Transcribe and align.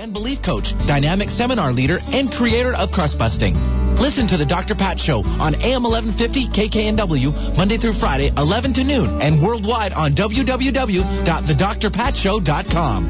and 0.00 0.12
belief 0.14 0.40
coach, 0.40 0.72
dynamic 0.86 1.28
seminar 1.28 1.72
leader, 1.72 1.98
and 2.08 2.32
creator 2.32 2.74
of 2.74 2.90
Crust 2.90 3.18
Busting. 3.18 3.52
Listen 3.96 4.26
to 4.28 4.38
the 4.38 4.46
Dr. 4.46 4.74
Pat 4.74 4.98
Show 4.98 5.22
on 5.22 5.54
AM 5.60 5.82
1150 5.82 6.48
KKNW 6.48 7.54
Monday 7.56 7.76
through 7.76 7.92
Friday, 7.92 8.32
11 8.34 8.72
to 8.74 8.84
noon, 8.84 9.20
and 9.20 9.42
worldwide 9.42 9.92
on 9.92 10.14
www.thedrpat.show.com. 10.14 13.04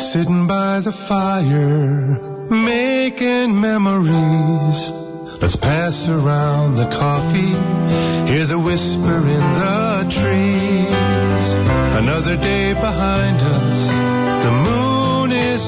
Sitting 0.00 0.48
by 0.48 0.80
the 0.80 0.92
fire, 0.92 2.18
making 2.48 3.60
memories. 3.60 4.90
Let's 5.42 5.56
pass 5.56 6.08
around 6.08 6.76
the 6.76 6.88
coffee. 6.88 7.52
Hear 8.32 8.46
the 8.46 8.58
whisper 8.58 9.28
in 9.28 9.52
the 9.60 10.06
trees. 10.08 11.52
Another 12.00 12.36
day 12.36 12.72
behind 12.72 13.42
us. 13.42 13.71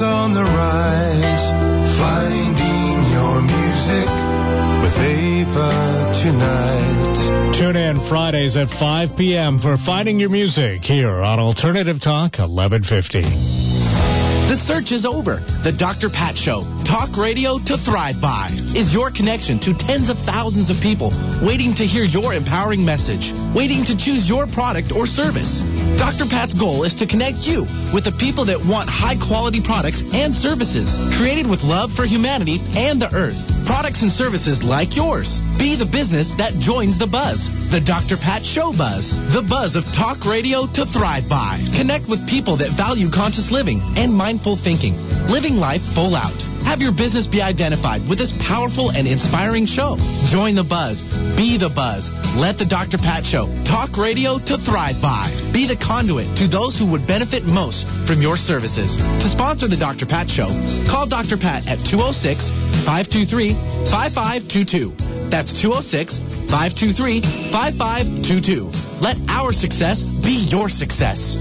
On 0.01 0.33
the 0.33 0.43
rise. 0.43 1.51
Finding 1.97 3.11
your 3.13 3.41
music 3.41 4.09
with 4.81 4.99
Ava 4.99 6.11
tonight. 6.21 7.53
Tune 7.57 7.77
in 7.77 8.01
Fridays 8.01 8.57
at 8.57 8.69
5 8.69 9.15
p.m. 9.15 9.59
for 9.59 9.77
Finding 9.77 10.19
Your 10.19 10.29
Music 10.29 10.83
here 10.83 11.21
on 11.21 11.39
Alternative 11.39 11.97
Talk 12.01 12.39
1150. 12.39 13.84
The 14.45 14.55
search 14.55 14.91
is 14.91 15.05
over. 15.05 15.41
The 15.65 15.73
Dr. 15.73 16.07
Pat 16.07 16.37
Show, 16.37 16.61
talk 16.85 17.17
radio 17.17 17.57
to 17.65 17.77
thrive 17.81 18.21
by, 18.21 18.53
is 18.77 18.93
your 18.93 19.09
connection 19.09 19.57
to 19.65 19.73
tens 19.73 20.13
of 20.13 20.19
thousands 20.19 20.69
of 20.69 20.77
people 20.85 21.09
waiting 21.41 21.73
to 21.81 21.83
hear 21.83 22.05
your 22.05 22.31
empowering 22.31 22.85
message, 22.85 23.33
waiting 23.57 23.83
to 23.85 23.97
choose 23.97 24.29
your 24.29 24.45
product 24.45 24.93
or 24.93 25.07
service. 25.07 25.57
Dr. 25.97 26.29
Pat's 26.29 26.53
goal 26.53 26.83
is 26.83 26.93
to 27.01 27.07
connect 27.07 27.41
you 27.49 27.65
with 27.89 28.05
the 28.05 28.13
people 28.21 28.45
that 28.45 28.61
want 28.61 28.85
high 28.85 29.17
quality 29.17 29.65
products 29.65 30.05
and 30.13 30.29
services 30.29 30.93
created 31.17 31.49
with 31.49 31.65
love 31.65 31.89
for 31.97 32.05
humanity 32.05 32.61
and 32.77 33.01
the 33.01 33.09
earth. 33.17 33.41
Products 33.65 34.03
and 34.03 34.11
services 34.11 34.61
like 34.61 34.95
yours. 34.95 35.41
Be 35.57 35.73
the 35.73 35.89
business 35.89 36.29
that 36.37 36.53
joins 36.61 36.99
the 37.01 37.07
buzz. 37.09 37.49
The 37.73 37.81
Dr. 37.81 38.13
Pat 38.15 38.45
Show 38.45 38.69
Buzz. 38.77 39.09
The 39.33 39.41
buzz 39.41 39.75
of 39.75 39.89
talk 39.89 40.21
radio 40.21 40.69
to 40.77 40.85
thrive 40.85 41.25
by. 41.25 41.57
Connect 41.73 42.05
with 42.05 42.29
people 42.29 42.61
that 42.61 42.77
value 42.77 43.09
conscious 43.09 43.49
living 43.49 43.81
and 43.97 44.13
mindful 44.35 44.57
thinking. 44.57 44.93
Living 45.31 45.55
life 45.55 45.81
full 45.95 46.13
out. 46.13 46.35
Have 46.67 46.81
your 46.81 46.91
business 46.91 47.25
be 47.25 47.41
identified 47.41 48.01
with 48.09 48.17
this 48.17 48.33
powerful 48.41 48.91
and 48.91 49.07
inspiring 49.07 49.65
show. 49.65 49.95
Join 50.27 50.55
the 50.55 50.63
buzz. 50.63 51.01
Be 51.37 51.57
the 51.57 51.69
buzz. 51.69 52.09
Let 52.35 52.57
the 52.57 52.65
Dr. 52.65 52.97
Pat 52.97 53.25
Show 53.25 53.47
talk 53.63 53.95
radio 53.95 54.37
to 54.39 54.57
thrive 54.57 54.99
by. 55.01 55.31
Be 55.53 55.67
the 55.67 55.77
conduit 55.77 56.35
to 56.39 56.47
those 56.49 56.77
who 56.77 56.91
would 56.91 57.07
benefit 57.07 57.43
most 57.43 57.87
from 58.07 58.21
your 58.21 58.35
services. 58.35 58.97
To 58.97 59.29
sponsor 59.29 59.69
the 59.69 59.77
Dr. 59.77 60.05
Pat 60.05 60.29
Show, 60.29 60.49
call 60.89 61.07
Dr. 61.07 61.37
Pat 61.37 61.67
at 61.67 61.79
206 61.87 62.49
523 62.83 63.53
5522. 63.87 65.29
That's 65.31 65.53
206 65.61 66.19
523 66.51 67.21
5522. 67.55 68.67
Let 68.99 69.15
our 69.29 69.53
success 69.53 70.03
be 70.03 70.43
your 70.49 70.67
success. 70.67 71.37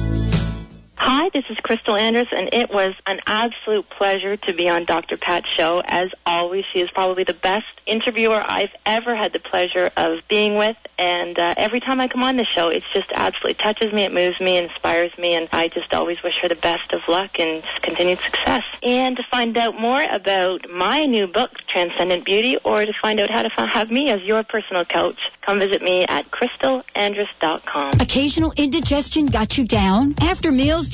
Hi, 1.06 1.28
this 1.34 1.44
is 1.50 1.58
Crystal 1.58 1.96
Andrus, 1.96 2.28
and 2.32 2.48
it 2.54 2.70
was 2.70 2.94
an 3.06 3.20
absolute 3.26 3.86
pleasure 3.90 4.38
to 4.38 4.54
be 4.54 4.70
on 4.70 4.86
Dr. 4.86 5.18
Pat's 5.18 5.50
show. 5.50 5.82
As 5.84 6.08
always, 6.24 6.64
she 6.72 6.80
is 6.80 6.90
probably 6.90 7.24
the 7.24 7.34
best 7.34 7.66
interviewer 7.84 8.42
I've 8.42 8.72
ever 8.86 9.14
had 9.14 9.34
the 9.34 9.38
pleasure 9.38 9.90
of 9.98 10.26
being 10.30 10.56
with, 10.56 10.78
and 10.98 11.38
uh, 11.38 11.52
every 11.58 11.80
time 11.80 12.00
I 12.00 12.08
come 12.08 12.22
on 12.22 12.38
the 12.38 12.46
show, 12.46 12.68
it 12.68 12.84
just 12.94 13.12
absolutely 13.12 13.62
touches 13.62 13.92
me, 13.92 14.04
it 14.04 14.14
moves 14.14 14.40
me, 14.40 14.56
inspires 14.56 15.12
me, 15.18 15.34
and 15.34 15.46
I 15.52 15.68
just 15.68 15.92
always 15.92 16.22
wish 16.22 16.38
her 16.40 16.48
the 16.48 16.54
best 16.54 16.94
of 16.94 17.02
luck 17.06 17.38
and 17.38 17.62
continued 17.82 18.20
success. 18.20 18.62
And 18.82 19.18
to 19.18 19.24
find 19.30 19.58
out 19.58 19.78
more 19.78 20.02
about 20.02 20.70
my 20.70 21.04
new 21.04 21.26
book, 21.26 21.50
Transcendent 21.68 22.24
Beauty, 22.24 22.56
or 22.64 22.86
to 22.86 22.92
find 23.02 23.20
out 23.20 23.28
how 23.28 23.42
to 23.42 23.50
have 23.50 23.90
me 23.90 24.08
as 24.08 24.22
your 24.22 24.42
personal 24.42 24.86
coach, 24.86 25.18
come 25.42 25.58
visit 25.58 25.82
me 25.82 26.06
at 26.06 26.30
crystalandrus.com. 26.30 28.00
Occasional 28.00 28.54
indigestion 28.56 29.26
got 29.26 29.58
you 29.58 29.66
down? 29.66 30.14
After 30.18 30.50
meals, 30.50 30.93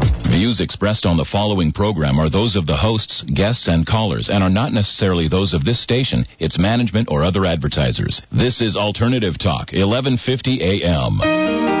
Views 0.29 0.59
expressed 0.59 1.05
on 1.05 1.17
the 1.17 1.25
following 1.25 1.71
program 1.71 2.19
are 2.19 2.29
those 2.29 2.55
of 2.55 2.65
the 2.65 2.77
hosts, 2.77 3.23
guests, 3.23 3.67
and 3.67 3.85
callers 3.85 4.29
and 4.29 4.43
are 4.43 4.49
not 4.49 4.73
necessarily 4.73 5.27
those 5.27 5.53
of 5.53 5.65
this 5.65 5.79
station, 5.79 6.25
its 6.39 6.57
management, 6.57 7.09
or 7.09 7.23
other 7.23 7.45
advertisers. 7.45 8.21
This 8.31 8.61
is 8.61 8.75
Alternative 8.75 9.37
Talk, 9.37 9.71
1150 9.71 10.61
AM. 10.61 11.80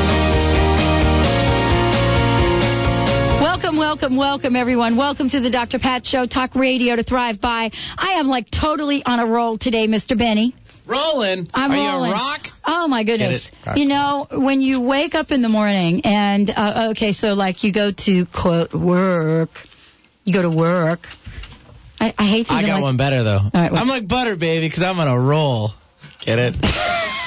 Welcome, 3.41 3.75
welcome, 3.75 4.17
welcome, 4.17 4.55
everyone. 4.55 4.97
Welcome 4.97 5.27
to 5.29 5.39
the 5.39 5.49
Dr. 5.49 5.79
Pat 5.79 6.05
Show, 6.05 6.27
Talk 6.27 6.53
Radio 6.53 6.95
to 6.95 7.01
Thrive 7.01 7.41
By. 7.41 7.71
I 7.97 8.19
am 8.19 8.27
like 8.27 8.51
totally 8.51 9.01
on 9.03 9.19
a 9.19 9.25
roll 9.25 9.57
today, 9.57 9.87
Mr. 9.87 10.15
Benny. 10.15 10.53
Rolling. 10.85 11.49
I'm 11.51 11.71
Are 11.71 11.75
rolling. 11.75 12.11
you 12.11 12.15
a 12.15 12.19
rock? 12.19 12.41
Oh 12.63 12.87
my 12.87 13.03
goodness! 13.03 13.49
Get 13.49 13.53
it? 13.61 13.65
Rock. 13.65 13.77
You 13.77 13.85
know, 13.87 14.27
when 14.29 14.61
you 14.61 14.79
wake 14.81 15.15
up 15.15 15.31
in 15.31 15.41
the 15.41 15.49
morning 15.49 16.01
and 16.03 16.51
uh, 16.51 16.89
okay, 16.91 17.13
so 17.13 17.29
like 17.29 17.63
you 17.63 17.73
go 17.73 17.91
to 17.91 18.27
quote 18.27 18.75
work, 18.75 19.49
you 20.23 20.33
go 20.33 20.43
to 20.43 20.51
work. 20.51 20.99
I, 21.99 22.13
I 22.15 22.27
hate 22.27 22.45
to 22.45 22.53
I 22.53 22.57
even, 22.59 22.69
got 22.69 22.75
like, 22.75 22.83
one 22.83 22.97
better 22.97 23.23
though. 23.23 23.39
right, 23.55 23.71
what? 23.71 23.81
I'm 23.81 23.87
like 23.87 24.07
butter, 24.07 24.35
baby, 24.35 24.67
because 24.67 24.83
I'm 24.83 24.99
on 24.99 25.07
a 25.07 25.19
roll. 25.19 25.71
Get 26.23 26.37
it? 26.37 26.55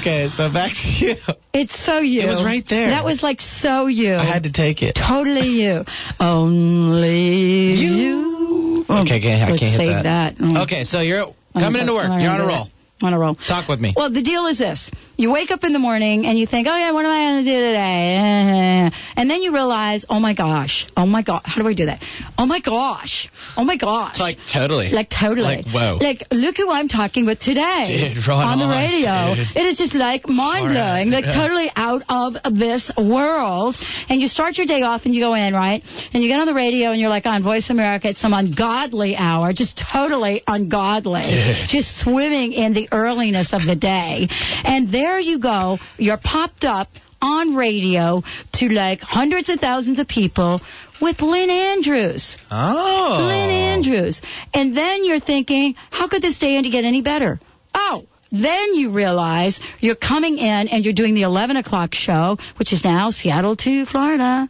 okay, 0.00 0.28
so 0.28 0.52
back 0.52 0.72
to 0.72 1.06
you. 1.06 1.16
It's 1.52 1.78
so 1.78 1.98
you. 1.98 2.22
It 2.22 2.26
was 2.26 2.42
right 2.44 2.64
there. 2.68 2.90
That 2.90 3.04
was 3.04 3.22
like 3.22 3.40
so 3.40 3.86
you. 3.86 4.14
I 4.14 4.24
had 4.24 4.44
to 4.44 4.52
take 4.52 4.82
it. 4.82 4.94
Totally 4.96 5.62
you. 5.62 5.84
Only 6.20 7.74
you. 7.74 8.84
Okay, 8.88 9.20
can't, 9.20 9.42
I 9.42 9.50
Let's 9.50 9.60
can't 9.60 9.80
hit 9.80 10.02
that. 10.02 10.36
that. 10.36 10.36
Mm. 10.36 10.62
Okay, 10.64 10.84
so 10.84 11.00
you're 11.00 11.34
coming 11.54 11.80
into 11.80 11.94
work. 11.94 12.10
You're 12.20 12.30
on 12.30 12.40
a 12.40 12.46
roll. 12.46 12.68
Right. 13.02 13.06
On 13.08 13.12
a 13.12 13.18
roll. 13.18 13.34
Talk 13.34 13.68
with 13.68 13.80
me. 13.80 13.92
Well, 13.96 14.10
the 14.10 14.22
deal 14.22 14.46
is 14.46 14.58
this. 14.58 14.90
You 15.16 15.30
wake 15.30 15.50
up 15.50 15.62
in 15.62 15.72
the 15.72 15.78
morning 15.78 16.26
and 16.26 16.38
you 16.38 16.46
think, 16.46 16.66
oh, 16.68 16.76
yeah, 16.76 16.90
what 16.92 17.04
am 17.04 17.10
I 17.10 17.30
going 17.32 17.44
to 17.44 17.50
do 17.50 17.60
today? 17.60 18.90
And 19.16 19.30
then 19.30 19.42
you 19.42 19.52
realize, 19.54 20.04
oh, 20.10 20.18
my 20.18 20.34
gosh. 20.34 20.88
Oh, 20.96 21.06
my 21.06 21.22
God. 21.22 21.42
How 21.44 21.62
do 21.62 21.68
I 21.68 21.72
do 21.74 21.86
that? 21.86 22.02
Oh, 22.36 22.46
my 22.46 22.60
gosh. 22.60 23.28
Oh, 23.56 23.64
my 23.64 23.76
gosh. 23.76 24.18
Like 24.18 24.38
totally. 24.52 24.90
Like 24.90 25.08
totally. 25.08 25.42
Like, 25.42 25.66
whoa. 25.66 25.98
Like 26.00 26.24
look 26.32 26.56
who 26.56 26.70
I'm 26.70 26.88
talking 26.88 27.24
with 27.24 27.38
today 27.38 28.12
Dude, 28.14 28.26
right 28.26 28.44
on 28.44 28.58
the 28.58 28.64
on, 28.64 28.70
radio. 28.70 29.34
dude. 29.36 29.56
It 29.56 29.66
is 29.66 29.76
just 29.76 29.94
like 29.94 30.28
mind 30.28 30.64
blowing, 30.74 30.76
Alright, 30.78 31.06
like 31.08 31.24
yeah. 31.26 31.34
totally 31.34 31.70
out 31.76 32.02
of 32.08 32.54
this 32.54 32.90
world. 32.98 33.76
And 34.08 34.20
you 34.20 34.26
start 34.28 34.58
your 34.58 34.66
day 34.66 34.82
off 34.82 35.04
and 35.04 35.14
you 35.14 35.20
go 35.22 35.34
in 35.34 35.54
right, 35.54 35.82
and 36.12 36.22
you 36.22 36.28
get 36.28 36.40
on 36.40 36.46
the 36.46 36.54
radio 36.54 36.90
and 36.90 37.00
you're 37.00 37.10
like 37.10 37.26
on 37.26 37.42
Voice 37.42 37.70
America 37.70 38.08
at 38.08 38.16
some 38.16 38.32
ungodly 38.34 39.14
hour, 39.16 39.52
just 39.52 39.78
totally 39.92 40.42
ungodly, 40.46 41.22
Dude. 41.22 41.68
just 41.68 42.00
swimming 42.00 42.52
in 42.52 42.74
the 42.74 42.83
earliness 42.92 43.52
of 43.52 43.64
the 43.66 43.76
day. 43.76 44.28
And 44.64 44.92
there 44.92 45.18
you 45.18 45.38
go, 45.38 45.78
you're 45.98 46.20
popped 46.22 46.64
up 46.64 46.88
on 47.20 47.56
radio 47.56 48.22
to 48.52 48.68
like 48.68 49.00
hundreds 49.00 49.48
of 49.48 49.58
thousands 49.58 49.98
of 49.98 50.06
people 50.06 50.60
with 51.00 51.20
Lynn 51.20 51.50
Andrews. 51.50 52.36
oh. 52.50 53.24
Lynn 53.26 53.50
Andrews. 53.50 54.20
And 54.52 54.76
then 54.76 55.04
you're 55.04 55.20
thinking, 55.20 55.74
how 55.90 56.08
could 56.08 56.22
this 56.22 56.38
day 56.38 56.56
end 56.56 56.64
to 56.64 56.70
get 56.70 56.84
any 56.84 57.02
better? 57.02 57.40
Oh, 57.74 58.04
then 58.30 58.74
you 58.74 58.90
realize 58.90 59.60
you're 59.80 59.94
coming 59.94 60.38
in 60.38 60.68
and 60.68 60.84
you're 60.84 60.94
doing 60.94 61.14
the 61.14 61.22
11 61.22 61.56
o'clock 61.56 61.94
show, 61.94 62.36
which 62.58 62.72
is 62.72 62.84
now 62.84 63.10
Seattle 63.10 63.56
to 63.56 63.86
Florida. 63.86 64.48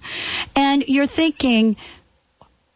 And 0.57 0.85
you're 0.87 1.07
thinking, 1.07 1.77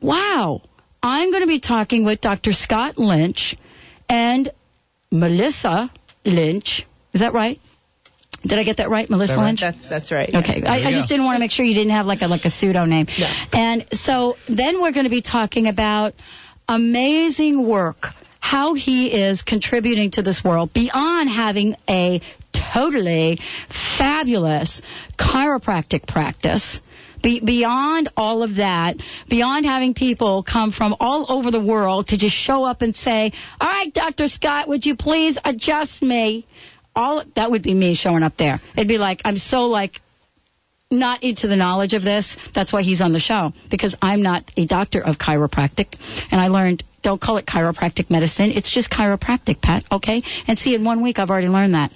wow, 0.00 0.62
I'm 1.02 1.30
going 1.30 1.42
to 1.42 1.48
be 1.48 1.60
talking 1.60 2.04
with 2.04 2.20
Dr. 2.20 2.52
Scott 2.52 2.98
Lynch 2.98 3.56
and 4.08 4.50
Melissa 5.10 5.90
Lynch. 6.24 6.86
Is 7.12 7.20
that 7.20 7.32
right? 7.32 7.60
Did 8.42 8.58
I 8.58 8.62
get 8.62 8.76
that 8.76 8.88
right, 8.88 9.08
Melissa 9.10 9.32
That 9.32 9.38
right? 9.38 9.46
Lynch? 9.46 9.60
That's 9.60 9.88
that's 9.88 10.12
right. 10.12 10.32
Okay, 10.32 10.62
I, 10.64 10.88
I 10.88 10.92
just 10.92 11.08
didn't 11.08 11.24
want 11.24 11.36
to 11.36 11.40
make 11.40 11.50
sure 11.50 11.64
you 11.64 11.74
didn't 11.74 11.92
have 11.92 12.06
like 12.06 12.22
a 12.22 12.28
like 12.28 12.44
a 12.44 12.50
pseudo 12.50 12.84
name. 12.84 13.06
No. 13.18 13.26
And 13.52 13.86
so 13.92 14.36
then 14.48 14.80
we're 14.80 14.92
going 14.92 15.04
to 15.04 15.10
be 15.10 15.22
talking 15.22 15.66
about 15.66 16.14
amazing 16.68 17.66
work, 17.66 18.06
how 18.38 18.74
he 18.74 19.12
is 19.12 19.42
contributing 19.42 20.12
to 20.12 20.22
this 20.22 20.44
world 20.44 20.72
beyond 20.72 21.30
having 21.30 21.74
a 21.88 22.20
totally 22.52 23.40
fabulous 23.98 24.82
chiropractic 25.18 26.06
practice. 26.06 26.80
Be, 27.22 27.40
beyond 27.40 28.10
all 28.16 28.42
of 28.42 28.56
that, 28.56 28.96
beyond 29.28 29.66
having 29.66 29.94
people 29.94 30.42
come 30.42 30.70
from 30.72 30.96
all 31.00 31.26
over 31.28 31.50
the 31.50 31.60
world 31.60 32.08
to 32.08 32.18
just 32.18 32.34
show 32.34 32.64
up 32.64 32.82
and 32.82 32.94
say, 32.94 33.32
"All 33.60 33.68
right, 33.68 33.92
Dr. 33.92 34.28
Scott, 34.28 34.68
would 34.68 34.86
you 34.86 34.96
please 34.96 35.38
adjust 35.44 36.02
me?" 36.02 36.46
All 36.94 37.22
that 37.36 37.50
would 37.50 37.62
be 37.62 37.74
me 37.74 37.94
showing 37.94 38.22
up 38.22 38.36
there. 38.36 38.60
It'd 38.74 38.88
be 38.88 38.98
like 38.98 39.22
I'm 39.24 39.38
so 39.38 39.66
like 39.66 40.00
not 40.90 41.22
into 41.22 41.48
the 41.48 41.56
knowledge 41.56 41.94
of 41.94 42.02
this. 42.02 42.36
That's 42.54 42.72
why 42.72 42.82
he's 42.82 43.00
on 43.00 43.12
the 43.12 43.20
show 43.20 43.52
because 43.70 43.94
I'm 44.00 44.22
not 44.22 44.50
a 44.56 44.66
doctor 44.66 45.00
of 45.04 45.18
chiropractic, 45.18 45.98
and 46.30 46.40
I 46.40 46.48
learned 46.48 46.82
don't 47.08 47.20
call 47.20 47.38
it 47.38 47.46
chiropractic 47.46 48.10
medicine. 48.10 48.50
It's 48.50 48.70
just 48.70 48.90
chiropractic, 48.90 49.62
Pat. 49.62 49.84
Okay, 49.90 50.22
and 50.46 50.58
see, 50.58 50.74
in 50.74 50.84
one 50.84 51.02
week 51.02 51.18
I've 51.18 51.30
already 51.30 51.48
learned 51.48 51.74
that. 51.74 51.90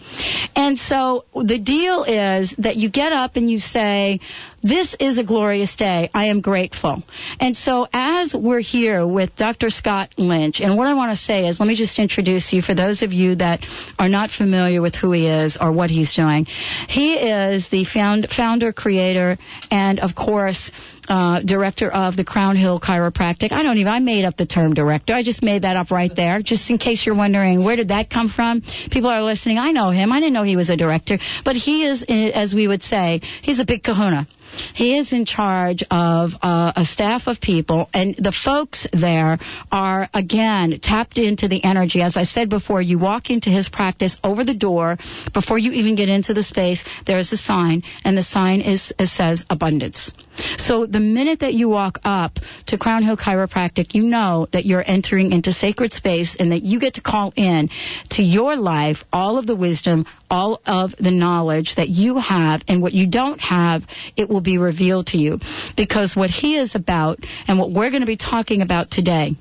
And 0.56 0.78
so 0.78 1.26
the 1.34 1.58
deal 1.58 2.04
is 2.04 2.54
that 2.58 2.76
you 2.76 2.88
get 2.90 3.12
up 3.12 3.36
and 3.36 3.50
you 3.50 3.58
say. 3.58 4.20
This 4.64 4.94
is 5.00 5.18
a 5.18 5.24
glorious 5.24 5.74
day. 5.74 6.08
I 6.14 6.26
am 6.26 6.40
grateful. 6.40 7.02
And 7.40 7.56
so 7.56 7.88
as 7.92 8.32
we're 8.32 8.60
here 8.60 9.04
with 9.04 9.34
Dr. 9.34 9.70
Scott 9.70 10.14
Lynch, 10.16 10.60
and 10.60 10.76
what 10.76 10.86
I 10.86 10.94
want 10.94 11.10
to 11.10 11.16
say 11.16 11.48
is, 11.48 11.58
let 11.58 11.66
me 11.66 11.74
just 11.74 11.98
introduce 11.98 12.52
you 12.52 12.62
for 12.62 12.72
those 12.72 13.02
of 13.02 13.12
you 13.12 13.34
that 13.36 13.66
are 13.98 14.08
not 14.08 14.30
familiar 14.30 14.80
with 14.80 14.94
who 14.94 15.10
he 15.10 15.26
is 15.26 15.56
or 15.60 15.72
what 15.72 15.90
he's 15.90 16.14
doing. 16.14 16.46
He 16.88 17.14
is 17.14 17.70
the 17.70 17.84
found, 17.84 18.28
founder, 18.30 18.72
creator, 18.72 19.36
and 19.72 19.98
of 19.98 20.14
course, 20.14 20.70
uh, 21.08 21.40
director 21.40 21.90
of 21.90 22.16
the 22.16 22.24
Crown 22.24 22.56
Hill 22.56 22.80
Chiropractic. 22.80 23.52
I 23.52 23.62
don't 23.62 23.78
even, 23.78 23.92
I 23.92 23.98
made 23.98 24.24
up 24.24 24.36
the 24.36 24.46
term 24.46 24.74
director. 24.74 25.14
I 25.14 25.22
just 25.22 25.42
made 25.42 25.62
that 25.62 25.76
up 25.76 25.90
right 25.90 26.14
there, 26.14 26.42
just 26.42 26.70
in 26.70 26.78
case 26.78 27.04
you're 27.04 27.16
wondering 27.16 27.64
where 27.64 27.76
did 27.76 27.88
that 27.88 28.10
come 28.10 28.28
from. 28.28 28.62
People 28.90 29.10
are 29.10 29.22
listening. 29.22 29.58
I 29.58 29.72
know 29.72 29.90
him. 29.90 30.12
I 30.12 30.20
didn't 30.20 30.34
know 30.34 30.42
he 30.44 30.56
was 30.56 30.70
a 30.70 30.76
director, 30.76 31.18
but 31.44 31.56
he 31.56 31.84
is, 31.84 32.04
eh, 32.08 32.30
as 32.34 32.54
we 32.54 32.68
would 32.68 32.82
say, 32.82 33.20
he's 33.42 33.58
a 33.58 33.64
big 33.64 33.82
kahuna. 33.82 34.26
He 34.74 34.98
is 34.98 35.12
in 35.12 35.24
charge 35.24 35.82
of 35.90 36.32
uh, 36.42 36.72
a 36.76 36.84
staff 36.84 37.26
of 37.26 37.40
people, 37.40 37.88
and 37.92 38.14
the 38.16 38.32
folks 38.32 38.86
there 38.92 39.38
are, 39.70 40.08
again, 40.14 40.78
tapped 40.80 41.18
into 41.18 41.48
the 41.48 41.62
energy. 41.64 42.02
As 42.02 42.16
I 42.16 42.24
said 42.24 42.48
before, 42.48 42.82
you 42.82 42.98
walk 42.98 43.30
into 43.30 43.50
his 43.50 43.68
practice 43.68 44.16
over 44.22 44.44
the 44.44 44.54
door. 44.54 44.98
Before 45.32 45.58
you 45.58 45.72
even 45.72 45.96
get 45.96 46.08
into 46.08 46.34
the 46.34 46.42
space, 46.42 46.84
there 47.06 47.18
is 47.18 47.32
a 47.32 47.36
sign, 47.36 47.82
and 48.04 48.16
the 48.16 48.22
sign 48.22 48.60
is, 48.60 48.92
says 49.04 49.44
abundance. 49.50 50.12
So 50.56 50.86
the 50.86 51.00
minute 51.00 51.40
that 51.40 51.54
you 51.54 51.68
walk 51.68 51.98
up 52.04 52.38
to 52.66 52.78
Crown 52.78 53.02
Hill 53.02 53.16
Chiropractic, 53.16 53.94
you 53.94 54.04
know 54.04 54.46
that 54.52 54.64
you're 54.64 54.84
entering 54.84 55.32
into 55.32 55.52
sacred 55.52 55.92
space 55.92 56.36
and 56.38 56.52
that 56.52 56.62
you 56.62 56.80
get 56.80 56.94
to 56.94 57.02
call 57.02 57.32
in 57.36 57.68
to 58.10 58.22
your 58.22 58.56
life 58.56 59.04
all 59.12 59.38
of 59.38 59.46
the 59.46 59.56
wisdom, 59.56 60.06
all 60.32 60.62
of 60.64 60.94
the 60.98 61.10
knowledge 61.10 61.74
that 61.76 61.90
you 61.90 62.18
have, 62.18 62.62
and 62.66 62.80
what 62.80 62.94
you 62.94 63.06
don't 63.06 63.38
have, 63.38 63.82
it 64.16 64.30
will 64.30 64.40
be 64.40 64.56
revealed 64.56 65.08
to 65.08 65.18
you. 65.18 65.38
Because 65.76 66.16
what 66.16 66.30
he 66.30 66.56
is 66.56 66.74
about 66.74 67.18
and 67.46 67.58
what 67.58 67.70
we're 67.70 67.90
going 67.90 68.00
to 68.00 68.06
be 68.06 68.16
talking 68.16 68.62
about 68.62 68.90
today 68.90 69.36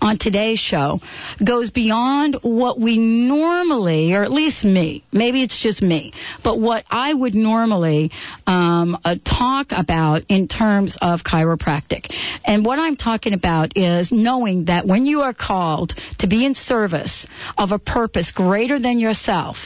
on 0.00 0.18
today's 0.18 0.58
show 0.58 1.00
goes 1.44 1.70
beyond 1.70 2.38
what 2.42 2.78
we 2.80 2.98
normally, 2.98 4.14
or 4.14 4.22
at 4.22 4.30
least 4.30 4.64
me, 4.64 5.04
maybe 5.12 5.42
it's 5.42 5.62
just 5.62 5.82
me, 5.82 6.12
but 6.42 6.58
what 6.60 6.84
I 6.90 7.12
would 7.12 7.34
normally 7.34 8.10
um, 8.46 8.98
uh, 9.04 9.16
talk 9.24 9.68
about 9.70 10.22
in 10.28 10.48
terms 10.48 10.96
of 11.00 11.20
chiropractic. 11.22 12.14
And 12.44 12.64
what 12.64 12.78
I'm 12.78 12.96
talking 12.96 13.32
about 13.32 13.76
is 13.76 14.12
knowing 14.12 14.66
that 14.66 14.86
when 14.86 15.06
you 15.06 15.22
are 15.22 15.34
called 15.34 15.94
to 16.18 16.26
be 16.26 16.44
in 16.44 16.54
service 16.54 17.26
of 17.56 17.72
a 17.72 17.78
purpose 17.78 18.32
greater 18.32 18.78
than 18.78 18.98
yourself, 18.98 19.56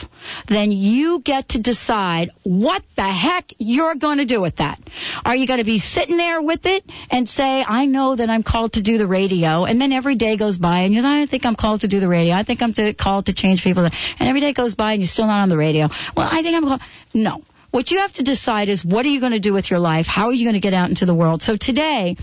then 0.49 0.73
you 0.73 1.21
get 1.21 1.51
to 1.51 1.61
decide 1.61 2.31
what 2.43 2.83
the 2.97 3.03
heck 3.03 3.53
you're 3.59 3.95
going 3.95 4.19
to 4.19 4.27
do 4.27 4.41
with 4.41 4.57
that. 4.57 4.79
Are 5.25 5.37
you 5.37 5.47
going 5.47 5.59
to 5.59 5.65
be 5.65 5.79
sitting 5.79 6.17
there 6.17 6.41
with 6.43 6.67
it 6.67 6.85
and 7.11 7.29
say, 7.29 7.65
I 7.67 7.87
know 7.87 8.17
that 8.17 8.31
I'm 8.31 8.43
called 8.43 8.75
to 8.75 8.83
do 8.83 8.99
the 8.99 9.07
radio, 9.07 9.65
and 9.65 9.81
then 9.81 9.93
every 9.93 10.17
day 10.19 10.37
goes 10.37 10.59
by 10.59 10.81
and 10.81 10.95
you 10.95 11.03
know, 11.03 11.11
I 11.11 11.27
think 11.27 11.45
I'm 11.45 11.57
called 11.57 11.83
to 11.83 11.89
do 11.89 12.01
the 12.01 12.09
radio. 12.09 12.35
I 12.35 12.43
think 12.43 12.63
I'm 12.63 12.75
to, 12.75 12.93
called 12.95 13.27
to 13.27 13.33
change 13.33 13.63
people. 13.63 13.85
And 13.85 13.93
every 14.29 14.41
day 14.41 14.53
goes 14.53 14.75
by 14.75 14.93
and 14.93 15.01
you're 15.01 15.09
still 15.09 15.27
not 15.27 15.41
on 15.41 15.49
the 15.49 15.57
radio. 15.57 15.89
Well, 16.17 16.29
I 16.31 16.43
think 16.43 16.57
I'm 16.57 16.65
called. 16.65 16.83
No. 17.15 17.43
What 17.71 17.91
you 17.91 17.99
have 17.99 18.15
to 18.15 18.23
decide 18.23 18.71
is 18.71 18.83
what 18.83 19.05
are 19.05 19.11
you 19.11 19.21
going 19.21 19.33
to 19.33 19.41
do 19.41 19.53
with 19.53 19.71
your 19.71 19.79
life? 19.79 20.07
How 20.07 20.29
are 20.29 20.33
you 20.33 20.47
going 20.47 20.55
to 20.55 20.61
get 20.61 20.73
out 20.73 20.89
into 20.89 21.05
the 21.05 21.15
world? 21.15 21.43
So 21.43 21.57
today, 21.57 22.17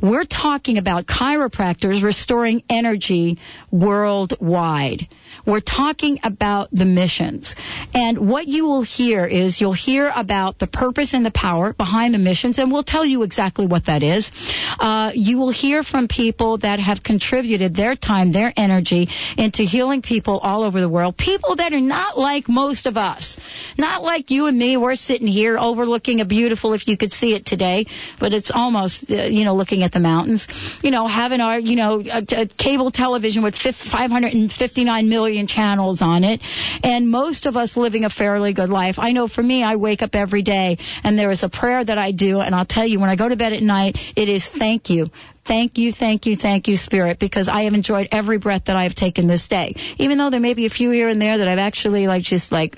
we're 0.00 0.24
talking 0.24 0.78
about 0.78 1.06
chiropractors 1.06 2.02
restoring 2.04 2.62
energy 2.70 3.38
worldwide. 3.72 5.08
We're 5.46 5.60
talking 5.60 6.20
about 6.22 6.70
the 6.70 6.84
missions. 6.84 7.56
And 7.94 8.28
what 8.28 8.46
you 8.46 8.64
will 8.64 8.82
hear 8.82 9.26
is 9.26 9.60
you'll 9.60 9.72
hear 9.72 10.12
about 10.14 10.58
the 10.58 10.66
purpose 10.66 11.14
and 11.14 11.26
the 11.26 11.32
power 11.32 11.72
behind 11.72 12.14
the 12.14 12.18
missions, 12.18 12.58
and 12.58 12.70
we'll 12.70 12.84
tell 12.84 13.04
you 13.04 13.22
exactly 13.22 13.66
what 13.66 13.86
that 13.86 14.02
is. 14.02 14.30
Uh, 14.78 15.10
you 15.14 15.38
will 15.38 15.50
hear 15.50 15.82
from 15.82 16.06
people 16.06 16.58
that 16.58 16.78
have 16.78 17.02
contributed 17.02 17.74
their 17.74 17.96
time, 17.96 18.32
their 18.32 18.52
energy 18.56 19.08
into 19.36 19.64
healing 19.64 20.02
people 20.02 20.38
all 20.38 20.62
over 20.62 20.80
the 20.80 20.88
world. 20.88 21.16
People 21.16 21.56
that 21.56 21.72
are 21.72 21.80
not 21.80 22.16
like 22.16 22.48
most 22.48 22.86
of 22.86 22.96
us. 22.96 23.38
Not 23.76 24.04
like 24.04 24.30
you 24.30 24.46
and 24.46 24.56
me. 24.56 24.76
We're 24.76 24.91
sitting 24.96 25.26
here 25.26 25.58
overlooking 25.58 26.20
a 26.20 26.24
beautiful, 26.24 26.72
if 26.72 26.86
you 26.88 26.96
could 26.96 27.12
see 27.12 27.34
it 27.34 27.46
today, 27.46 27.86
but 28.18 28.32
it's 28.32 28.50
almost, 28.52 29.10
uh, 29.10 29.24
you 29.24 29.44
know, 29.44 29.54
looking 29.54 29.82
at 29.82 29.92
the 29.92 30.00
mountains. 30.00 30.46
You 30.82 30.90
know, 30.90 31.06
having 31.06 31.40
our, 31.40 31.58
you 31.58 31.76
know, 31.76 32.00
a, 32.00 32.24
a 32.42 32.46
cable 32.46 32.90
television 32.90 33.42
with 33.42 33.54
559 33.56 35.08
million 35.08 35.46
channels 35.46 36.02
on 36.02 36.24
it, 36.24 36.40
and 36.82 37.08
most 37.08 37.46
of 37.46 37.56
us 37.56 37.76
living 37.76 38.04
a 38.04 38.10
fairly 38.10 38.52
good 38.52 38.70
life. 38.70 38.96
I 38.98 39.12
know 39.12 39.28
for 39.28 39.42
me, 39.42 39.62
I 39.62 39.76
wake 39.76 40.02
up 40.02 40.14
every 40.14 40.42
day, 40.42 40.78
and 41.04 41.18
there 41.18 41.30
is 41.30 41.42
a 41.42 41.48
prayer 41.48 41.84
that 41.84 41.98
I 41.98 42.12
do, 42.12 42.40
and 42.40 42.54
I'll 42.54 42.66
tell 42.66 42.86
you, 42.86 43.00
when 43.00 43.10
I 43.10 43.16
go 43.16 43.28
to 43.28 43.36
bed 43.36 43.52
at 43.52 43.62
night, 43.62 43.96
it 44.16 44.28
is 44.28 44.46
thank 44.46 44.90
you. 44.90 45.10
Thank 45.44 45.76
you, 45.76 45.92
thank 45.92 46.26
you, 46.26 46.36
thank 46.36 46.68
you, 46.68 46.76
Spirit, 46.76 47.18
because 47.18 47.48
I 47.48 47.62
have 47.64 47.74
enjoyed 47.74 48.08
every 48.12 48.38
breath 48.38 48.66
that 48.66 48.76
I 48.76 48.84
have 48.84 48.94
taken 48.94 49.26
this 49.26 49.48
day. 49.48 49.74
Even 49.98 50.18
though 50.18 50.30
there 50.30 50.40
may 50.40 50.54
be 50.54 50.66
a 50.66 50.70
few 50.70 50.90
here 50.90 51.08
and 51.08 51.20
there 51.20 51.38
that 51.38 51.48
I've 51.48 51.58
actually, 51.58 52.06
like, 52.06 52.22
just 52.22 52.52
like, 52.52 52.76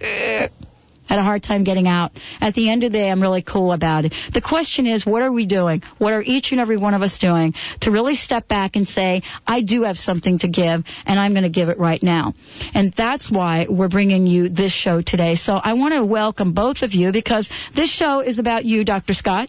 had 1.08 1.18
a 1.18 1.22
hard 1.22 1.42
time 1.42 1.64
getting 1.64 1.86
out. 1.86 2.12
At 2.40 2.54
the 2.54 2.70
end 2.70 2.84
of 2.84 2.92
the 2.92 2.98
day, 2.98 3.10
I'm 3.10 3.20
really 3.20 3.42
cool 3.42 3.72
about 3.72 4.04
it. 4.04 4.14
The 4.32 4.40
question 4.40 4.86
is, 4.86 5.04
what 5.04 5.22
are 5.22 5.32
we 5.32 5.46
doing? 5.46 5.82
What 5.98 6.12
are 6.12 6.22
each 6.22 6.52
and 6.52 6.60
every 6.60 6.76
one 6.76 6.94
of 6.94 7.02
us 7.02 7.18
doing 7.18 7.54
to 7.82 7.90
really 7.90 8.14
step 8.14 8.48
back 8.48 8.76
and 8.76 8.88
say, 8.88 9.22
I 9.46 9.62
do 9.62 9.82
have 9.82 9.98
something 9.98 10.38
to 10.40 10.48
give, 10.48 10.84
and 11.06 11.20
I'm 11.20 11.32
going 11.32 11.44
to 11.44 11.50
give 11.50 11.68
it 11.68 11.78
right 11.78 12.02
now? 12.02 12.34
And 12.74 12.92
that's 12.96 13.30
why 13.30 13.66
we're 13.68 13.88
bringing 13.88 14.26
you 14.26 14.48
this 14.48 14.72
show 14.72 15.02
today. 15.02 15.36
So 15.36 15.54
I 15.54 15.74
want 15.74 15.94
to 15.94 16.04
welcome 16.04 16.52
both 16.52 16.82
of 16.82 16.92
you 16.92 17.12
because 17.12 17.48
this 17.74 17.90
show 17.90 18.20
is 18.20 18.38
about 18.38 18.64
you, 18.64 18.84
Dr. 18.84 19.14
Scott, 19.14 19.48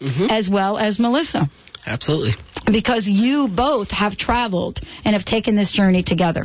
mm-hmm. 0.00 0.26
as 0.30 0.48
well 0.48 0.78
as 0.78 0.98
Melissa. 0.98 1.50
Absolutely. 1.84 2.32
Because 2.70 3.08
you 3.08 3.48
both 3.48 3.90
have 3.90 4.16
traveled 4.16 4.80
and 5.04 5.14
have 5.14 5.24
taken 5.24 5.56
this 5.56 5.72
journey 5.72 6.02
together. 6.02 6.44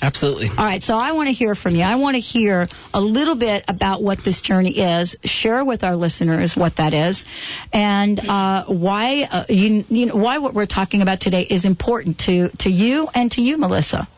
Absolutely. 0.00 0.48
All 0.48 0.64
right, 0.64 0.82
so 0.82 0.94
I 0.94 1.12
want 1.12 1.28
to 1.28 1.32
hear 1.32 1.54
from 1.54 1.74
you. 1.74 1.82
I 1.82 1.96
want 1.96 2.14
to 2.14 2.20
hear 2.20 2.68
a 2.94 3.00
little 3.00 3.34
bit 3.34 3.64
about 3.68 4.02
what 4.02 4.24
this 4.24 4.40
journey 4.40 4.78
is. 4.78 5.16
Share 5.24 5.64
with 5.64 5.82
our 5.82 5.96
listeners 5.96 6.56
what 6.56 6.76
that 6.76 6.94
is, 6.94 7.24
and 7.72 8.20
uh, 8.20 8.64
why 8.66 9.22
uh, 9.22 9.44
you, 9.48 9.84
you 9.88 10.06
know, 10.06 10.16
why 10.16 10.38
what 10.38 10.54
we're 10.54 10.66
talking 10.66 11.02
about 11.02 11.20
today 11.20 11.42
is 11.42 11.64
important 11.64 12.18
to 12.20 12.50
to 12.58 12.70
you 12.70 13.08
and 13.14 13.30
to 13.32 13.42
you, 13.42 13.58
Melissa. 13.58 14.08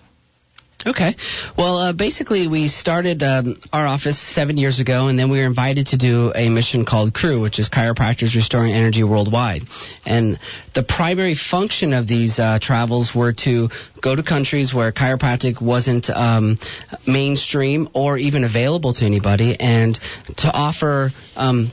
Okay. 0.87 1.14
Well, 1.58 1.76
uh, 1.76 1.92
basically, 1.92 2.49
we 2.49 2.68
started 2.68 3.22
um, 3.22 3.56
our 3.70 3.87
office 3.87 4.18
seven 4.18 4.56
years 4.56 4.80
ago, 4.80 5.08
and 5.08 5.18
then 5.18 5.30
we 5.30 5.38
were 5.38 5.44
invited 5.44 5.88
to 5.88 5.99
do 5.99 6.32
a 6.34 6.49
mission 6.49 6.87
called 6.87 7.12
CREW, 7.12 7.42
which 7.42 7.58
is 7.58 7.68
Chiropractors 7.68 8.34
Restoring 8.34 8.72
Energy 8.72 9.04
Worldwide. 9.04 9.62
And 10.06 10.40
the 10.75 10.82
primary 10.82 11.34
function 11.34 11.92
of 11.92 12.08
these 12.08 12.38
uh, 12.38 12.58
travels 12.62 13.14
were 13.14 13.34
to 13.44 13.68
go 14.00 14.16
to 14.16 14.22
countries 14.22 14.72
where 14.72 14.90
chiropractic 14.90 15.60
wasn't 15.60 16.08
um, 16.08 16.58
mainstream 17.06 17.88
or 17.92 18.16
even 18.16 18.44
available 18.44 18.94
to 18.94 19.04
anybody, 19.04 19.60
and 19.60 19.99
to 20.38 20.50
offer. 20.50 21.10
Um, 21.37 21.70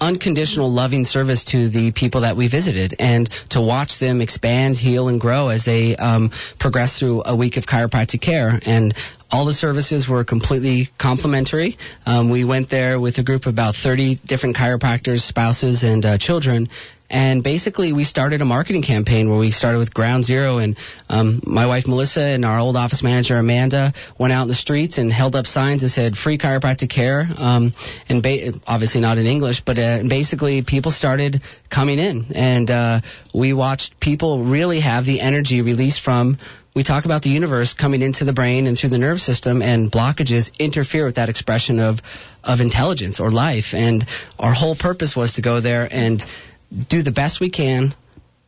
unconditional 0.00 0.70
loving 0.70 1.04
service 1.04 1.44
to 1.44 1.68
the 1.68 1.92
people 1.92 2.22
that 2.22 2.36
we 2.36 2.48
visited 2.48 2.94
and 2.98 3.30
to 3.50 3.60
watch 3.60 3.98
them 3.98 4.20
expand, 4.20 4.76
heal, 4.76 5.08
and 5.08 5.20
grow 5.20 5.48
as 5.48 5.64
they 5.64 5.96
um, 5.96 6.30
progress 6.58 6.98
through 6.98 7.22
a 7.24 7.36
week 7.36 7.56
of 7.56 7.64
chiropractic 7.64 8.20
care. 8.20 8.58
And 8.64 8.94
all 9.30 9.46
the 9.46 9.54
services 9.54 10.08
were 10.08 10.24
completely 10.24 10.88
complimentary. 10.98 11.76
Um, 12.06 12.30
we 12.30 12.44
went 12.44 12.70
there 12.70 13.00
with 13.00 13.18
a 13.18 13.22
group 13.22 13.46
of 13.46 13.52
about 13.52 13.76
30 13.76 14.20
different 14.26 14.56
chiropractors, 14.56 15.20
spouses, 15.20 15.84
and 15.84 16.04
uh, 16.04 16.18
children. 16.18 16.68
And 17.10 17.42
basically, 17.42 17.92
we 17.92 18.04
started 18.04 18.40
a 18.40 18.44
marketing 18.44 18.82
campaign 18.82 19.28
where 19.28 19.38
we 19.38 19.50
started 19.50 19.78
with 19.78 19.92
Ground 19.92 20.24
Zero, 20.24 20.58
and 20.58 20.76
um, 21.08 21.42
my 21.44 21.66
wife 21.66 21.88
Melissa 21.88 22.22
and 22.22 22.44
our 22.44 22.60
old 22.60 22.76
office 22.76 23.02
manager 23.02 23.36
Amanda 23.36 23.92
went 24.18 24.32
out 24.32 24.42
in 24.42 24.48
the 24.48 24.54
streets 24.54 24.96
and 24.96 25.12
held 25.12 25.34
up 25.34 25.46
signs 25.46 25.82
that 25.82 25.88
said 25.88 26.16
"Free 26.16 26.38
chiropractic 26.38 26.88
care," 26.88 27.26
um, 27.36 27.74
and 28.08 28.22
ba- 28.22 28.52
obviously 28.64 29.00
not 29.00 29.18
in 29.18 29.26
English, 29.26 29.62
but 29.66 29.76
uh, 29.76 30.02
basically 30.08 30.62
people 30.62 30.92
started 30.92 31.42
coming 31.68 31.98
in, 31.98 32.26
and 32.32 32.70
uh, 32.70 33.00
we 33.34 33.52
watched 33.52 33.98
people 33.98 34.44
really 34.44 34.78
have 34.78 35.04
the 35.04 35.20
energy 35.20 35.62
released 35.62 36.02
from 36.02 36.38
we 36.74 36.84
talk 36.84 37.04
about 37.04 37.22
the 37.22 37.30
universe 37.30 37.74
coming 37.74 38.00
into 38.00 38.24
the 38.24 38.32
brain 38.32 38.68
and 38.68 38.78
through 38.78 38.90
the 38.90 38.98
nerve 38.98 39.18
system, 39.18 39.60
and 39.60 39.90
blockages 39.90 40.50
interfere 40.58 41.04
with 41.04 41.16
that 41.16 41.28
expression 41.28 41.80
of 41.80 41.98
of 42.44 42.60
intelligence 42.60 43.18
or 43.20 43.30
life. 43.30 43.74
And 43.74 44.06
our 44.38 44.54
whole 44.54 44.76
purpose 44.76 45.16
was 45.16 45.34
to 45.34 45.42
go 45.42 45.60
there 45.60 45.88
and 45.90 46.24
do 46.88 47.02
the 47.02 47.10
best 47.10 47.40
we 47.40 47.50
can 47.50 47.94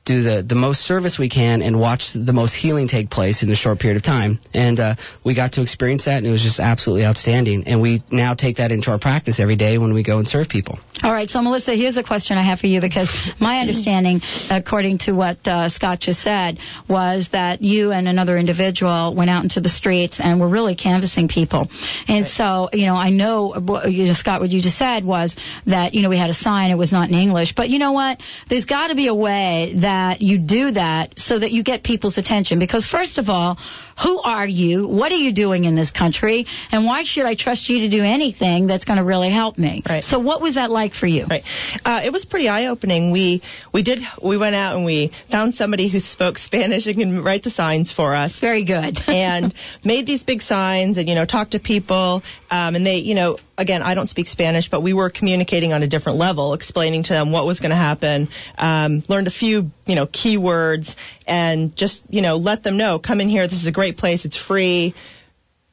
do 0.04 0.23
the, 0.23 0.44
the 0.47 0.56
most 0.56 0.80
service 0.80 1.16
we 1.18 1.28
can 1.28 1.62
and 1.62 1.78
watch 1.78 2.12
the 2.12 2.32
most 2.32 2.54
healing 2.54 2.88
take 2.88 3.09
place 3.09 3.42
in 3.42 3.50
a 3.50 3.54
short 3.54 3.78
period 3.78 3.97
of 3.97 4.02
time. 4.02 4.40
And 4.52 4.80
uh, 4.80 4.94
we 5.25 5.35
got 5.37 5.52
to 5.52 5.62
experience 5.62 6.06
that, 6.06 6.18
and 6.18 6.26
it 6.26 6.30
was 6.30 6.42
just 6.42 6.59
absolutely 6.59 7.04
outstanding. 7.04 7.64
And 7.66 7.80
we 7.80 8.02
now 8.11 8.35
take 8.35 8.56
that 8.56 8.73
into 8.73 8.90
our 8.90 8.99
practice 8.99 9.38
every 9.38 9.54
day 9.54 9.78
when 9.78 9.94
we 9.94 10.02
go 10.02 10.18
and 10.18 10.26
serve 10.26 10.49
people. 10.49 10.78
All 11.02 11.12
right, 11.12 11.30
so 11.30 11.40
Melissa, 11.40 11.75
here's 11.75 11.97
a 11.97 12.02
question 12.02 12.37
I 12.37 12.42
have 12.42 12.59
for 12.59 12.66
you 12.66 12.80
because 12.80 13.11
my 13.40 13.61
understanding, 13.61 14.21
according 14.50 14.99
to 14.99 15.12
what 15.12 15.38
uh, 15.47 15.68
Scott 15.68 16.00
just 16.00 16.21
said, 16.21 16.59
was 16.88 17.28
that 17.32 17.62
you 17.62 17.92
and 17.92 18.09
another 18.09 18.37
individual 18.37 19.14
went 19.14 19.30
out 19.30 19.44
into 19.44 19.61
the 19.61 19.68
streets 19.68 20.21
and 20.21 20.40
were 20.40 20.49
really 20.49 20.75
canvassing 20.75 21.28
people. 21.28 21.68
And 22.09 22.23
right. 22.23 22.28
so, 22.28 22.71
you 22.73 22.87
know, 22.87 22.94
I 22.97 23.11
know, 23.11 23.54
you 23.87 24.06
know, 24.06 24.12
Scott, 24.14 24.40
what 24.40 24.50
you 24.50 24.61
just 24.61 24.78
said 24.78 25.04
was 25.04 25.37
that, 25.66 25.94
you 25.94 26.02
know, 26.02 26.09
we 26.09 26.18
had 26.18 26.30
a 26.30 26.35
sign, 26.35 26.71
it 26.71 26.78
was 26.78 26.92
not 26.92 27.09
in 27.09 27.14
English. 27.14 27.54
But 27.54 27.68
you 27.68 27.78
know 27.78 27.92
what? 27.92 28.21
There's 28.49 28.64
got 28.64 28.88
to 28.88 28.94
be 28.94 29.06
a 29.06 29.14
way 29.14 29.75
that 29.78 29.91
that 29.92 30.22
you 30.22 30.38
do 30.38 30.70
that 30.72 31.18
so 31.18 31.38
that 31.38 31.52
you 31.52 31.62
get 31.62 31.82
people's 31.82 32.16
attention. 32.16 32.58
Because 32.58 32.87
first 32.87 33.18
of 33.18 33.28
all, 33.28 33.58
who 34.02 34.20
are 34.20 34.46
you? 34.46 34.88
What 34.88 35.12
are 35.12 35.22
you 35.26 35.32
doing 35.32 35.64
in 35.64 35.75
this 35.75 35.90
country? 35.90 36.46
And 36.70 36.87
why 36.87 37.04
should 37.04 37.26
I 37.26 37.34
trust 37.34 37.68
you 37.68 37.80
to 37.80 37.90
do 37.90 38.02
anything 38.02 38.66
that's 38.66 38.87
going 38.87 38.96
to 38.96 39.04
really 39.04 39.30
help 39.30 39.58
me? 39.58 39.82
Right. 39.87 40.02
So 40.02 40.18
what 40.18 40.40
was 40.40 40.54
that 40.54 40.70
like 40.70 40.94
for 40.94 41.06
you? 41.06 41.26
Right. 41.26 41.44
Uh, 41.84 42.00
it 42.04 42.11
was 42.11 42.25
pretty 42.25 42.49
eye 42.49 42.66
opening. 42.66 43.11
We 43.12 43.42
we 43.72 43.82
did 43.82 44.00
we 44.22 44.38
went 44.38 44.54
out 44.54 44.76
and 44.76 44.84
we 44.87 45.12
found 45.30 45.54
somebody 45.54 45.88
who 45.90 46.00
spoke 46.00 46.38
Spanish 46.38 46.87
and 46.87 46.96
can 46.99 47.22
write 47.22 47.42
the 47.42 47.50
signs 47.50 47.92
for 47.92 48.14
us. 48.14 48.40
Very 48.40 48.64
good. 48.64 48.99
and 49.06 49.54
made 49.84 50.06
these 50.06 50.22
big 50.22 50.40
signs 50.40 50.96
and 50.96 51.06
you 51.08 51.14
know 51.14 51.26
talked 51.26 51.52
to 51.52 51.61
people 51.61 52.22
um, 52.50 52.76
and 52.76 52.87
they 52.87 52.96
you 52.96 53.14
know 53.14 53.37
again 53.62 53.83
I 53.83 53.95
don't 53.95 54.09
speak 54.09 54.28
Spanish 54.28 54.69
but 54.69 54.83
we 54.83 54.92
were 54.92 55.09
communicating 55.09 55.73
on 55.73 55.83
a 55.83 55.88
different 55.88 56.19
level, 56.19 56.52
explaining 56.52 57.04
to 57.04 57.12
them 57.14 57.33
what 57.33 57.47
was 57.47 57.61
going 57.61 57.71
to 57.71 57.76
happen. 57.76 58.28
Um, 58.59 59.02
learned 59.09 59.28
a 59.28 59.31
few 59.31 59.71
you 59.87 59.95
know 59.95 60.07
keywords 60.07 60.95
and 61.26 61.75
just 61.75 62.02
you 62.11 62.21
know 62.21 62.37
let 62.37 62.62
them 62.62 62.76
know 62.76 62.99
come 62.99 63.21
in 63.21 63.28
here. 63.28 63.47
This 63.49 63.61
is 63.61 63.66
a 63.66 63.73
great 63.73 63.97
place. 63.97 64.25
It's 64.26 64.37
free. 64.37 64.95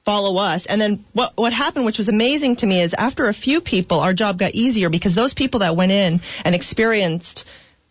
Follow 0.05 0.37
us. 0.37 0.65
And 0.65 0.79
then 0.79 1.05
what 1.13 1.33
what 1.35 1.51
happened, 1.51 1.85
which 1.85 1.97
was 1.97 2.07
amazing 2.07 2.55
to 2.57 2.65
me, 2.65 2.81
is 2.81 2.93
after 2.97 3.27
a 3.27 3.33
few 3.33 3.59
people, 3.59 3.99
our 3.99 4.13
job 4.13 4.39
got 4.39 4.55
easier 4.55 4.89
because 4.89 5.13
those 5.13 5.33
people 5.33 5.59
that 5.59 5.75
went 5.75 5.91
in 5.91 6.21
and 6.45 6.55
experienced 6.55 7.45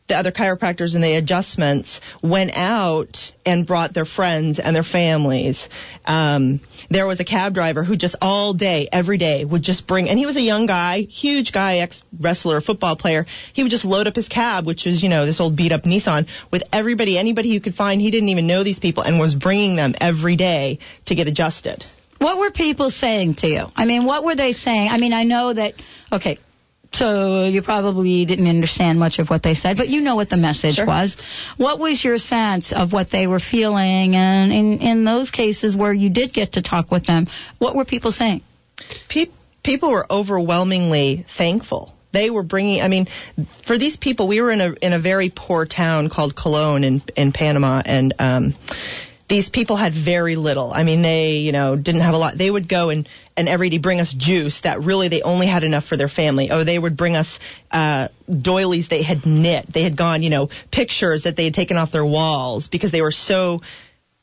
the 0.09 0.17
other 0.17 0.33
chiropractors 0.33 0.95
and 0.95 1.05
the 1.05 1.15
adjustments 1.15 2.01
went 2.23 2.51
out 2.55 3.33
and 3.45 3.67
brought 3.67 3.93
their 3.93 4.07
friends 4.07 4.59
and 4.59 4.75
their 4.75 4.83
families. 4.83 5.69
Um, 6.07 6.61
there 6.91 7.07
was 7.07 7.21
a 7.21 7.25
cab 7.25 7.55
driver 7.55 7.85
who 7.85 7.97
just 7.97 8.17
all 8.21 8.55
day, 8.55 8.89
every 8.91 9.19
day, 9.19 9.45
would 9.45 9.63
just 9.63 9.87
bring, 9.87 10.09
and 10.09 10.19
he 10.19 10.27
was 10.27 10.37
a 10.37 10.41
young 10.41 10.67
guy, 10.67 11.01
huge 11.03 11.53
guy, 11.53 11.79
ex 11.79 12.03
wrestler, 12.19 12.61
football 12.61 12.97
player. 12.97 13.27
He 13.53 13.63
would 13.63 13.71
just 13.71 13.85
load 13.85 14.07
up 14.07 14.17
his 14.17 14.29
cab, 14.29 14.67
which 14.67 14.87
is, 14.87 15.03
you 15.03 15.09
know, 15.09 15.27
this 15.27 15.41
old 15.41 15.57
beat 15.57 15.73
up 15.73 15.83
Nissan, 15.83 16.29
with 16.51 16.63
everybody, 16.73 17.19
anybody 17.19 17.51
you 17.51 17.61
could 17.61 17.75
find. 17.75 18.01
He 18.01 18.11
didn't 18.11 18.31
even 18.31 18.47
know 18.47 18.65
these 18.65 18.79
people 18.79 19.03
and 19.03 19.21
was 19.21 19.35
bringing 19.35 19.77
them 19.77 19.95
every 20.01 20.37
day 20.37 20.79
to 21.07 21.15
get 21.15 21.29
adjusted. 21.29 21.85
What 22.19 22.39
were 22.39 22.51
people 22.51 22.91
saying 22.91 23.37
to 23.37 23.47
you? 23.47 23.67
I 23.77 23.85
mean, 23.85 24.05
what 24.05 24.25
were 24.25 24.35
they 24.35 24.53
saying? 24.53 24.89
I 24.89 24.99
mean, 24.99 25.13
I 25.13 25.23
know 25.25 25.53
that, 25.53 25.75
okay, 26.11 26.39
so 26.93 27.45
you 27.45 27.63
probably 27.63 28.25
didn't 28.25 28.49
understand 28.49 28.99
much 28.99 29.19
of 29.19 29.29
what 29.29 29.43
they 29.43 29.55
said, 29.55 29.77
but 29.77 29.89
you 29.89 30.01
know 30.01 30.17
what 30.17 30.31
the 30.31 30.37
message 30.37 30.77
sure. 30.77 30.87
was. 30.87 31.17
What 31.57 31.79
was 31.79 32.03
your 32.03 32.19
sense 32.19 32.73
of 32.73 32.93
what 32.93 33.11
they 33.11 33.27
were 33.27 33.41
feeling? 33.41 34.17
And 34.17 34.53
in, 34.53 34.79
in 34.81 35.05
those 35.05 35.31
cases 35.31 35.77
where 35.77 35.93
you 35.93 36.11
did 36.11 36.33
get 36.33 36.55
to 36.55 36.63
talk 36.63 36.91
with 36.91 37.07
them, 37.07 37.27
what 37.59 37.77
were 37.77 37.85
people 37.85 38.11
saying? 38.11 38.43
Pe- 39.09 39.27
people 39.63 39.91
were 39.91 40.11
overwhelmingly 40.11 41.27
thankful. 41.37 41.93
They 42.13 42.31
were 42.31 42.43
bringing. 42.43 42.81
I 42.81 42.89
mean, 42.89 43.07
for 43.67 43.77
these 43.77 43.99
people, 43.99 44.29
we 44.29 44.41
were 44.41 44.51
in 44.51 44.63
a 44.63 44.73
in 44.81 44.95
a 44.95 44.99
very 44.99 45.31
poor 45.35 45.67
town 45.67 46.09
called 46.09 46.35
Colon 46.35 46.83
in 46.83 47.03
in 47.17 47.33
Panama, 47.33 47.83
and 47.85 48.15
um, 48.19 48.55
these 49.29 49.51
people 49.51 49.77
had 49.77 49.93
very 49.93 50.37
little. 50.37 50.73
I 50.73 50.85
mean, 50.85 51.03
they, 51.03 51.33
you 51.37 51.53
know, 51.53 51.77
didn't 51.77 52.01
have 52.01 52.15
a 52.15 52.19
lot. 52.19 52.39
They 52.39 52.51
would 52.51 52.69
go 52.69 52.89
and, 52.89 53.09
and 53.37 53.49
every 53.49 53.69
day 53.69 53.79
bring 53.79 54.01
us 54.01 54.15
juice 54.15 54.63
that 54.63 54.81
really 54.81 55.09
they 55.09 55.21
only 55.21 55.47
had 55.47 55.65
enough 55.65 55.85
for 55.85 55.97
their 55.99 56.09
family. 56.09 56.51
Oh, 56.51 56.65
they 56.65 56.79
would 56.79 56.97
bring 56.97 57.15
us, 57.15 57.39
uh, 57.71 58.09
doilies 58.31 58.89
they 58.89 59.03
had 59.03 59.27
knit. 59.27 59.67
They 59.73 59.83
had 59.83 59.97
gone, 59.97 60.23
you 60.23 60.31
know, 60.31 60.49
pictures 60.73 61.25
that 61.25 61.37
they 61.37 61.45
had 61.45 61.55
taken 61.55 61.77
off 61.77 61.93
their 61.93 62.07
walls 62.07 62.69
because 62.69 62.91
they 62.91 63.03
were 63.03 63.13
so 63.13 63.61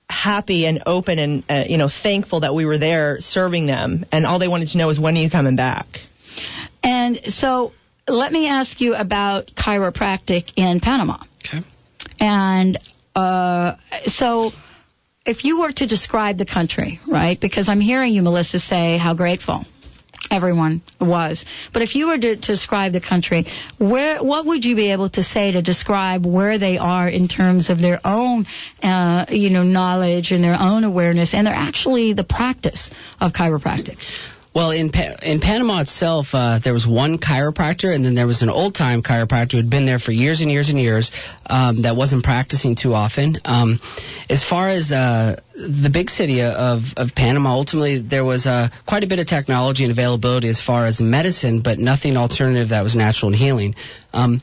happy 0.09 0.65
and 0.65 0.81
open 0.87 1.19
and, 1.19 1.43
uh, 1.49 1.63
you 1.67 1.77
know, 1.77 1.89
thankful 1.89 2.39
that 2.39 2.55
we 2.55 2.65
were 2.65 2.79
there 2.79 3.21
serving 3.21 3.67
them. 3.67 4.05
And 4.11 4.25
all 4.25 4.39
they 4.39 4.47
wanted 4.47 4.69
to 4.69 4.77
know 4.79 4.87
was 4.87 4.99
when 4.99 5.15
are 5.17 5.21
you 5.21 5.29
coming 5.29 5.55
back? 5.55 5.85
And 6.83 7.25
so 7.25 7.73
let 8.07 8.31
me 8.31 8.47
ask 8.47 8.81
you 8.81 8.95
about 8.95 9.51
chiropractic 9.55 10.53
in 10.55 10.79
Panama. 10.79 11.23
Okay. 11.45 11.63
And, 12.19 12.79
uh, 13.15 13.75
so, 14.05 14.51
if 15.25 15.43
you 15.43 15.59
were 15.59 15.71
to 15.71 15.87
describe 15.87 16.37
the 16.37 16.45
country, 16.45 16.99
right? 17.07 17.39
Because 17.39 17.67
I'm 17.67 17.81
hearing 17.81 18.13
you, 18.13 18.21
Melissa, 18.21 18.59
say 18.59 18.97
how 18.97 19.13
grateful 19.13 19.65
everyone 20.31 20.81
was. 20.99 21.45
But 21.73 21.81
if 21.81 21.95
you 21.95 22.07
were 22.07 22.17
to, 22.17 22.35
to, 22.35 22.51
describe 22.55 22.93
the 22.93 23.01
country, 23.01 23.45
where 23.77 24.23
what 24.23 24.45
would 24.45 24.65
you 24.65 24.75
be 24.75 24.91
able 24.91 25.09
to 25.11 25.23
say 25.23 25.51
to 25.51 25.61
describe 25.61 26.25
where 26.25 26.57
they 26.57 26.77
are 26.77 27.07
in 27.07 27.27
terms 27.27 27.69
of 27.69 27.79
their 27.79 27.99
own, 28.03 28.45
uh, 28.81 29.25
you 29.29 29.49
know, 29.49 29.63
knowledge 29.63 30.31
and 30.31 30.43
their 30.43 30.57
own 30.59 30.83
awareness, 30.83 31.33
and 31.33 31.47
they're 31.47 31.53
actually 31.53 32.13
the 32.13 32.23
practice 32.23 32.91
of 33.19 33.33
chiropractic? 33.33 33.97
Well, 34.55 34.71
in 34.71 34.89
pa- 34.89 35.17
in 35.21 35.41
Panama 35.41 35.81
itself, 35.81 36.27
uh, 36.31 36.59
there 36.63 36.71
was 36.71 36.87
one 36.87 37.17
chiropractor, 37.17 37.93
and 37.93 38.05
then 38.05 38.15
there 38.15 38.25
was 38.25 38.41
an 38.41 38.49
old 38.49 38.73
time 38.73 39.03
chiropractor 39.03 39.51
who 39.51 39.57
had 39.57 39.69
been 39.69 39.85
there 39.85 39.99
for 39.99 40.13
years 40.13 40.39
and 40.39 40.49
years 40.49 40.69
and 40.69 40.79
years 40.79 41.11
um, 41.45 41.81
that 41.81 41.97
wasn't 41.97 42.23
practicing 42.23 42.77
too 42.77 42.93
often. 42.93 43.37
Um, 43.43 43.81
as 44.29 44.45
far 44.45 44.69
as 44.69 44.93
uh, 44.93 45.41
the 45.53 45.89
big 45.91 46.09
city 46.09 46.41
of 46.41 46.83
of 46.95 47.09
Panama, 47.13 47.49
ultimately 47.49 47.99
there 48.01 48.23
was 48.23 48.47
uh, 48.47 48.69
quite 48.87 49.03
a 49.03 49.07
bit 49.07 49.19
of 49.19 49.27
technology 49.27 49.83
and 49.83 49.91
availability 49.91 50.47
as 50.47 50.61
far 50.61 50.85
as 50.85 51.01
medicine, 51.01 51.61
but 51.61 51.77
nothing 51.77 52.15
alternative 52.15 52.69
that 52.69 52.83
was 52.83 52.95
natural 52.95 53.33
and 53.33 53.37
healing. 53.37 53.75
Um, 54.13 54.41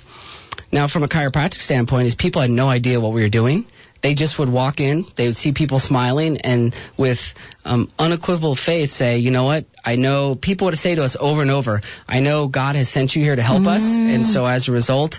now, 0.70 0.88
from 0.88 1.04
a 1.04 1.08
chiropractic 1.08 1.62
standpoint, 1.62 2.08
is 2.08 2.14
people 2.14 2.42
had 2.42 2.50
no 2.50 2.68
idea 2.68 3.00
what 3.00 3.14
we 3.14 3.22
were 3.22 3.30
doing 3.30 3.64
they 4.02 4.14
just 4.14 4.38
would 4.38 4.50
walk 4.50 4.80
in, 4.80 5.06
they 5.16 5.26
would 5.26 5.36
see 5.36 5.52
people 5.52 5.78
smiling, 5.78 6.38
and 6.38 6.74
with 6.98 7.20
um, 7.64 7.90
unequivocal 7.98 8.56
faith 8.56 8.90
say, 8.90 9.18
you 9.18 9.30
know 9.30 9.44
what, 9.44 9.64
I 9.84 9.96
know, 9.96 10.36
people 10.40 10.66
would 10.66 10.78
say 10.78 10.94
to 10.94 11.02
us 11.02 11.16
over 11.18 11.42
and 11.42 11.50
over, 11.50 11.80
I 12.08 12.20
know 12.20 12.48
God 12.48 12.76
has 12.76 12.88
sent 12.88 13.14
you 13.14 13.22
here 13.22 13.36
to 13.36 13.42
help 13.42 13.62
mm. 13.62 13.76
us, 13.76 13.82
and 13.84 14.26
so 14.26 14.44
as 14.44 14.68
a 14.68 14.72
result, 14.72 15.18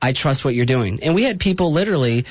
I 0.00 0.12
trust 0.12 0.44
what 0.44 0.54
you're 0.54 0.66
doing. 0.66 1.00
And 1.02 1.14
we 1.14 1.24
had 1.24 1.38
people 1.38 1.72
literally 1.72 2.24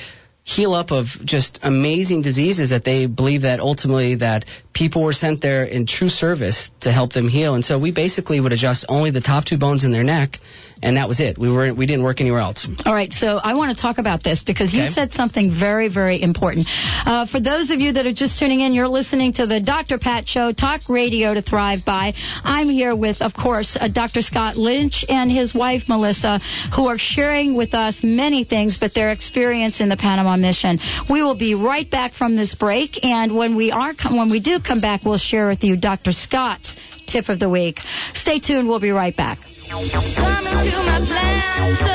heal 0.44 0.74
up 0.74 0.90
of 0.90 1.06
just 1.24 1.58
amazing 1.62 2.20
diseases 2.20 2.70
that 2.70 2.84
they 2.84 3.06
believe 3.06 3.42
that 3.42 3.60
ultimately 3.60 4.16
that 4.16 4.44
people 4.74 5.02
were 5.02 5.14
sent 5.14 5.40
there 5.40 5.64
in 5.64 5.86
true 5.86 6.10
service 6.10 6.70
to 6.80 6.92
help 6.92 7.14
them 7.14 7.28
heal. 7.28 7.54
And 7.54 7.64
so 7.64 7.78
we 7.78 7.92
basically 7.92 8.40
would 8.40 8.52
adjust 8.52 8.84
only 8.88 9.10
the 9.10 9.22
top 9.22 9.46
two 9.46 9.56
bones 9.56 9.84
in 9.84 9.92
their 9.92 10.04
neck 10.04 10.36
and 10.82 10.96
that 10.96 11.08
was 11.08 11.20
it. 11.20 11.38
We 11.38 11.52
were 11.52 11.72
we 11.74 11.86
didn't 11.86 12.04
work 12.04 12.20
anywhere 12.20 12.40
else. 12.40 12.66
All 12.84 12.94
right, 12.94 13.12
so 13.12 13.38
I 13.42 13.54
want 13.54 13.76
to 13.76 13.80
talk 13.80 13.98
about 13.98 14.22
this 14.22 14.42
because 14.42 14.70
okay. 14.70 14.78
you 14.78 14.86
said 14.86 15.12
something 15.12 15.50
very 15.50 15.88
very 15.88 16.20
important. 16.20 16.66
Uh, 16.68 17.26
for 17.26 17.40
those 17.40 17.70
of 17.70 17.80
you 17.80 17.92
that 17.92 18.06
are 18.06 18.12
just 18.12 18.38
tuning 18.38 18.60
in, 18.60 18.74
you're 18.74 18.88
listening 18.88 19.32
to 19.34 19.46
the 19.46 19.60
Dr. 19.60 19.98
Pat 19.98 20.28
Show, 20.28 20.52
talk 20.52 20.88
radio 20.88 21.34
to 21.34 21.42
thrive 21.42 21.84
by. 21.84 22.14
I'm 22.44 22.68
here 22.68 22.94
with, 22.94 23.22
of 23.22 23.34
course, 23.34 23.76
uh, 23.78 23.88
Dr. 23.88 24.22
Scott 24.22 24.56
Lynch 24.56 25.04
and 25.08 25.30
his 25.30 25.54
wife 25.54 25.84
Melissa, 25.88 26.40
who 26.74 26.86
are 26.88 26.98
sharing 26.98 27.56
with 27.56 27.74
us 27.74 28.02
many 28.02 28.44
things, 28.44 28.78
but 28.78 28.94
their 28.94 29.10
experience 29.10 29.80
in 29.80 29.88
the 29.88 29.96
Panama 29.96 30.36
mission. 30.36 30.78
We 31.10 31.22
will 31.22 31.36
be 31.36 31.54
right 31.54 31.88
back 31.88 32.12
from 32.12 32.36
this 32.36 32.54
break, 32.54 33.04
and 33.04 33.34
when 33.34 33.56
we 33.56 33.70
are 33.70 33.94
when 34.10 34.30
we 34.30 34.40
do 34.40 34.60
come 34.60 34.80
back, 34.80 35.04
we'll 35.04 35.18
share 35.18 35.48
with 35.48 35.62
you 35.64 35.76
Dr. 35.76 36.12
Scott's 36.12 36.76
tip 37.06 37.28
of 37.28 37.38
the 37.38 37.48
week. 37.48 37.80
Stay 38.14 38.38
tuned. 38.40 38.68
We'll 38.68 38.80
be 38.80 38.90
right 38.90 39.16
back. 39.16 39.38
Come 39.70 39.82
into 39.82 40.82
my 40.84 41.00
plan, 41.06 41.74
so. 41.76 41.94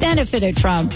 benefited 0.01 0.57
from. 0.57 0.89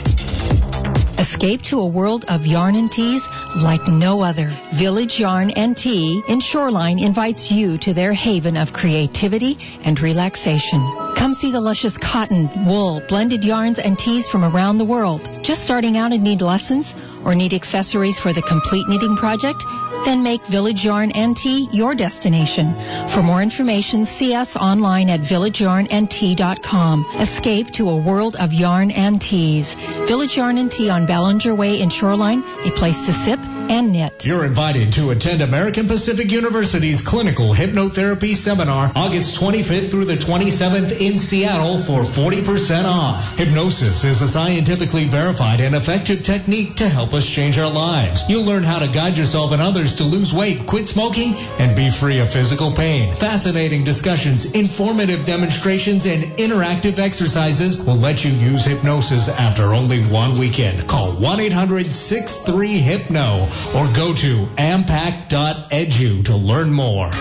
Escape 1.18 1.62
to 1.62 1.80
a 1.80 1.88
world 1.88 2.26
of 2.28 2.46
yarn 2.46 2.76
and 2.76 2.92
teas 2.92 3.22
like 3.56 3.88
no 3.88 4.22
other. 4.22 4.52
Village 4.78 5.20
Yarn 5.20 5.50
and 5.52 5.78
Tea 5.78 6.22
in 6.28 6.42
Shoreline 6.42 7.00
invites 7.00 7.52
you 7.52 7.78
to 7.80 7.94
their 7.94 8.14
haven 8.14 8.58
of 8.58 8.74
creativity 8.74 9.58
and 9.86 10.00
relaxation. 10.02 10.82
Come 11.16 11.34
see 11.34 11.52
the 11.52 11.62
luscious 11.62 11.98
cotton, 11.98 12.50
wool, 12.66 13.02
blended 13.08 13.44
yarns 13.44 13.80
and 13.80 13.98
teas 13.98 14.28
from 14.28 14.44
around 14.44 14.78
the 14.78 14.86
world. 14.86 15.22
Just 15.42 15.64
starting 15.64 15.96
out 15.96 16.12
and 16.12 16.24
need 16.24 16.42
lessons 16.42 16.94
or 17.24 17.34
need 17.34 17.54
accessories 17.54 18.20
for 18.20 18.34
the 18.34 18.44
complete 18.44 18.88
knitting 18.88 19.16
project? 19.16 19.64
Then 20.04 20.24
make 20.24 20.46
Village 20.48 20.84
Yarn 20.84 21.12
and 21.12 21.38
Tea 21.38 21.70
your 21.72 21.96
destination. 21.96 22.74
For 23.14 23.22
more 23.24 23.42
information, 23.42 24.06
see 24.06 24.34
us 24.34 24.56
online 24.56 25.10
at 25.10 25.22
villageyarnandtea.com. 25.22 27.06
Escape 27.20 27.68
to 27.74 27.90
a 27.90 27.98
world 27.98 28.36
of 28.36 28.52
yarn 28.52 28.92
and 28.92 29.22
teas. 29.22 29.76
Village 30.08 30.36
Yarn 30.36 30.58
and 30.58 30.72
Tea 30.72 30.90
on 30.90 31.06
Ballinger 31.06 31.56
Way 31.56 31.80
in 31.80 31.90
Shoreline, 31.90 32.44
a 32.44 32.72
place 32.72 33.02
to 33.06 33.14
sip 33.14 33.40
and 33.70 33.92
knit. 33.92 34.26
You're 34.26 34.46
invited 34.46 34.94
to 34.94 35.10
attend 35.10 35.42
American 35.42 35.88
Pacific 35.88 36.32
University's 36.32 37.02
clinical 37.02 37.54
hypnotherapy 37.54 38.36
seminar 38.36 38.92
August 38.96 39.40
25th 39.40 39.90
through 39.90 40.06
the 40.06 40.18
27th 40.18 40.98
in 41.00 41.20
Seattle 41.20 41.84
for 41.84 42.04
40% 42.04 42.86
off. 42.86 43.38
Hypnosis 43.38 44.04
is 44.04 44.22
a 44.22 44.28
scientifically 44.28 45.08
verified 45.10 45.60
and 45.60 45.74
effective 45.76 46.24
technique 46.24 46.76
to 46.78 46.88
help 46.90 47.14
us 47.14 47.28
change 47.28 47.58
our 47.58 47.72
lives. 47.72 48.24
You'll 48.30 48.46
learn 48.46 48.64
how 48.64 48.80
to 48.80 48.88
guide 48.88 49.18
yourself 49.18 49.52
and 49.52 49.62
others 49.62 49.96
to 49.96 50.04
lose 50.04 50.34
weight, 50.34 50.68
quit 50.68 50.88
smoking, 50.88 51.36
and 51.58 51.76
be 51.76 51.90
free 51.90 52.20
of 52.20 52.32
physical 52.32 52.74
pain. 52.76 53.16
Fascinating 53.16 53.84
discussions, 53.84 54.54
informative 54.54 55.26
demonstrations, 55.26 56.06
and 56.06 56.26
interactive 56.38 57.00
exercises 57.00 57.80
will 57.80 57.98
let 57.98 58.24
you 58.24 58.32
use 58.32 58.66
hypnosis 58.66 59.28
after 59.30 59.74
only 59.74 60.04
one 60.12 60.38
weekend. 60.40 60.88
Call 60.88 61.16
1-800-63-HYPNO 61.18 63.55
or 63.76 63.88
go 63.94 64.14
to 64.14 64.48
ampac.edu 64.58 66.26
to 66.26 66.36
learn 66.36 66.72
more. 66.72 67.12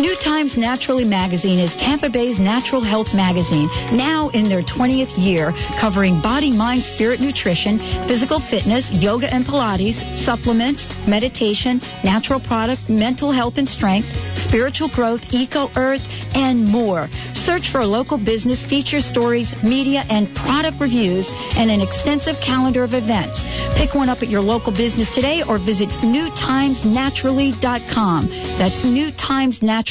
New 0.00 0.14
Times 0.14 0.56
Naturally 0.56 1.04
magazine 1.04 1.58
is 1.58 1.74
Tampa 1.74 2.08
Bay's 2.08 2.38
natural 2.38 2.80
health 2.80 3.12
magazine, 3.14 3.68
now 3.90 4.28
in 4.28 4.48
their 4.48 4.62
20th 4.62 5.18
year, 5.18 5.52
covering 5.80 6.22
body, 6.22 6.52
mind, 6.52 6.84
spirit, 6.84 7.20
nutrition, 7.20 7.80
physical 8.06 8.38
fitness, 8.38 8.92
yoga 8.92 9.26
and 9.34 9.44
Pilates, 9.44 10.00
supplements, 10.14 10.86
meditation, 11.08 11.80
natural 12.04 12.38
products, 12.38 12.88
mental 12.88 13.32
health 13.32 13.58
and 13.58 13.68
strength, 13.68 14.06
spiritual 14.36 14.88
growth, 14.88 15.20
eco 15.32 15.68
earth, 15.74 16.06
and 16.32 16.64
more. 16.64 17.08
Search 17.34 17.72
for 17.72 17.84
local 17.84 18.18
business 18.18 18.62
feature 18.62 19.00
stories, 19.00 19.52
media, 19.64 20.04
and 20.08 20.32
product 20.36 20.80
reviews, 20.80 21.28
and 21.56 21.72
an 21.72 21.80
extensive 21.80 22.36
calendar 22.40 22.84
of 22.84 22.94
events. 22.94 23.42
Pick 23.74 23.96
one 23.96 24.08
up 24.08 24.22
at 24.22 24.28
your 24.28 24.42
local 24.42 24.70
business 24.70 25.10
today 25.10 25.42
or 25.42 25.58
visit 25.58 25.88
newtimesnaturally.com. 25.88 28.28
That's 28.58 28.82
newtimesnaturally.com. 28.82 29.87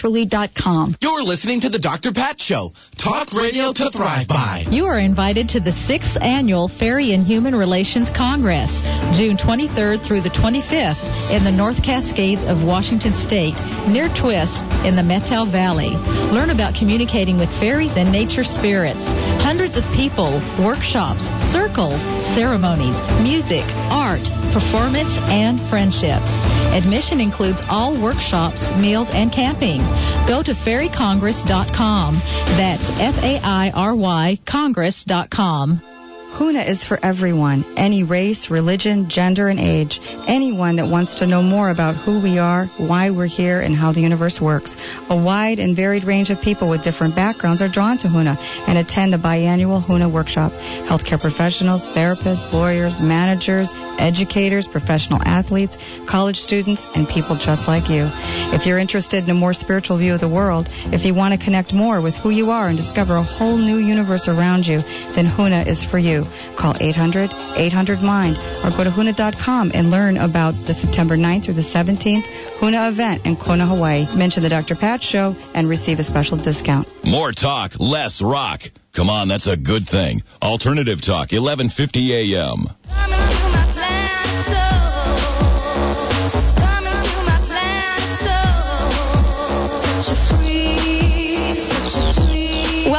You're 1.02 1.24
listening 1.24 1.62
to 1.62 1.70
the 1.70 1.80
Dr. 1.80 2.14
Pat 2.14 2.40
Show. 2.40 2.74
Talk 2.98 3.34
radio 3.34 3.74
to 3.74 3.90
thrive 3.90 4.28
by. 4.28 4.66
You 4.70 4.86
are 4.86 5.00
invited 5.00 5.50
to 5.50 5.60
the 5.60 5.72
sixth 5.72 6.22
annual 6.22 6.68
Fairy 6.68 7.14
and 7.14 7.26
Human 7.26 7.56
Relations 7.56 8.12
Congress, 8.12 8.82
June 9.18 9.38
23rd 9.38 10.06
through 10.06 10.22
the 10.22 10.30
25th 10.30 11.02
in 11.32 11.44
the 11.44 11.52
North 11.52 11.82
Cascades 11.82 12.44
of 12.44 12.64
Washington 12.64 13.14
State, 13.14 13.58
near 13.90 14.08
Twisp 14.14 14.62
in 14.86 14.96
the 14.96 15.02
Methow 15.02 15.50
Valley. 15.52 15.90
Learn 16.30 16.52
about 16.52 16.76
communicating 16.76 17.40
with 17.40 17.50
fairies 17.58 17.98
and 17.98 18.12
nature 18.12 18.44
spirits. 18.44 19.02
Hundreds 19.42 19.78
of 19.78 19.84
people, 19.96 20.38
workshops, 20.62 21.26
circles, 21.50 22.04
ceremonies, 22.38 23.02
music, 23.24 23.66
art, 23.90 24.22
performance, 24.54 25.18
and 25.26 25.58
friendships. 25.70 26.30
Admission 26.76 27.20
includes 27.20 27.62
all 27.68 27.98
workshops, 28.00 28.70
meals, 28.78 29.10
and 29.10 29.32
camping. 29.32 29.87
Go 30.28 30.44
to 30.44 30.54
fairycongress.com. 30.54 32.16
That's 32.58 32.90
F-A-I-R-Y 32.90 34.40
congress.com. 34.46 35.97
HUNA 36.38 36.62
is 36.62 36.86
for 36.86 37.00
everyone, 37.02 37.66
any 37.76 38.04
race, 38.04 38.52
religion, 38.52 39.10
gender, 39.10 39.48
and 39.48 39.60
age. 39.60 40.00
Anyone 40.28 40.76
that 40.76 40.86
wants 40.86 41.16
to 41.16 41.26
know 41.26 41.42
more 41.42 41.72
about 41.72 41.96
who 41.96 42.22
we 42.22 42.38
are, 42.38 42.68
why 42.78 43.10
we're 43.10 43.26
here, 43.26 43.60
and 43.60 43.76
how 43.76 43.92
the 43.92 44.02
universe 44.02 44.40
works. 44.40 44.76
A 45.10 45.18
wide 45.18 45.58
and 45.58 45.76
varied 45.76 46.04
range 46.04 46.30
of 46.30 46.40
people 46.40 46.70
with 46.70 46.84
different 46.84 47.16
backgrounds 47.16 47.64
are 47.64 47.68
drawn 47.68 47.98
to 47.98 48.08
HUNA 48.08 48.38
and 48.68 48.78
attend 48.78 49.14
the 49.14 49.18
biannual 49.18 49.84
HUNA 49.84 50.10
workshop. 50.10 50.52
Healthcare 50.52 51.20
professionals, 51.20 51.82
therapists, 51.90 52.54
lawyers, 52.54 53.02
managers, 53.02 53.72
educators, 53.98 54.68
professional 54.68 55.20
athletes, 55.24 55.76
college 56.08 56.38
students, 56.38 56.86
and 56.94 57.08
people 57.08 57.36
just 57.36 57.68
like 57.68 57.90
you. 57.90 58.06
If 58.54 58.68
you're 58.68 58.78
interested 58.78 59.24
in 59.24 59.30
a 59.32 59.34
more 59.34 59.56
spiritual 59.56 59.98
view 59.98 60.14
of 60.14 60.20
the 60.20 60.30
world, 60.30 60.70
if 60.94 61.04
you 61.04 61.16
want 61.16 61.34
to 61.34 61.44
connect 61.44 61.74
more 61.74 62.00
with 62.00 62.14
who 62.14 62.30
you 62.30 62.52
are 62.52 62.68
and 62.68 62.78
discover 62.78 63.16
a 63.16 63.24
whole 63.24 63.58
new 63.58 63.80
universe 63.80 64.28
around 64.28 64.68
you, 64.68 64.84
then 65.16 65.26
HUNA 65.26 65.64
is 65.64 65.84
for 65.84 65.98
you. 65.98 66.27
Call 66.58 66.76
800 66.80 67.30
800 67.32 68.02
MIND 68.02 68.38
or 68.64 68.76
go 68.76 68.84
to 68.84 68.92
HUNA.com 68.92 69.72
and 69.74 69.90
learn 69.90 70.18
about 70.18 70.54
the 70.66 70.74
September 70.74 71.16
9th 71.16 71.46
through 71.46 71.56
the 71.56 71.62
17th 71.62 72.26
HUNA 72.60 72.90
event 72.90 73.26
in 73.26 73.36
Kona, 73.36 73.66
Hawaii. 73.66 74.08
Mention 74.16 74.44
the 74.44 74.50
Dr. 74.50 74.76
Pat 74.76 75.04
Show 75.04 75.36
and 75.54 75.70
receive 75.70 76.00
a 76.00 76.04
special 76.04 76.38
discount. 76.38 76.88
More 77.04 77.32
talk, 77.32 77.80
less 77.80 78.22
rock. 78.22 78.62
Come 78.94 79.10
on, 79.10 79.28
that's 79.28 79.48
a 79.48 79.56
good 79.56 79.88
thing. 79.88 80.24
Alternative 80.42 81.00
Talk, 81.00 81.32
1150 81.32 82.34
a.m. 82.34 83.47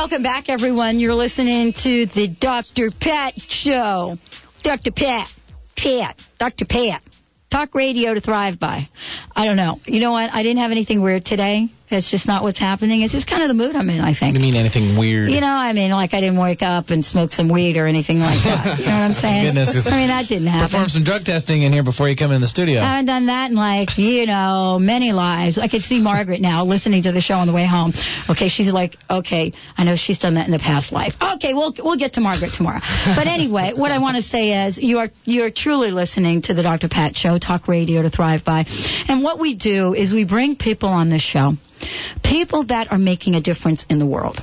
Welcome 0.08 0.22
back, 0.22 0.48
everyone. 0.48 1.00
You're 1.00 1.12
listening 1.12 1.74
to 1.82 2.06
the 2.06 2.28
Dr. 2.28 2.90
Pat 2.90 3.38
Show. 3.38 4.16
Dr. 4.62 4.90
Pat. 4.90 5.28
Pat. 5.76 6.18
Dr. 6.38 6.64
Pat. 6.64 7.02
Talk 7.50 7.74
radio 7.74 8.14
to 8.14 8.20
thrive 8.22 8.58
by. 8.58 8.88
I 9.36 9.44
don't 9.44 9.58
know. 9.58 9.82
You 9.84 10.00
know 10.00 10.12
what? 10.12 10.32
I 10.32 10.42
didn't 10.42 10.60
have 10.60 10.70
anything 10.70 11.02
weird 11.02 11.26
today. 11.26 11.68
It's 11.90 12.10
just 12.10 12.26
not 12.26 12.42
what's 12.42 12.58
happening. 12.58 13.00
It's 13.02 13.12
just 13.12 13.26
kind 13.26 13.42
of 13.42 13.48
the 13.48 13.54
mood 13.54 13.74
I'm 13.74 13.88
in, 13.88 14.00
I 14.00 14.14
think. 14.14 14.34
You 14.34 14.40
mean 14.40 14.56
anything 14.56 14.98
weird? 14.98 15.30
You 15.30 15.40
know, 15.40 15.46
I 15.46 15.72
mean, 15.72 15.90
like 15.90 16.12
I 16.14 16.20
didn't 16.20 16.38
wake 16.38 16.62
up 16.62 16.90
and 16.90 17.04
smoke 17.04 17.32
some 17.32 17.48
weed 17.48 17.76
or 17.76 17.86
anything 17.86 18.18
like 18.18 18.42
that. 18.44 18.78
You 18.78 18.84
know 18.86 18.92
what 18.92 19.02
I'm 19.02 19.12
saying? 19.14 19.46
Goodness, 19.46 19.86
I 19.86 19.96
mean, 19.98 20.08
that 20.08 20.28
didn't 20.28 20.48
happen. 20.48 20.68
Perform 20.68 20.88
some 20.88 21.04
drug 21.04 21.24
testing 21.24 21.62
in 21.62 21.72
here 21.72 21.82
before 21.84 22.08
you 22.08 22.16
come 22.16 22.30
in 22.32 22.40
the 22.40 22.46
studio. 22.46 22.80
I 22.80 22.96
haven't 22.96 23.06
done 23.06 23.26
that 23.26 23.50
in 23.50 23.56
like, 23.56 23.96
you 23.96 24.26
know, 24.26 24.78
many 24.80 25.12
lives. 25.12 25.58
I 25.58 25.68
could 25.68 25.82
see 25.82 26.00
Margaret 26.00 26.40
now 26.40 26.64
listening 26.64 27.04
to 27.04 27.12
the 27.12 27.20
show 27.20 27.34
on 27.34 27.46
the 27.46 27.52
way 27.54 27.66
home. 27.66 27.92
Okay, 28.28 28.48
she's 28.48 28.72
like, 28.72 28.96
okay, 29.10 29.52
I 29.76 29.84
know 29.84 29.96
she's 29.96 30.18
done 30.18 30.34
that 30.34 30.46
in 30.46 30.52
the 30.52 30.58
past 30.58 30.92
life. 30.92 31.14
Okay, 31.36 31.54
we'll 31.54 31.74
we'll 31.82 31.98
get 31.98 32.14
to 32.14 32.20
Margaret 32.20 32.52
tomorrow. 32.54 32.80
But 33.16 33.26
anyway, 33.26 33.72
what 33.74 33.92
I 33.92 33.98
want 33.98 34.16
to 34.16 34.22
say 34.22 34.66
is 34.66 34.76
you 34.78 34.98
are 34.98 35.08
you 35.24 35.42
are 35.44 35.50
truly 35.50 35.90
listening 35.90 36.42
to 36.42 36.54
the 36.54 36.62
Dr. 36.62 36.88
Pat 36.88 37.16
show, 37.16 37.38
talk 37.38 37.66
radio 37.68 38.02
to 38.02 38.10
thrive 38.10 38.44
by. 38.44 38.64
And 39.08 39.22
what 39.22 39.38
we 39.38 39.54
do 39.56 39.94
is 39.94 40.12
we 40.12 40.24
bring 40.24 40.56
people 40.56 40.88
on 40.88 41.08
this 41.10 41.22
show, 41.22 41.52
people 42.24 42.64
that 42.64 42.90
are 42.92 42.98
making 42.98 43.34
a 43.34 43.40
difference 43.40 43.86
in 43.88 43.98
the 43.98 44.06
world 44.06 44.40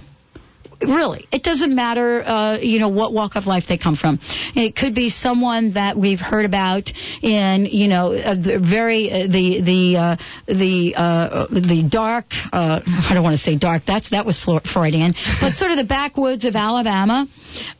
really 0.87 1.27
it 1.31 1.43
doesn't 1.43 1.73
matter 1.73 2.23
uh, 2.23 2.57
you 2.57 2.79
know 2.79 2.89
what 2.89 3.13
walk 3.13 3.35
of 3.35 3.45
life 3.47 3.65
they 3.67 3.77
come 3.77 3.95
from 3.95 4.19
it 4.55 4.75
could 4.75 4.95
be 4.95 5.09
someone 5.09 5.73
that 5.73 5.97
we've 5.97 6.19
heard 6.19 6.45
about 6.45 6.91
in 7.21 7.65
you 7.65 7.87
know 7.87 8.13
uh, 8.13 8.35
the 8.35 8.59
very 8.59 9.11
uh, 9.11 9.27
the 9.27 9.61
the 9.61 9.97
uh, 9.97 10.15
the 10.47 10.93
uh, 10.95 11.47
the 11.49 11.87
dark 11.89 12.25
uh, 12.51 12.81
I 12.85 13.13
don't 13.13 13.23
want 13.23 13.37
to 13.37 13.43
say 13.43 13.55
dark 13.57 13.83
that's 13.85 14.11
that 14.11 14.25
was 14.25 14.39
Freudian 14.39 15.15
but 15.41 15.53
sort 15.53 15.71
of 15.71 15.77
the 15.77 15.85
backwoods 15.85 16.45
of 16.45 16.55
Alabama 16.55 17.27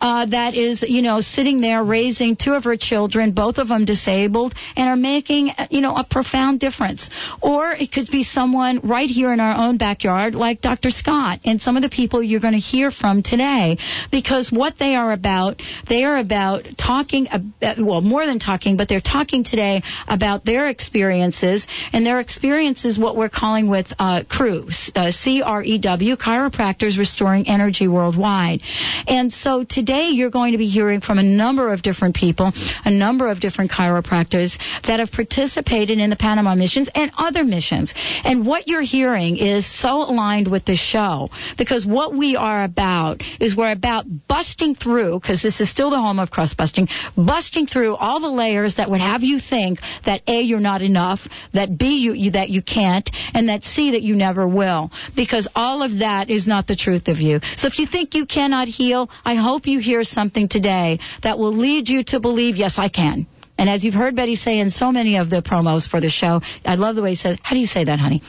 uh, 0.02 0.26
that 0.28 0.56
is 0.56 0.82
you 0.82 1.02
know 1.02 1.22
sitting 1.22 1.62
there 1.62 1.84
raising 1.84 2.36
two 2.36 2.54
of 2.54 2.64
her 2.64 2.78
children 2.78 3.32
both 3.32 3.58
of 3.58 3.68
them 3.68 3.86
disabled 3.86 4.54
and 4.76 4.90
are 4.90 4.96
making 4.96 5.52
you 5.70 5.82
know 5.82 5.96
a 5.96 6.04
profound 6.04 6.60
difference 6.60 7.10
or 7.42 7.72
it 7.72 7.92
could 7.92 8.10
be 8.10 8.24
someone 8.24 8.80
right 8.84 9.10
here 9.10 9.34
in 9.34 9.40
our 9.40 9.68
own 9.68 9.78
backyard 9.78 10.36
like 10.36 10.62
Dr. 10.62 10.92
Scott 10.92 11.40
and 11.46 11.62
some 11.62 11.76
of 11.76 11.82
the 11.82 11.90
people 11.90 12.22
you're 12.24 12.40
going 12.40 12.54
to 12.54 12.60
hear 12.60 12.92
from 12.96 13.24
today 13.24 13.78
because 14.12 14.52
what 14.52 14.78
they 14.80 14.96
are 14.96 15.12
about, 15.12 15.62
they 15.88 16.04
are 16.04 16.18
about 16.18 16.66
talking, 16.78 17.28
about, 17.32 17.78
well, 17.80 18.02
more 18.02 18.26
than 18.26 18.40
talking, 18.40 18.78
but 18.78 18.90
they're 18.90 19.02
talking 19.02 19.44
today 19.44 19.82
about 20.08 20.46
their 20.46 20.68
experiences, 20.68 21.68
and 21.94 22.06
their 22.06 22.20
experiences 22.20 22.98
what 22.98 23.16
we're 23.16 23.30
calling 23.30 23.70
with 23.70 23.92
uh, 24.00 24.24
CREW, 24.28 24.68
uh, 24.96 25.12
C-R-E-W, 25.12 26.16
Chiropractors 26.16 26.98
Restoring 26.98 27.48
Energy 27.48 27.88
Worldwide. 27.88 28.62
And 29.08 29.32
so 29.32 29.64
today 29.64 30.10
you're 30.10 30.30
going 30.30 30.54
to 30.54 30.58
be 30.58 30.68
hearing 30.68 31.02
from 31.02 31.20
a 31.20 31.24
number 31.24 31.72
of 31.72 31.82
different 31.82 32.16
people, 32.16 32.52
a 32.84 32.92
number 32.92 33.28
of 33.28 33.40
different 33.40 33.72
chiropractors 33.72 34.58
that 34.88 35.00
have 35.00 35.12
participated 35.12 36.00
in 36.00 36.10
the 36.10 36.16
Panama 36.16 36.56
missions 36.56 36.90
and 36.94 37.12
other 37.18 37.44
missions. 37.44 37.94
And 38.24 38.46
what 38.46 38.68
you're 38.68 38.82
hearing 38.82 39.38
is 39.38 39.66
so 39.66 40.02
aligned 40.02 40.50
with 40.50 40.66
the 40.66 40.76
show 40.76 41.30
because 41.58 41.86
what 41.86 42.16
we 42.16 42.36
are 42.36 42.62
about 42.76 43.24
is 43.40 43.56
we're 43.56 43.72
about 43.72 44.06
busting 44.28 44.76
through, 44.76 45.20
because 45.20 45.42
this 45.42 45.62
is 45.62 45.70
still 45.72 45.90
the 45.90 45.98
home 45.98 46.20
of 46.20 46.30
crust 46.30 46.58
busting, 46.58 46.90
busting 47.16 47.68
through 47.68 47.96
all 47.96 48.20
the 48.20 48.30
layers 48.30 48.76
that 48.76 48.90
would 48.90 49.00
have 49.00 49.24
you 49.24 49.40
think 49.40 49.80
that 50.06 50.22
A, 50.28 50.42
you're 50.42 50.60
not 50.60 50.82
enough, 50.82 51.22
that 51.54 51.78
B, 51.78 51.98
you, 51.98 52.14
you 52.14 52.32
that 52.32 52.50
you 52.50 52.62
can't, 52.62 53.10
and 53.34 53.48
that 53.48 53.64
C, 53.64 53.92
that 53.92 54.02
you 54.02 54.16
never 54.16 54.46
will. 54.46 54.92
Because 55.16 55.48
all 55.56 55.84
of 55.84 56.00
that 56.00 56.30
is 56.30 56.48
not 56.48 56.68
the 56.68 56.76
truth 56.76 57.08
of 57.08 57.18
you. 57.18 57.40
So 57.56 57.68
if 57.68 57.80
you 57.80 57.86
think 57.86 58.14
you 58.14 58.26
cannot 58.26 58.68
heal, 58.68 59.10
I 59.24 59.36
hope 59.36 59.68
you 59.68 59.80
hear 59.80 60.04
something 60.04 60.50
today 60.50 61.00
that 61.24 61.40
will 61.40 61.56
lead 61.56 61.88
you 61.88 62.04
to 62.06 62.20
believe, 62.20 62.58
yes, 62.58 62.78
I 62.78 62.90
can. 62.90 63.28
And 63.58 63.70
as 63.70 63.86
you've 63.86 63.94
heard 63.94 64.18
Betty 64.18 64.36
say 64.36 64.60
in 64.60 64.70
so 64.70 64.92
many 64.92 65.16
of 65.16 65.30
the 65.30 65.42
promos 65.42 65.88
for 65.88 66.02
the 66.02 66.10
show, 66.10 66.42
I 66.66 66.76
love 66.76 66.98
the 66.98 67.04
way 67.04 67.12
he 67.12 67.16
said, 67.16 67.40
how 67.42 67.56
do 67.56 67.62
you 67.62 67.68
say 67.68 67.86
that, 67.86 68.00
honey? 68.00 68.22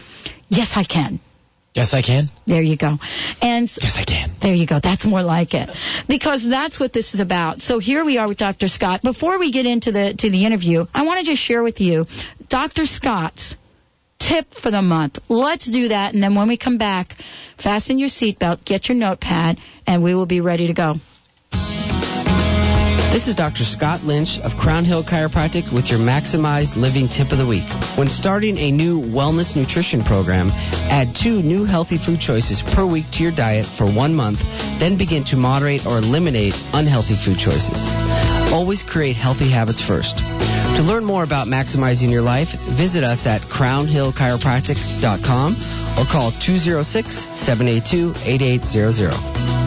Yes, 0.49 0.75
I 0.77 0.85
can. 0.85 1.19
Yes, 1.77 1.93
I 1.93 2.01
can. 2.01 2.31
There 2.47 2.63
you 2.63 2.79
go. 2.79 2.97
And 3.43 3.71
yes, 3.83 3.99
I 3.99 4.05
can. 4.05 4.35
There 4.41 4.55
you 4.55 4.67
go. 4.67 4.81
That's 4.83 5.05
more 5.05 5.23
like 5.23 5.53
it, 5.53 5.69
because 6.09 6.43
that's 6.49 6.81
what 6.81 6.95
this 6.95 7.13
is 7.13 7.21
about. 7.21 7.61
So 7.61 7.79
here 7.79 8.03
we 8.03 8.17
are 8.17 8.27
with 8.27 8.39
Dr. 8.39 8.69
Scott. 8.69 9.03
Before 9.03 9.39
we 9.39 9.53
get 9.53 9.67
into 9.67 9.93
the 9.93 10.15
to 10.19 10.31
the 10.31 10.47
interview, 10.47 10.87
I 10.95 11.05
want 11.05 11.21
to 11.21 11.27
just 11.27 11.43
share 11.43 11.63
with 11.63 11.79
you 11.83 12.07
Dr. 12.49 12.87
Scott's 12.87 13.57
tip 14.19 14.55
for 14.55 14.71
the 14.71 14.81
month. 14.81 15.19
Let's 15.29 15.71
do 15.71 15.89
that, 15.89 16.15
and 16.15 16.23
then 16.23 16.35
when 16.35 16.49
we 16.49 16.57
come 16.57 16.79
back, 16.79 17.15
fasten 17.63 17.99
your 17.99 18.09
seatbelt, 18.09 18.65
get 18.65 18.89
your 18.89 18.97
notepad, 18.97 19.59
and 19.87 20.03
we 20.03 20.15
will 20.15 20.25
be 20.25 20.41
ready 20.41 20.69
to 20.69 20.73
go. 20.73 20.95
This 23.17 23.29
is 23.29 23.35
Dr. 23.35 23.65
Scott 23.65 24.03
Lynch 24.03 24.39
of 24.41 24.59
Crown 24.61 24.85
Hill 24.85 25.03
Chiropractic 25.03 25.73
with 25.73 25.89
your 25.89 25.99
Maximized 25.99 26.77
Living 26.77 27.09
Tip 27.09 27.33
of 27.33 27.39
the 27.39 27.47
Week. 27.47 27.65
When 27.97 28.11
starting 28.11 28.59
a 28.59 28.71
new 28.71 29.01
wellness 29.01 29.57
nutrition 29.57 30.05
program, 30.05 30.51
add 30.93 31.17
two 31.17 31.41
new 31.41 31.65
healthy 31.65 31.97
food 31.97 32.21
choices 32.21 32.61
per 32.61 32.85
week 32.85 33.07
to 33.13 33.23
your 33.23 33.33
diet 33.33 33.65
for 33.65 33.87
one 33.87 34.15
month, 34.15 34.41
then 34.79 34.99
begin 34.99 35.25
to 35.33 35.37
moderate 35.37 35.87
or 35.87 35.97
eliminate 35.97 36.53
unhealthy 36.75 37.17
food 37.17 37.39
choices. 37.39 37.89
Always 38.53 38.83
create 38.83 39.17
healthy 39.17 39.51
habits 39.51 39.81
first. 39.81 40.19
To 40.19 40.83
learn 40.85 41.07
more 41.07 41.25
about 41.25 41.49
maximizing 41.49 42.11
your 42.11 42.21
life, 42.21 42.51
visit 42.77 43.03
us 43.03 43.27
at 43.27 43.41
crownhillchiropractic.com 43.41 45.57
or 45.97 46.05
call 46.05 46.33
206 46.33 47.17
782 47.33 48.13
8800. 48.29 49.66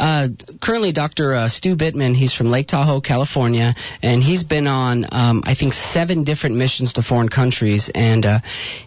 Uh, 0.01 0.29
currently, 0.63 0.93
Dr. 0.93 1.35
Uh, 1.35 1.49
Stu 1.51 1.77
Bittman, 1.77 2.17
he's 2.17 2.33
from 2.33 2.51
Lake 2.51 2.69
Tahoe, 2.69 3.03
California, 3.03 3.75
and 4.03 4.23
he's 4.23 4.43
been 4.43 4.67
on, 4.67 5.05
um, 5.13 5.43
I 5.45 5.55
think, 5.55 5.75
seven 5.75 6.25
different 6.25 6.57
missions 6.57 6.95
to 6.95 7.03
foreign 7.03 7.29
countries. 7.29 7.91
And 7.95 8.25
uh, 8.25 8.39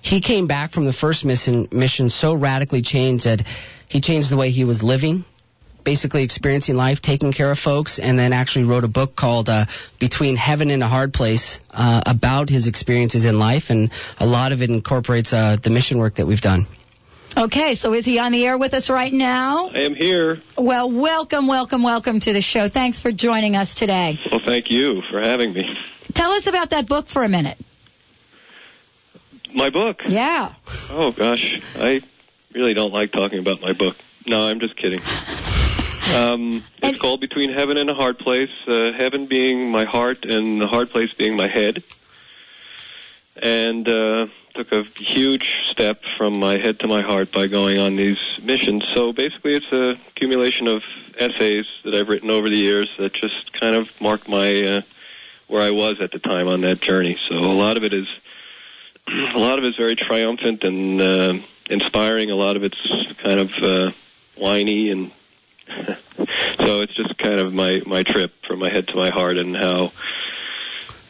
he 0.01 0.21
came 0.21 0.47
back 0.47 0.71
from 0.71 0.85
the 0.85 0.93
first 0.93 1.23
mission, 1.23 1.67
mission 1.71 2.09
so 2.09 2.33
radically 2.33 2.81
changed 2.81 3.25
that 3.25 3.45
he 3.87 4.01
changed 4.01 4.31
the 4.31 4.37
way 4.37 4.49
he 4.49 4.63
was 4.63 4.81
living, 4.81 5.23
basically 5.85 6.23
experiencing 6.23 6.77
life, 6.77 6.99
taking 6.99 7.31
care 7.31 7.51
of 7.51 7.59
folks, 7.59 7.99
and 7.99 8.17
then 8.17 8.33
actually 8.33 8.65
wrote 8.65 8.83
a 8.83 8.87
book 8.87 9.15
called 9.15 9.49
uh, 9.49 9.65
Between 9.99 10.35
Heaven 10.35 10.71
and 10.71 10.81
a 10.81 10.87
Hard 10.87 11.13
Place 11.13 11.59
uh, 11.69 12.01
about 12.07 12.49
his 12.49 12.65
experiences 12.65 13.23
in 13.25 13.37
life, 13.37 13.65
and 13.69 13.91
a 14.17 14.25
lot 14.25 14.51
of 14.51 14.63
it 14.63 14.71
incorporates 14.71 15.31
uh, 15.31 15.57
the 15.63 15.69
mission 15.69 15.99
work 15.99 16.15
that 16.15 16.25
we've 16.25 16.41
done. 16.41 16.65
Okay, 17.35 17.73
so 17.73 17.93
is 17.93 18.05
he 18.05 18.19
on 18.19 18.31
the 18.31 18.45
air 18.45 18.59
with 18.59 18.75
us 18.75 18.91
right 18.91 19.11
now? 19.11 19.69
I 19.69 19.79
am 19.79 19.95
here. 19.95 20.37
Well, 20.55 20.91
welcome, 20.91 21.47
welcome, 21.47 21.81
welcome 21.81 22.19
to 22.19 22.31
the 22.31 22.41
show. 22.41 22.69
Thanks 22.69 22.99
for 22.99 23.11
joining 23.11 23.55
us 23.55 23.73
today. 23.73 24.19
Well, 24.31 24.39
thank 24.45 24.69
you 24.69 25.01
for 25.09 25.19
having 25.19 25.51
me. 25.51 25.75
Tell 26.13 26.31
us 26.31 26.45
about 26.45 26.69
that 26.69 26.87
book 26.87 27.07
for 27.07 27.23
a 27.23 27.29
minute. 27.29 27.57
My 29.51 29.71
book? 29.71 30.01
Yeah. 30.05 30.53
Oh, 30.91 31.11
gosh. 31.11 31.59
I 31.75 32.01
really 32.53 32.75
don't 32.75 32.93
like 32.93 33.11
talking 33.11 33.39
about 33.39 33.61
my 33.61 33.73
book. 33.73 33.95
No, 34.27 34.43
I'm 34.43 34.59
just 34.59 34.77
kidding. 34.77 34.99
Um, 34.99 36.63
it's 36.77 36.83
and, 36.83 36.99
called 36.99 37.19
Between 37.19 37.51
Heaven 37.51 37.77
and 37.77 37.89
a 37.89 37.95
Hard 37.95 38.19
Place, 38.19 38.51
uh, 38.67 38.91
heaven 38.93 39.25
being 39.25 39.71
my 39.71 39.85
heart 39.85 40.23
and 40.25 40.61
the 40.61 40.67
hard 40.67 40.91
place 40.91 41.11
being 41.15 41.35
my 41.35 41.47
head. 41.47 41.83
And, 43.41 43.87
uh, 43.87 44.27
took 44.53 44.71
a 44.71 44.83
huge 44.83 45.63
step 45.69 46.01
from 46.17 46.39
my 46.39 46.57
head 46.57 46.79
to 46.79 46.87
my 46.87 47.01
heart 47.01 47.31
by 47.31 47.47
going 47.47 47.79
on 47.79 47.95
these 47.95 48.19
missions. 48.43 48.85
So 48.93 49.11
basically, 49.11 49.55
it's 49.55 49.71
a 49.71 49.99
accumulation 50.09 50.67
of 50.67 50.83
essays 51.17 51.65
that 51.83 51.95
I've 51.95 52.07
written 52.07 52.29
over 52.29 52.49
the 52.49 52.57
years 52.57 52.89
that 52.97 53.13
just 53.13 53.51
kind 53.59 53.75
of 53.75 53.89
mark 53.99 54.27
my 54.27 54.77
uh, 54.77 54.81
where 55.47 55.61
I 55.61 55.71
was 55.71 55.97
at 56.01 56.11
the 56.11 56.19
time 56.19 56.47
on 56.47 56.61
that 56.61 56.81
journey. 56.81 57.17
So 57.27 57.35
a 57.35 57.39
lot 57.39 57.77
of 57.77 57.83
it 57.83 57.93
is 57.93 58.07
a 59.07 59.39
lot 59.39 59.57
of 59.57 59.65
it 59.65 59.69
is 59.69 59.75
very 59.75 59.95
triumphant 59.95 60.63
and 60.63 61.01
uh, 61.01 61.33
inspiring. 61.69 62.29
A 62.29 62.35
lot 62.35 62.55
of 62.55 62.63
it's 62.63 63.13
kind 63.17 63.39
of 63.39 63.51
uh, 63.61 63.91
whiny 64.37 64.91
and 64.91 65.11
so 66.57 66.81
it's 66.81 66.93
just 66.93 67.17
kind 67.17 67.39
of 67.39 67.53
my 67.53 67.81
my 67.85 68.03
trip 68.03 68.31
from 68.45 68.59
my 68.59 68.69
head 68.69 68.87
to 68.89 68.95
my 68.95 69.09
heart 69.09 69.37
and 69.37 69.55
how 69.55 69.91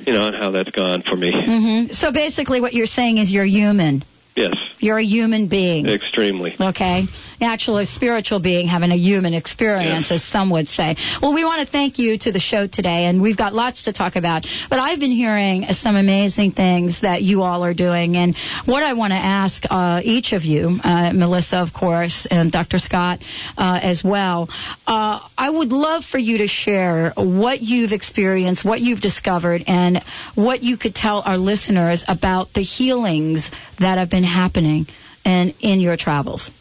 you 0.05 0.13
know, 0.13 0.27
and 0.27 0.35
how 0.35 0.51
that's 0.51 0.71
gone 0.71 1.01
for 1.03 1.15
me. 1.15 1.31
Mm-hmm. 1.31 1.93
So 1.93 2.11
basically, 2.11 2.61
what 2.61 2.73
you're 2.73 2.85
saying 2.85 3.17
is 3.17 3.31
you're 3.31 3.45
human. 3.45 4.03
Yes. 4.35 4.55
You're 4.79 4.97
a 4.97 5.03
human 5.03 5.47
being. 5.47 5.87
Extremely. 5.87 6.55
Okay. 6.59 7.05
Actually, 7.39 7.83
a 7.83 7.85
spiritual 7.85 8.39
being 8.39 8.67
having 8.67 8.91
a 8.91 8.95
human 8.95 9.33
experience, 9.33 10.11
as 10.11 10.23
some 10.23 10.49
would 10.49 10.67
say. 10.67 10.95
Well, 11.21 11.33
we 11.33 11.43
want 11.43 11.65
to 11.65 11.71
thank 11.71 11.99
you 11.99 12.17
to 12.19 12.31
the 12.31 12.39
show 12.39 12.67
today, 12.67 13.05
and 13.05 13.21
we've 13.21 13.37
got 13.37 13.53
lots 13.53 13.83
to 13.83 13.93
talk 13.93 14.15
about. 14.15 14.47
But 14.69 14.79
I've 14.79 14.99
been 14.99 15.11
hearing 15.11 15.65
some 15.73 15.95
amazing 15.95 16.53
things 16.53 17.01
that 17.01 17.21
you 17.21 17.41
all 17.41 17.63
are 17.63 17.73
doing, 17.73 18.15
and 18.15 18.35
what 18.65 18.83
I 18.83 18.93
want 18.93 19.11
to 19.11 19.17
ask 19.17 19.63
uh, 19.69 20.01
each 20.03 20.31
of 20.31 20.43
you, 20.43 20.79
uh, 20.83 21.11
Melissa, 21.13 21.57
of 21.57 21.73
course, 21.73 22.25
and 22.31 22.51
Dr. 22.51 22.79
Scott 22.79 23.19
uh, 23.57 23.79
as 23.83 24.03
well, 24.03 24.49
uh, 24.87 25.19
I 25.37 25.49
would 25.49 25.71
love 25.71 26.05
for 26.05 26.17
you 26.17 26.39
to 26.39 26.47
share 26.47 27.13
what 27.15 27.61
you've 27.61 27.91
experienced, 27.91 28.63
what 28.65 28.81
you've 28.81 29.01
discovered, 29.01 29.63
and 29.67 30.01
what 30.35 30.63
you 30.63 30.77
could 30.77 30.95
tell 30.95 31.21
our 31.25 31.37
listeners 31.37 32.05
about 32.07 32.53
the 32.53 32.61
healings 32.61 33.51
that 33.79 33.97
have 33.97 34.09
been 34.09 34.23
happening 34.23 34.87
in, 35.25 35.53
in 35.59 35.79
your 35.79 35.97
travels. 35.97 36.51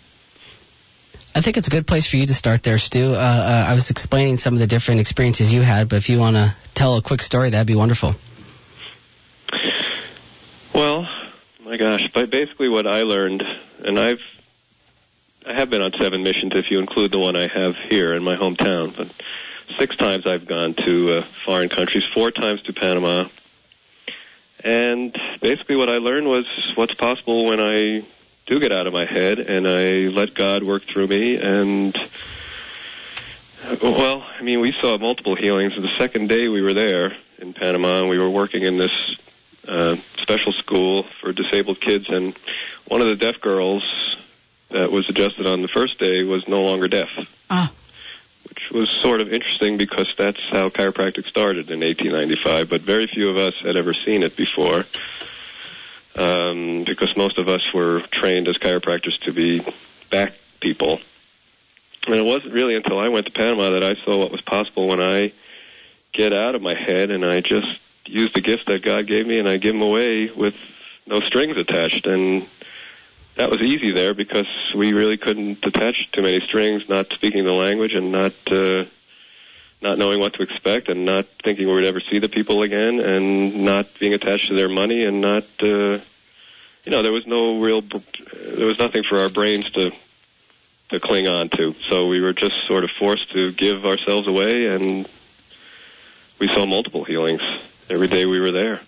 I 1.35 1.40
think 1.40 1.57
it's 1.57 1.66
a 1.66 1.70
good 1.70 1.87
place 1.87 2.09
for 2.09 2.18
you 2.18 2.27
to 2.27 2.35
start 2.35 2.62
there, 2.62 2.79
Stu. 2.79 3.05
Uh, 3.05 3.16
uh, 3.16 3.66
I 3.68 3.75
was 3.75 3.90
explaining 3.90 4.37
some 4.38 4.53
of 4.55 4.61
the 4.61 4.66
different 4.66 5.01
experiences 5.01 5.53
you 5.53 5.62
had, 5.62 5.88
but 5.88 5.96
if 5.96 6.09
you 6.11 6.18
want 6.18 6.37
to 6.37 6.55
tell 6.75 6.96
a 6.96 7.03
quick 7.03 7.22
story, 7.22 7.51
that'd 7.51 7.66
be 7.66 7.75
wonderful. 7.75 8.14
Well, 10.75 11.09
my 11.64 11.79
gosh, 11.79 12.11
but 12.12 12.31
basically 12.31 12.68
what 12.68 12.87
I 12.87 13.03
learned, 13.03 13.42
and 13.85 13.98
I've 13.98 14.20
I 15.44 15.55
have 15.55 15.70
been 15.70 15.83
on 15.83 15.92
seven 15.98 16.22
missions 16.22 16.53
if 16.55 16.70
you 16.70 16.79
include 16.79 17.11
the 17.11 17.18
one 17.18 17.35
I 17.35 17.48
have 17.48 17.75
here 17.75 18.14
in 18.14 18.22
my 18.22 18.37
hometown, 18.37 18.96
but 18.96 19.09
six 19.79 19.96
times 19.96 20.25
I've 20.27 20.46
gone 20.46 20.75
to 20.75 21.18
uh, 21.18 21.27
foreign 21.44 21.68
countries, 21.68 22.05
four 22.14 22.31
times 22.31 22.62
to 22.64 22.72
Panama, 22.72 23.29
And 24.64 25.16
basically, 25.40 25.77
what 25.77 25.88
I 25.88 25.98
learned 25.98 26.27
was 26.27 26.46
what's 26.77 26.94
possible 26.94 27.46
when 27.46 27.61
I 27.61 28.05
do 28.46 28.61
get 28.61 28.72
out 28.72 28.87
of 28.87 28.92
my 28.92 29.05
head 29.05 29.38
and 29.38 29.66
I 29.66 30.09
let 30.09 30.35
God 30.35 30.62
work 30.62 30.85
through 30.85 31.07
me. 31.07 31.37
And 31.37 31.96
well, 33.83 34.22
I 34.22 34.42
mean, 34.42 34.61
we 34.61 34.72
saw 34.81 34.98
multiple 34.98 35.35
healings. 35.35 35.75
The 35.75 35.96
second 35.98 36.29
day 36.29 36.48
we 36.48 36.62
were 36.62 36.75
there 36.75 37.16
in 37.38 37.53
Panama, 37.53 38.01
and 38.01 38.09
we 38.09 38.18
were 38.18 38.31
working 38.31 38.62
in 38.62 38.79
this 38.79 39.16
uh, 39.66 39.96
special 40.18 40.53
school 40.53 41.05
for 41.20 41.33
disabled 41.33 41.81
kids, 41.81 42.09
and 42.09 42.37
one 42.88 43.01
of 43.01 43.09
the 43.09 43.16
deaf 43.16 43.40
girls 43.40 44.16
that 44.70 44.90
was 44.90 45.09
adjusted 45.09 45.46
on 45.46 45.62
the 45.62 45.68
first 45.68 45.98
day 45.98 46.22
was 46.25 46.48
no 46.48 46.62
longer 46.62 46.88
deaf. 46.88 47.09
Ah. 47.51 47.72
Which 48.48 48.70
was 48.70 48.90
sort 49.02 49.20
of 49.20 49.33
interesting 49.33 49.78
because 49.78 50.12
that's 50.18 50.40
how 50.50 50.68
chiropractic 50.68 51.26
started 51.26 51.70
in 51.70 51.81
1895, 51.81 52.68
but 52.68 52.81
very 52.81 53.07
few 53.07 53.31
of 53.31 53.37
us 53.37 53.55
had 53.64 53.76
ever 53.76 53.94
seen 53.94 54.22
it 54.22 54.37
before. 54.37 54.85
Um, 56.14 56.85
because 56.85 57.16
most 57.16 57.38
of 57.38 57.48
us 57.48 57.72
were 57.72 58.00
trained 58.11 58.46
as 58.48 58.59
chiropractors 58.59 59.18
to 59.20 59.33
be 59.33 59.66
back 60.11 60.35
people. 60.61 61.00
And 62.07 62.16
it 62.16 62.24
wasn't 62.24 62.52
really 62.52 62.74
until 62.74 62.98
I 62.98 63.09
went 63.09 63.26
to 63.26 63.33
Panama 63.33 63.70
that 63.70 63.85
I 63.85 63.94
saw 64.05 64.18
what 64.18 64.33
was 64.33 64.40
possible 64.40 64.88
when 64.88 65.00
I 65.00 65.33
get 66.12 66.33
out 66.33 66.55
of 66.55 66.62
my 66.62 66.74
head 66.74 67.11
and 67.11 67.24
I 67.24 67.40
just 67.40 67.81
use 68.07 68.33
the 68.33 68.40
gifts 68.40 68.64
that 68.66 68.83
God 68.83 69.07
gave 69.07 69.26
me 69.26 69.38
and 69.38 69.48
I 69.48 69.57
give 69.57 69.72
them 69.72 69.83
away 69.83 70.31
with 70.31 70.55
no 71.07 71.20
strings 71.20 71.57
attached. 71.57 72.07
And 72.07 72.46
that 73.37 73.51
was 73.51 73.61
easy 73.61 73.92
there 73.92 74.14
because 74.14 74.47
we 74.75 74.92
really 74.92 75.16
couldn't 75.16 75.64
attach 75.64 76.11
too 76.12 76.23
many 76.23 76.40
strings, 76.40 76.88
not 76.88 77.11
speaking 77.12 77.45
the 77.45 77.53
language 77.53 77.95
and 77.95 78.12
not 78.12 78.33
uh, 78.51 78.85
not 79.81 79.99
knowing 79.99 80.21
what 80.21 80.35
to 80.35 80.42
expect 80.42 80.88
and 80.88 81.05
not 81.05 81.27
thinking 81.42 81.66
we 81.66 81.75
would 81.75 81.85
ever 81.85 82.01
see 82.01 82.18
the 82.18 82.29
people 82.29 82.62
again 82.62 83.01
and 83.01 83.64
not 83.64 83.87
being 83.99 84.14
attached 84.14 84.49
to 84.49 84.55
their 84.55 84.68
money 84.68 85.05
and 85.05 85.21
not 85.21 85.45
uh, 85.61 85.99
you 86.85 86.90
know 86.90 87.03
there 87.03 87.12
was 87.12 87.27
no 87.27 87.61
real 87.61 87.81
there 87.81 88.66
was 88.66 88.79
nothing 88.79 89.03
for 89.03 89.18
our 89.18 89.29
brains 89.29 89.68
to 89.71 89.90
to 90.90 91.01
cling 91.01 91.27
on 91.27 91.49
to. 91.49 91.75
So 91.88 92.07
we 92.07 92.21
were 92.21 92.33
just 92.33 92.66
sort 92.66 92.85
of 92.85 92.90
forced 92.90 93.33
to 93.33 93.51
give 93.53 93.87
ourselves 93.87 94.29
away 94.29 94.66
and 94.66 95.09
we 96.38 96.49
saw 96.49 96.66
multiple 96.66 97.05
healings 97.05 97.42
every 97.88 98.09
day 98.09 98.27
we 98.27 98.40
were 98.40 98.53
there. 98.53 98.81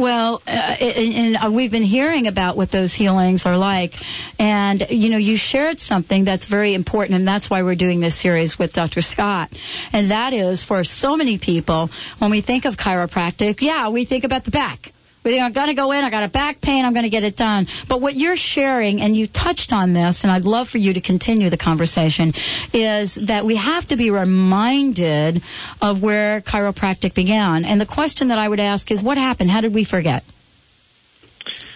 Well, 0.00 0.40
uh, 0.46 0.50
and, 0.50 1.14
and 1.14 1.36
uh, 1.36 1.50
we've 1.54 1.70
been 1.70 1.82
hearing 1.82 2.26
about 2.26 2.56
what 2.56 2.72
those 2.72 2.94
healings 2.94 3.44
are 3.44 3.58
like, 3.58 3.92
and 4.38 4.86
you 4.88 5.10
know, 5.10 5.18
you 5.18 5.36
shared 5.36 5.78
something 5.78 6.24
that's 6.24 6.46
very 6.46 6.72
important, 6.72 7.18
and 7.18 7.28
that's 7.28 7.50
why 7.50 7.62
we're 7.62 7.74
doing 7.76 8.00
this 8.00 8.18
series 8.18 8.58
with 8.58 8.72
Dr. 8.72 9.02
Scott, 9.02 9.50
and 9.92 10.10
that 10.10 10.32
is 10.32 10.64
for 10.64 10.84
so 10.84 11.16
many 11.16 11.38
people 11.38 11.90
when 12.18 12.30
we 12.30 12.40
think 12.40 12.64
of 12.64 12.76
chiropractic, 12.78 13.60
yeah, 13.60 13.90
we 13.90 14.06
think 14.06 14.24
about 14.24 14.46
the 14.46 14.50
back. 14.50 14.90
We 15.22 15.32
think 15.32 15.42
I'm 15.42 15.52
going 15.52 15.68
to 15.68 15.74
go 15.74 15.92
in, 15.92 16.02
I 16.02 16.10
got 16.10 16.22
a 16.22 16.28
back 16.28 16.62
pain, 16.62 16.84
I'm 16.84 16.94
going 16.94 17.02
to 17.04 17.10
get 17.10 17.24
it 17.24 17.36
done. 17.36 17.66
But 17.88 18.00
what 18.00 18.16
you're 18.16 18.38
sharing, 18.38 19.02
and 19.02 19.14
you 19.14 19.26
touched 19.26 19.70
on 19.70 19.92
this, 19.92 20.22
and 20.22 20.32
I'd 20.32 20.44
love 20.44 20.68
for 20.70 20.78
you 20.78 20.94
to 20.94 21.00
continue 21.02 21.50
the 21.50 21.58
conversation, 21.58 22.32
is 22.72 23.18
that 23.26 23.44
we 23.44 23.56
have 23.56 23.86
to 23.88 23.96
be 23.96 24.10
reminded 24.10 25.42
of 25.82 26.02
where 26.02 26.40
chiropractic 26.40 27.14
began. 27.14 27.66
And 27.66 27.78
the 27.78 27.84
question 27.86 28.28
that 28.28 28.38
I 28.38 28.48
would 28.48 28.60
ask 28.60 28.90
is, 28.90 29.02
what 29.02 29.18
happened? 29.18 29.50
How 29.50 29.60
did 29.60 29.74
we 29.74 29.84
forget? 29.84 30.22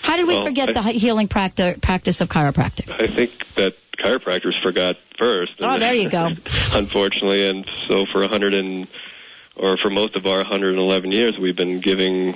How 0.00 0.16
did 0.16 0.26
we 0.26 0.36
Well, 0.36 0.46
forget 0.46 0.70
I- 0.70 0.72
the 0.72 0.82
healing 0.98 1.28
practi- 1.28 1.80
practice 1.82 2.22
of 2.22 2.28
chiropractic? 2.30 2.90
I 2.90 3.14
think 3.14 3.30
that 3.56 3.74
chiropractors 3.98 4.60
forgot 4.62 4.96
first. 5.18 5.52
Oh, 5.60 5.78
there 5.78 5.92
you 5.94 6.10
go. 6.10 6.30
Unfortunately, 6.72 7.46
and 7.48 7.66
so 7.88 8.06
for 8.10 8.26
hundred 8.26 8.54
and 8.54 8.88
or 9.56 9.76
for 9.76 9.88
most 9.90 10.16
of 10.16 10.26
our 10.26 10.38
111 10.38 11.12
years, 11.12 11.38
we've 11.38 11.56
been 11.56 11.80
giving 11.80 12.34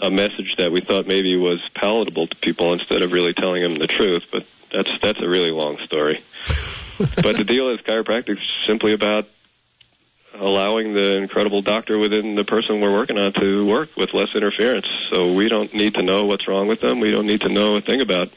a 0.00 0.10
message 0.10 0.56
that 0.56 0.72
we 0.72 0.80
thought 0.80 1.06
maybe 1.06 1.36
was 1.36 1.60
palatable 1.74 2.26
to 2.28 2.36
people 2.36 2.72
instead 2.72 3.02
of 3.02 3.12
really 3.12 3.34
telling 3.34 3.62
them 3.62 3.76
the 3.76 3.86
truth. 3.86 4.24
But 4.30 4.46
that's 4.72 4.90
that's 5.00 5.20
a 5.20 5.28
really 5.28 5.50
long 5.50 5.78
story. 5.78 6.22
but 6.98 7.36
the 7.36 7.44
deal 7.44 7.70
is 7.70 7.80
chiropractic 7.80 8.38
is 8.38 8.52
simply 8.66 8.92
about 8.92 9.26
allowing 10.34 10.94
the 10.94 11.16
incredible 11.16 11.62
doctor 11.62 11.98
within 11.98 12.34
the 12.34 12.44
person 12.44 12.80
we're 12.80 12.92
working 12.92 13.18
on 13.18 13.32
to 13.32 13.66
work 13.66 13.96
with 13.96 14.14
less 14.14 14.34
interference. 14.34 14.86
So 15.10 15.34
we 15.34 15.48
don't 15.48 15.72
need 15.74 15.94
to 15.94 16.02
know 16.02 16.26
what's 16.26 16.46
wrong 16.46 16.68
with 16.68 16.80
them. 16.80 17.00
We 17.00 17.10
don't 17.10 17.26
need 17.26 17.40
to 17.42 17.48
know 17.48 17.76
a 17.76 17.80
thing 17.80 18.00
about 18.00 18.28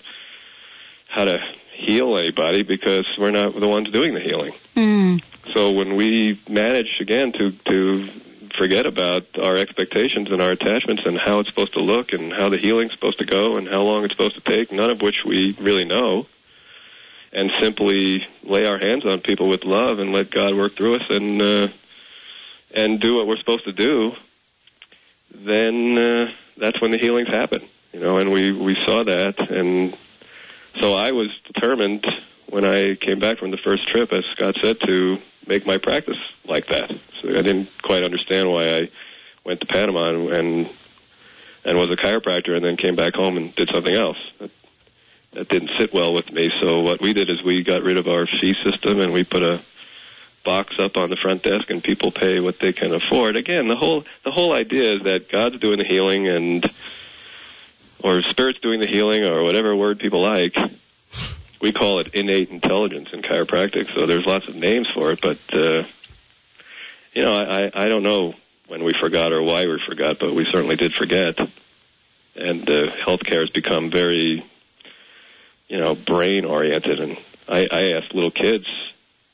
how 1.07 1.25
to 1.25 1.39
heal 1.73 2.17
anybody 2.17 2.63
because 2.63 3.05
we're 3.19 3.31
not 3.31 3.53
the 3.59 3.67
ones 3.67 3.89
doing 3.89 4.13
the 4.13 4.19
healing. 4.19 4.53
Mm. 4.75 5.21
So 5.53 5.71
when 5.71 5.95
we 5.95 6.39
manage 6.49 6.99
again 7.01 7.31
to 7.33 7.51
to 7.51 8.09
forget 8.57 8.85
about 8.85 9.25
our 9.39 9.55
expectations 9.55 10.31
and 10.31 10.41
our 10.41 10.51
attachments 10.51 11.05
and 11.05 11.17
how 11.17 11.39
it's 11.39 11.49
supposed 11.49 11.73
to 11.73 11.81
look 11.81 12.13
and 12.13 12.31
how 12.31 12.49
the 12.49 12.57
healing's 12.57 12.91
supposed 12.91 13.19
to 13.19 13.25
go 13.25 13.57
and 13.57 13.67
how 13.67 13.81
long 13.81 14.03
it's 14.03 14.13
supposed 14.13 14.35
to 14.35 14.41
take, 14.41 14.71
none 14.71 14.89
of 14.89 15.01
which 15.01 15.23
we 15.25 15.55
really 15.59 15.85
know, 15.85 16.25
and 17.33 17.51
simply 17.59 18.25
lay 18.43 18.65
our 18.65 18.77
hands 18.77 19.05
on 19.05 19.21
people 19.21 19.47
with 19.49 19.63
love 19.63 19.99
and 19.99 20.11
let 20.11 20.29
God 20.31 20.55
work 20.55 20.75
through 20.75 20.95
us 20.95 21.03
and 21.09 21.41
uh, 21.41 21.67
and 22.73 22.99
do 22.99 23.17
what 23.17 23.27
we're 23.27 23.37
supposed 23.37 23.65
to 23.65 23.73
do, 23.73 24.13
then 25.33 25.97
uh, 25.97 26.31
that's 26.57 26.79
when 26.81 26.91
the 26.91 26.97
healings 26.97 27.27
happen. 27.27 27.61
You 27.93 27.99
know, 27.99 28.17
and 28.17 28.31
we 28.31 28.51
we 28.51 28.75
saw 28.75 29.03
that, 29.03 29.39
and 29.51 29.97
so 30.79 30.93
I 30.93 31.11
was 31.11 31.29
determined 31.45 32.05
when 32.49 32.65
I 32.65 32.95
came 32.95 33.19
back 33.19 33.39
from 33.39 33.51
the 33.51 33.57
first 33.57 33.87
trip, 33.87 34.13
as 34.13 34.25
Scott 34.25 34.57
said, 34.61 34.79
to 34.81 35.17
make 35.51 35.65
my 35.65 35.77
practice 35.77 36.17
like 36.45 36.67
that. 36.67 36.89
So 37.19 37.27
I 37.27 37.41
didn't 37.41 37.69
quite 37.81 38.03
understand 38.03 38.49
why 38.49 38.77
I 38.77 38.89
went 39.43 39.59
to 39.59 39.65
Panama 39.67 40.09
and 40.09 40.29
and, 40.29 40.69
and 41.65 41.77
was 41.77 41.91
a 41.91 41.97
chiropractor, 41.97 42.55
and 42.55 42.63
then 42.63 42.77
came 42.77 42.95
back 42.95 43.13
home 43.13 43.35
and 43.35 43.53
did 43.53 43.69
something 43.69 43.93
else. 43.93 44.17
That, 44.39 44.51
that 45.33 45.49
didn't 45.49 45.71
sit 45.77 45.93
well 45.93 46.13
with 46.13 46.31
me. 46.31 46.51
So 46.61 46.81
what 46.81 47.01
we 47.01 47.11
did 47.13 47.29
is 47.29 47.43
we 47.43 47.63
got 47.63 47.83
rid 47.83 47.97
of 47.97 48.07
our 48.07 48.25
fee 48.25 48.55
system 48.63 48.99
and 48.99 49.13
we 49.13 49.23
put 49.23 49.43
a 49.43 49.61
box 50.43 50.75
up 50.79 50.97
on 50.97 51.09
the 51.09 51.15
front 51.17 51.43
desk 51.43 51.69
and 51.69 51.83
people 51.83 52.11
pay 52.11 52.39
what 52.39 52.59
they 52.59 52.73
can 52.73 52.93
afford. 52.93 53.35
Again, 53.35 53.67
the 53.67 53.75
whole 53.75 54.05
the 54.23 54.31
whole 54.31 54.53
idea 54.53 54.95
is 54.95 55.03
that 55.03 55.29
God's 55.29 55.59
doing 55.59 55.77
the 55.79 55.85
healing 55.85 56.27
and 56.29 56.65
or 58.03 58.21
spirit's 58.23 58.59
doing 58.61 58.79
the 58.79 58.87
healing 58.87 59.25
or 59.25 59.43
whatever 59.43 59.75
word 59.75 59.99
people 59.99 60.21
like. 60.21 60.55
We 61.61 61.71
call 61.71 61.99
it 61.99 62.13
innate 62.13 62.49
intelligence 62.49 63.09
in 63.13 63.21
chiropractic, 63.21 63.93
so 63.93 64.05
there's 64.05 64.25
lots 64.25 64.47
of 64.47 64.55
names 64.55 64.89
for 64.93 65.11
it, 65.11 65.21
but 65.21 65.39
uh 65.53 65.83
you 67.13 67.23
know, 67.23 67.33
I, 67.33 67.69
I 67.73 67.89
don't 67.89 68.03
know 68.03 68.35
when 68.67 68.83
we 68.83 68.93
forgot 68.93 69.33
or 69.33 69.41
why 69.41 69.65
we 69.65 69.79
forgot, 69.85 70.17
but 70.19 70.33
we 70.33 70.45
certainly 70.45 70.77
did 70.77 70.93
forget. 70.93 71.37
And 72.35 72.69
uh, 72.69 72.91
healthcare 72.91 73.41
has 73.41 73.49
become 73.49 73.91
very, 73.91 74.45
you 75.67 75.77
know, 75.77 75.95
brain 75.95 76.45
oriented. 76.45 76.99
And 77.01 77.17
I, 77.49 77.67
I 77.69 77.91
ask 77.97 78.13
little 78.13 78.31
kids, 78.31 78.65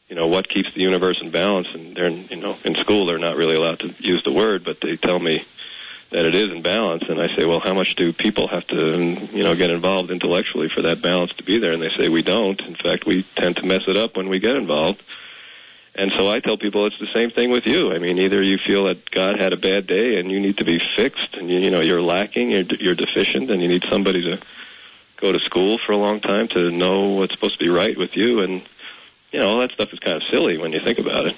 you 0.07 0.15
know, 0.15 0.27
what 0.27 0.49
keeps 0.49 0.73
the 0.73 0.81
universe 0.81 1.19
in 1.21 1.29
balance? 1.29 1.67
And 1.73 1.95
they're, 1.95 2.09
you 2.09 2.37
know, 2.37 2.57
in 2.63 2.73
school 2.75 3.05
they're 3.05 3.19
not 3.19 3.37
really 3.37 3.55
allowed 3.55 3.79
to 3.79 3.93
use 3.99 4.23
the 4.23 4.33
word, 4.33 4.63
but 4.63 4.81
they 4.81 4.97
tell 4.97 5.19
me 5.19 5.45
that 6.11 6.25
it 6.25 6.35
is 6.35 6.51
in 6.51 6.61
balance. 6.61 7.03
And 7.09 7.21
I 7.21 7.35
say, 7.35 7.45
well, 7.45 7.59
how 7.59 7.73
much 7.73 7.95
do 7.95 8.13
people 8.13 8.47
have 8.47 8.65
to, 8.67 8.99
you 9.31 9.43
know, 9.43 9.55
get 9.55 9.69
involved 9.69 10.11
intellectually 10.11 10.69
for 10.69 10.83
that 10.83 11.01
balance 11.01 11.33
to 11.35 11.43
be 11.43 11.59
there? 11.59 11.73
And 11.73 11.81
they 11.81 11.89
say 11.97 12.09
we 12.09 12.23
don't. 12.23 12.59
In 12.61 12.75
fact, 12.75 13.05
we 13.05 13.23
tend 13.35 13.57
to 13.57 13.65
mess 13.65 13.83
it 13.87 13.97
up 13.97 14.15
when 14.15 14.29
we 14.29 14.39
get 14.39 14.55
involved. 14.55 15.03
And 15.95 16.11
so 16.11 16.29
I 16.29 16.39
tell 16.39 16.57
people 16.57 16.85
it's 16.85 16.99
the 16.99 17.11
same 17.13 17.31
thing 17.31 17.49
with 17.49 17.65
you. 17.65 17.91
I 17.91 17.97
mean, 17.97 18.19
either 18.19 18.41
you 18.41 18.59
feel 18.59 18.85
that 18.85 19.09
God 19.09 19.39
had 19.39 19.51
a 19.51 19.57
bad 19.57 19.87
day 19.87 20.19
and 20.19 20.31
you 20.31 20.39
need 20.39 20.57
to 20.57 20.63
be 20.63 20.79
fixed, 20.95 21.35
and 21.35 21.49
you, 21.49 21.57
you 21.57 21.71
know 21.71 21.81
you're 21.81 22.03
lacking, 22.03 22.51
you're, 22.51 22.63
you're 22.63 22.95
deficient, 22.95 23.49
and 23.49 23.61
you 23.61 23.67
need 23.67 23.83
somebody 23.89 24.21
to 24.21 24.39
go 25.17 25.31
to 25.31 25.39
school 25.39 25.79
for 25.79 25.93
a 25.93 25.97
long 25.97 26.19
time 26.19 26.47
to 26.49 26.69
know 26.69 27.09
what's 27.15 27.33
supposed 27.33 27.57
to 27.57 27.65
be 27.65 27.69
right 27.69 27.97
with 27.97 28.15
you. 28.15 28.41
And 28.41 28.61
you 29.31 29.39
know 29.39 29.49
all 29.49 29.59
that 29.59 29.71
stuff 29.71 29.91
is 29.91 29.97
kind 29.97 30.17
of 30.17 30.23
silly 30.29 30.59
when 30.59 30.71
you 30.71 30.79
think 30.79 30.99
about 30.99 31.25
it. 31.25 31.35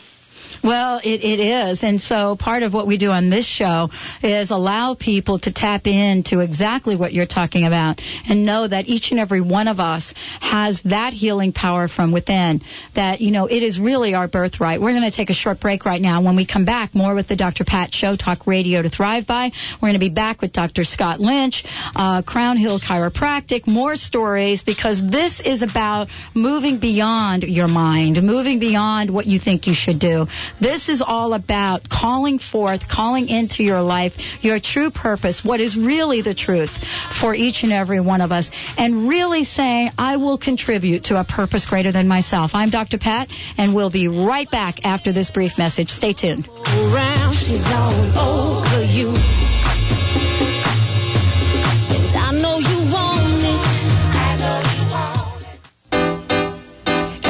Well, 0.63 0.99
it, 1.03 1.23
it 1.23 1.39
is. 1.39 1.83
And 1.83 2.01
so 2.01 2.35
part 2.35 2.63
of 2.63 2.73
what 2.73 2.87
we 2.87 2.97
do 2.97 3.11
on 3.11 3.29
this 3.29 3.45
show 3.45 3.89
is 4.21 4.51
allow 4.51 4.95
people 4.95 5.39
to 5.39 5.53
tap 5.53 5.87
into 5.87 6.39
exactly 6.39 6.95
what 6.95 7.13
you're 7.13 7.25
talking 7.25 7.65
about 7.65 8.01
and 8.27 8.45
know 8.45 8.67
that 8.67 8.87
each 8.87 9.11
and 9.11 9.19
every 9.19 9.41
one 9.41 9.67
of 9.67 9.79
us 9.79 10.13
has 10.41 10.81
that 10.83 11.13
healing 11.13 11.53
power 11.53 11.87
from 11.87 12.11
within. 12.11 12.61
That, 12.95 13.21
you 13.21 13.31
know, 13.31 13.45
it 13.45 13.63
is 13.63 13.79
really 13.79 14.13
our 14.13 14.27
birthright. 14.27 14.81
We're 14.81 14.91
going 14.91 15.09
to 15.09 15.15
take 15.15 15.29
a 15.29 15.33
short 15.33 15.59
break 15.59 15.85
right 15.85 16.01
now. 16.01 16.21
When 16.21 16.35
we 16.35 16.45
come 16.45 16.65
back, 16.65 16.93
more 16.93 17.15
with 17.15 17.27
the 17.27 17.35
Dr. 17.35 17.63
Pat 17.63 17.93
Show, 17.93 18.15
Talk 18.15 18.45
Radio 18.45 18.81
to 18.81 18.89
Thrive 18.89 19.25
By. 19.25 19.51
We're 19.81 19.87
going 19.89 19.93
to 19.93 19.99
be 19.99 20.09
back 20.09 20.41
with 20.41 20.51
Dr. 20.51 20.83
Scott 20.83 21.19
Lynch, 21.19 21.63
uh, 21.95 22.21
Crown 22.23 22.57
Hill 22.57 22.79
Chiropractic, 22.79 23.67
more 23.67 23.95
stories 23.95 24.61
because 24.63 25.01
this 25.01 25.39
is 25.39 25.61
about 25.61 26.09
moving 26.33 26.79
beyond 26.79 27.43
your 27.43 27.67
mind, 27.67 28.21
moving 28.21 28.59
beyond 28.59 29.09
what 29.09 29.25
you 29.25 29.39
think 29.39 29.67
you 29.67 29.73
should 29.73 29.99
do. 29.99 30.27
This 30.59 30.89
is 30.89 31.01
all 31.01 31.33
about 31.33 31.89
calling 31.89 32.39
forth, 32.39 32.87
calling 32.87 33.27
into 33.29 33.63
your 33.63 33.81
life 33.81 34.13
your 34.41 34.59
true 34.59 34.91
purpose, 34.91 35.43
what 35.43 35.59
is 35.59 35.77
really 35.77 36.21
the 36.21 36.33
truth 36.33 36.71
for 37.19 37.33
each 37.35 37.63
and 37.63 37.71
every 37.71 37.99
one 37.99 38.21
of 38.21 38.31
us, 38.31 38.49
and 38.77 39.07
really 39.07 39.43
saying, 39.43 39.91
I 39.97 40.17
will 40.17 40.37
contribute 40.37 41.05
to 41.05 41.19
a 41.19 41.23
purpose 41.23 41.65
greater 41.65 41.91
than 41.91 42.07
myself. 42.07 42.51
I'm 42.53 42.69
Dr. 42.69 42.97
Pat, 42.97 43.29
and 43.57 43.73
we'll 43.75 43.91
be 43.91 44.07
right 44.07 44.49
back 44.49 44.85
after 44.85 45.11
this 45.13 45.29
brief 45.31 45.57
message. 45.57 45.89
Stay 45.89 46.13
tuned. 46.13 46.47
around, 46.47 47.35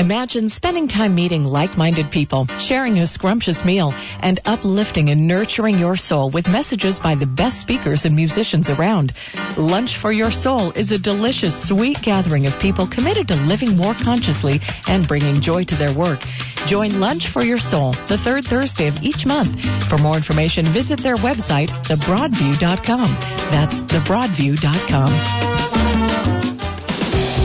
Imagine 0.10 0.50
spending 0.50 0.88
time 0.88 1.14
meeting 1.14 1.44
like-minded 1.44 2.10
people, 2.10 2.48
sharing 2.58 2.98
a 2.98 3.06
scrumptious 3.06 3.64
meal, 3.64 3.94
and 3.94 4.40
uplifting 4.44 5.10
and 5.10 5.28
nurturing 5.28 5.78
your 5.78 5.96
soul 5.96 6.32
with 6.32 6.48
messages 6.48 7.00
by 7.00 7.14
the 7.14 7.28
best 7.28 7.62
speakers 7.62 8.06
and 8.06 8.16
musicians 8.16 8.72
around. 8.72 9.14
Lunch 9.56 10.02
for 10.02 10.12
Your 10.12 10.32
Soul 10.32 10.72
is 10.72 10.92
a 10.92 10.98
delicious, 10.98 11.54
sweet 11.68 11.98
gathering 12.02 12.48
of 12.48 12.60
people 12.60 12.90
committed 12.90 13.28
to 13.28 13.36
living 13.36 13.78
more 13.78 13.94
consciously 13.94 14.60
and 14.88 15.08
bringing 15.08 15.42
joy 15.42 15.64
to 15.66 15.76
their 15.76 15.96
work. 15.96 16.22
Join 16.66 17.00
Lunch 17.00 17.32
for 17.32 17.44
Your 17.44 17.60
Soul 17.60 17.92
the 18.10 18.18
third 18.18 18.46
Thursday 18.46 18.88
of 18.88 18.96
each 19.04 19.28
month. 19.28 19.62
For 19.92 20.00
more 20.00 20.18
information, 20.18 20.74
visit 20.74 21.04
their 21.04 21.18
website, 21.18 21.70
thebroadview.com. 21.86 23.14
That's 23.52 23.82
thebroadview.com. 23.82 25.49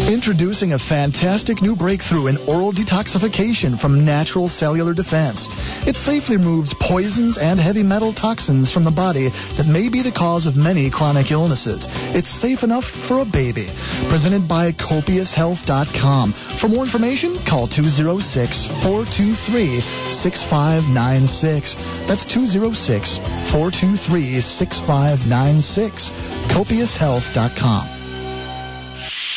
Introducing 0.06 0.74
a 0.74 0.78
fantastic 0.78 1.62
new 1.62 1.74
breakthrough 1.74 2.26
in 2.26 2.36
oral 2.46 2.72
detoxification 2.72 3.80
from 3.80 4.04
Natural 4.04 4.48
Cellular 4.48 4.92
Defense. 4.92 5.48
It 5.88 5.96
safely 5.96 6.36
removes 6.36 6.74
poisons 6.74 7.38
and 7.38 7.58
heavy 7.58 7.82
metal 7.82 8.12
toxins 8.12 8.70
from 8.70 8.84
the 8.84 8.90
body 8.90 9.30
that 9.30 9.66
may 9.66 9.88
be 9.88 10.02
the 10.02 10.12
cause 10.12 10.44
of 10.44 10.56
many 10.56 10.90
chronic 10.90 11.30
illnesses. 11.30 11.86
It's 12.12 12.28
safe 12.28 12.62
enough 12.62 12.84
for 12.84 13.20
a 13.20 13.24
baby. 13.24 13.66
Presented 14.10 14.46
by 14.46 14.72
copioushealth.com. 14.72 16.34
For 16.60 16.68
more 16.68 16.84
information, 16.84 17.38
call 17.48 17.66
206 17.66 18.66
423 18.84 19.80
6596. 20.12 21.76
That's 22.04 22.26
206 22.26 23.16
423 23.56 24.40
6596. 24.42 26.10
Copioushealth.com. 26.52 27.93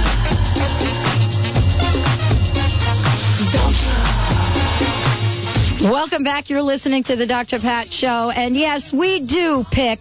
Don't 5.80 5.90
Welcome 5.90 6.22
back. 6.24 6.50
You're 6.50 6.62
listening 6.62 7.04
to 7.04 7.16
the 7.16 7.26
Dr. 7.26 7.58
Pat 7.60 7.92
Show. 7.92 8.30
And 8.30 8.56
yes, 8.56 8.92
we 8.92 9.20
do 9.20 9.64
pick 9.70 10.00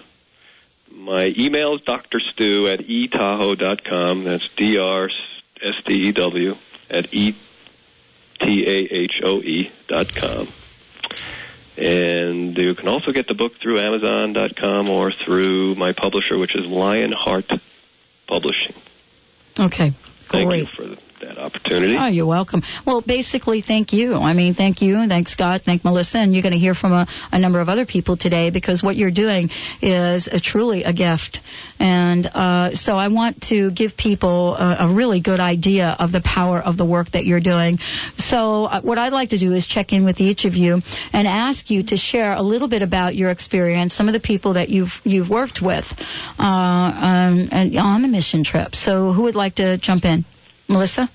My 0.91 1.34
email 1.38 1.76
is 1.76 1.82
drstew 1.82 2.72
at 2.72 2.80
etahoe.com. 2.82 4.24
That's 4.24 4.47
D-R-S-T-E-W 4.56 6.56
at 6.89 7.14
E-T-A-H-O-E 7.14 7.41
dot 9.88 10.16
com. 10.16 10.47
And 11.76 12.56
you 12.58 12.76
can 12.76 12.88
also 12.88 13.12
get 13.12 13.28
the 13.28 13.34
book 13.34 13.58
through 13.60 13.80
Amazon.com 13.80 14.89
or 14.89 15.12
through 15.12 15.76
my 15.76 15.91
publisher, 15.93 16.38
which 16.38 16.56
is 16.56 16.66
Lionheart 16.66 17.52
Publishing. 18.28 18.76
Okay. 19.60 19.91
Thank 20.32 20.50
Great. 20.50 20.62
you 20.62 20.68
for 20.68 20.95
that 21.24 21.38
opportunity. 21.38 21.95
Oh, 21.97 22.07
you're 22.07 22.26
welcome. 22.26 22.63
Well, 22.86 23.01
basically, 23.01 23.61
thank 23.61 23.93
you. 23.93 24.15
I 24.15 24.34
mean, 24.34 24.53
thank 24.53 24.82
you, 24.82 24.97
and 24.97 25.09
thanks 25.09 25.32
Scott, 25.32 25.61
thank 25.65 25.84
Melissa, 25.84 26.17
and 26.19 26.34
you're 26.34 26.43
going 26.43 26.53
to 26.53 26.59
hear 26.59 26.74
from 26.74 26.91
a, 26.91 27.07
a 27.32 27.39
number 27.39 27.59
of 27.59 27.69
other 27.69 27.86
people 27.86 28.17
today 28.17 28.49
because 28.49 28.84
what 28.84 28.95
you're 28.95 29.11
doing 29.11 29.49
is 29.82 30.28
a, 30.28 30.39
truly 30.39 30.84
a 30.84 30.93
gift. 30.93 31.39
And 31.80 32.28
uh, 32.28 32.76
so 32.76 32.95
I 32.97 33.07
want 33.07 33.41
to 33.49 33.71
give 33.71 33.97
people 33.97 34.55
a, 34.55 34.78
a, 34.82 34.93
really 34.93 35.21
good 35.21 35.39
idea 35.39 35.95
of 35.99 36.11
the 36.11 36.21
power 36.21 36.59
of 36.59 36.78
the 36.78 36.86
work 36.86 37.11
that 37.11 37.26
you're 37.26 37.39
doing. 37.39 37.80
So 38.17 38.65
uh, 38.65 38.82
what 38.82 38.97
I'd 38.97 39.13
like 39.13 39.30
to 39.30 39.39
do 39.39 39.53
is 39.53 39.65
check 39.65 39.91
in 39.91 40.05
with 40.05 40.19
each 40.19 40.45
of 40.45 40.53
you 40.53 40.82
and 41.11 41.28
ask 41.28 41.69
you 41.69 41.84
to 41.84 41.97
share 41.97 42.34
a 42.34 42.41
little 42.41 42.67
bit 42.67 42.82
about 42.82 43.15
your 43.15 43.32
experience, 43.32 43.93
some 43.93 44.07
of 44.07 44.13
the 44.13 44.19
people 44.19 44.53
that 44.53 44.69
you've 44.69 44.93
you've 45.03 45.30
worked 45.30 45.61
with 45.61 45.86
uh, 46.39 46.43
um, 46.43 47.49
and 47.51 47.78
on 47.78 48.01
the 48.01 48.07
mission 48.07 48.43
trip. 48.43 48.76
So 48.76 49.13
who 49.13 49.24
would 49.24 49.36
like 49.36 49.55
to 49.55 49.78
jump 49.78 50.05
in? 50.05 50.26
Melissa? 50.74 51.09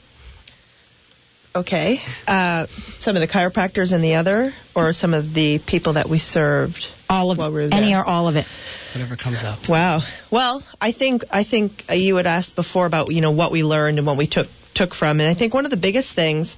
Okay. 1.55 2.01
Uh, 2.27 2.67
some 3.01 3.17
of 3.17 3.21
the 3.21 3.27
chiropractors 3.27 3.93
and 3.93 4.03
the 4.05 4.15
other, 4.15 4.53
or 4.77 4.93
some 4.93 5.13
of 5.13 5.35
the 5.35 5.59
people 5.67 5.95
that 5.95 6.09
we 6.09 6.19
served? 6.19 6.87
All 7.09 7.31
of 7.31 7.39
while 7.39 7.49
it. 7.49 7.55
We 7.55 7.65
were 7.65 7.75
Any 7.75 7.95
or 7.95 8.05
all 8.05 8.29
of 8.29 8.37
it. 8.37 8.47
Whatever 8.95 9.17
comes 9.17 9.43
up. 9.43 9.69
Wow. 9.69 10.01
Well, 10.31 10.63
I 10.81 10.93
think 10.93 11.25
I 11.31 11.45
think 11.45 11.85
you 11.91 12.17
had 12.17 12.27
asked 12.27 12.55
before 12.55 12.87
about 12.87 13.13
you 13.13 13.21
know 13.21 13.33
what 13.33 13.51
we 13.51 13.65
learned 13.65 13.99
and 13.99 14.07
what 14.07 14.17
we 14.17 14.29
took 14.29 14.47
took 14.75 14.95
from, 14.95 15.21
and 15.21 15.29
I 15.29 15.35
think 15.35 15.53
one 15.53 15.65
of 15.65 15.71
the 15.71 15.77
biggest 15.77 16.15
things 16.15 16.57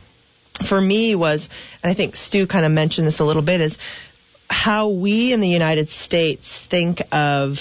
for 0.68 0.78
me 0.78 1.14
was, 1.14 1.48
and 1.82 1.90
I 1.90 1.94
think 1.94 2.16
Stu 2.16 2.46
kind 2.46 2.66
of 2.66 2.72
mentioned 2.72 3.06
this 3.06 3.20
a 3.20 3.24
little 3.24 3.42
bit, 3.42 3.60
is 3.60 3.78
how 4.48 4.90
we 4.90 5.32
in 5.32 5.40
the 5.40 5.48
United 5.48 5.90
States 5.90 6.66
think 6.68 7.00
of 7.12 7.56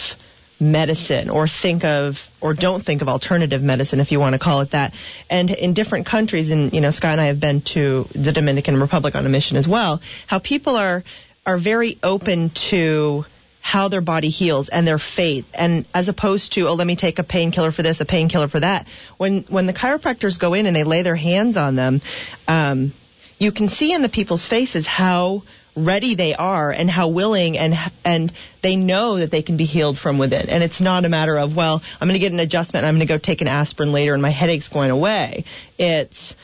medicine 0.59 1.29
or 1.29 1.47
think 1.47 1.83
of 1.83 2.15
or 2.41 2.53
don't 2.53 2.83
think 2.85 3.01
of 3.01 3.07
alternative 3.07 3.61
medicine 3.61 3.99
if 3.99 4.11
you 4.11 4.19
want 4.19 4.33
to 4.33 4.39
call 4.39 4.61
it 4.61 4.71
that. 4.71 4.93
And 5.29 5.49
in 5.49 5.73
different 5.73 6.05
countries 6.05 6.51
and 6.51 6.73
you 6.73 6.81
know 6.81 6.91
Scott 6.91 7.13
and 7.13 7.21
I 7.21 7.27
have 7.27 7.39
been 7.39 7.61
to 7.73 8.05
the 8.13 8.31
Dominican 8.33 8.79
Republic 8.79 9.15
on 9.15 9.25
a 9.25 9.29
mission 9.29 9.57
as 9.57 9.67
well 9.67 10.01
how 10.27 10.39
people 10.39 10.75
are 10.75 11.03
are 11.45 11.59
very 11.59 11.97
open 12.03 12.51
to 12.69 13.23
how 13.61 13.87
their 13.87 14.01
body 14.01 14.29
heals 14.29 14.69
and 14.69 14.87
their 14.87 14.99
faith. 14.99 15.45
And 15.53 15.85
as 15.93 16.09
opposed 16.09 16.53
to 16.53 16.67
oh 16.67 16.73
let 16.73 16.87
me 16.87 16.95
take 16.95 17.19
a 17.19 17.23
painkiller 17.23 17.71
for 17.71 17.83
this 17.83 18.01
a 18.01 18.05
painkiller 18.05 18.49
for 18.49 18.59
that. 18.59 18.85
When 19.17 19.45
when 19.49 19.65
the 19.65 19.73
chiropractors 19.73 20.39
go 20.39 20.53
in 20.53 20.65
and 20.65 20.75
they 20.75 20.83
lay 20.83 21.03
their 21.03 21.15
hands 21.15 21.55
on 21.57 21.75
them 21.75 22.01
um, 22.47 22.93
you 23.37 23.53
can 23.53 23.69
see 23.69 23.93
in 23.93 24.01
the 24.01 24.09
people's 24.09 24.45
faces 24.45 24.85
how 24.85 25.43
ready 25.85 26.15
they 26.15 26.33
are 26.33 26.71
and 26.71 26.89
how 26.89 27.09
willing 27.09 27.57
and 27.57 27.75
and 28.03 28.31
they 28.61 28.75
know 28.75 29.17
that 29.19 29.31
they 29.31 29.41
can 29.41 29.57
be 29.57 29.65
healed 29.65 29.97
from 29.97 30.17
within. 30.17 30.49
And 30.49 30.63
it's 30.63 30.81
not 30.81 31.05
a 31.05 31.09
matter 31.09 31.37
of 31.37 31.55
well 31.55 31.81
I'm 31.99 32.07
going 32.07 32.19
to 32.19 32.25
get 32.25 32.33
an 32.33 32.39
adjustment 32.39 32.85
I'm 32.85 32.95
going 32.95 33.07
to 33.07 33.13
go 33.13 33.17
take 33.17 33.41
an 33.41 33.47
aspirin 33.47 33.91
later 33.91 34.13
and 34.13 34.21
my 34.21 34.31
headache's 34.31 34.69
going 34.69 34.91
away. 34.91 35.45
It's 35.77 36.35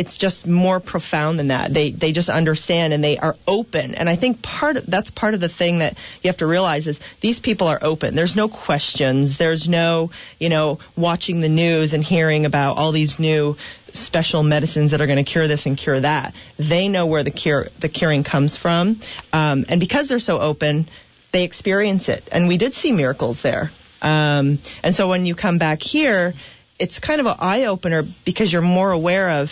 it's 0.00 0.16
just 0.16 0.46
more 0.46 0.80
profound 0.80 1.38
than 1.38 1.48
that. 1.48 1.74
They 1.74 1.90
they 1.90 2.12
just 2.12 2.30
understand 2.30 2.94
and 2.94 3.04
they 3.04 3.18
are 3.18 3.34
open. 3.46 3.94
And 3.94 4.08
I 4.08 4.16
think 4.16 4.42
part 4.42 4.78
of, 4.78 4.86
that's 4.86 5.10
part 5.10 5.34
of 5.34 5.40
the 5.40 5.50
thing 5.50 5.80
that 5.80 5.94
you 6.22 6.28
have 6.28 6.38
to 6.38 6.46
realize 6.46 6.86
is 6.86 6.98
these 7.20 7.38
people 7.38 7.66
are 7.66 7.78
open. 7.82 8.16
There's 8.16 8.34
no 8.34 8.48
questions. 8.48 9.36
There's 9.36 9.68
no 9.68 10.08
you 10.38 10.48
know 10.48 10.78
watching 10.96 11.42
the 11.42 11.50
news 11.50 11.92
and 11.92 12.02
hearing 12.02 12.46
about 12.46 12.78
all 12.78 12.92
these 12.92 13.18
new 13.18 13.56
special 13.92 14.42
medicines 14.42 14.92
that 14.92 15.02
are 15.02 15.06
going 15.06 15.22
to 15.22 15.30
cure 15.30 15.46
this 15.46 15.66
and 15.66 15.76
cure 15.76 16.00
that. 16.00 16.32
They 16.58 16.88
know 16.88 17.06
where 17.06 17.22
the 17.22 17.30
cure 17.30 17.66
the 17.78 17.90
curing 17.90 18.24
comes 18.24 18.56
from, 18.56 19.02
um, 19.34 19.66
and 19.68 19.80
because 19.80 20.08
they're 20.08 20.18
so 20.18 20.40
open, 20.40 20.88
they 21.30 21.44
experience 21.44 22.08
it. 22.08 22.26
And 22.32 22.48
we 22.48 22.56
did 22.56 22.72
see 22.72 22.90
miracles 22.90 23.42
there. 23.42 23.70
Um, 24.00 24.60
and 24.82 24.94
so 24.94 25.10
when 25.10 25.26
you 25.26 25.34
come 25.34 25.58
back 25.58 25.82
here, 25.82 26.32
it's 26.78 26.98
kind 26.98 27.20
of 27.20 27.26
an 27.26 27.36
eye 27.38 27.66
opener 27.66 28.04
because 28.24 28.50
you're 28.50 28.62
more 28.62 28.92
aware 28.92 29.28
of 29.42 29.50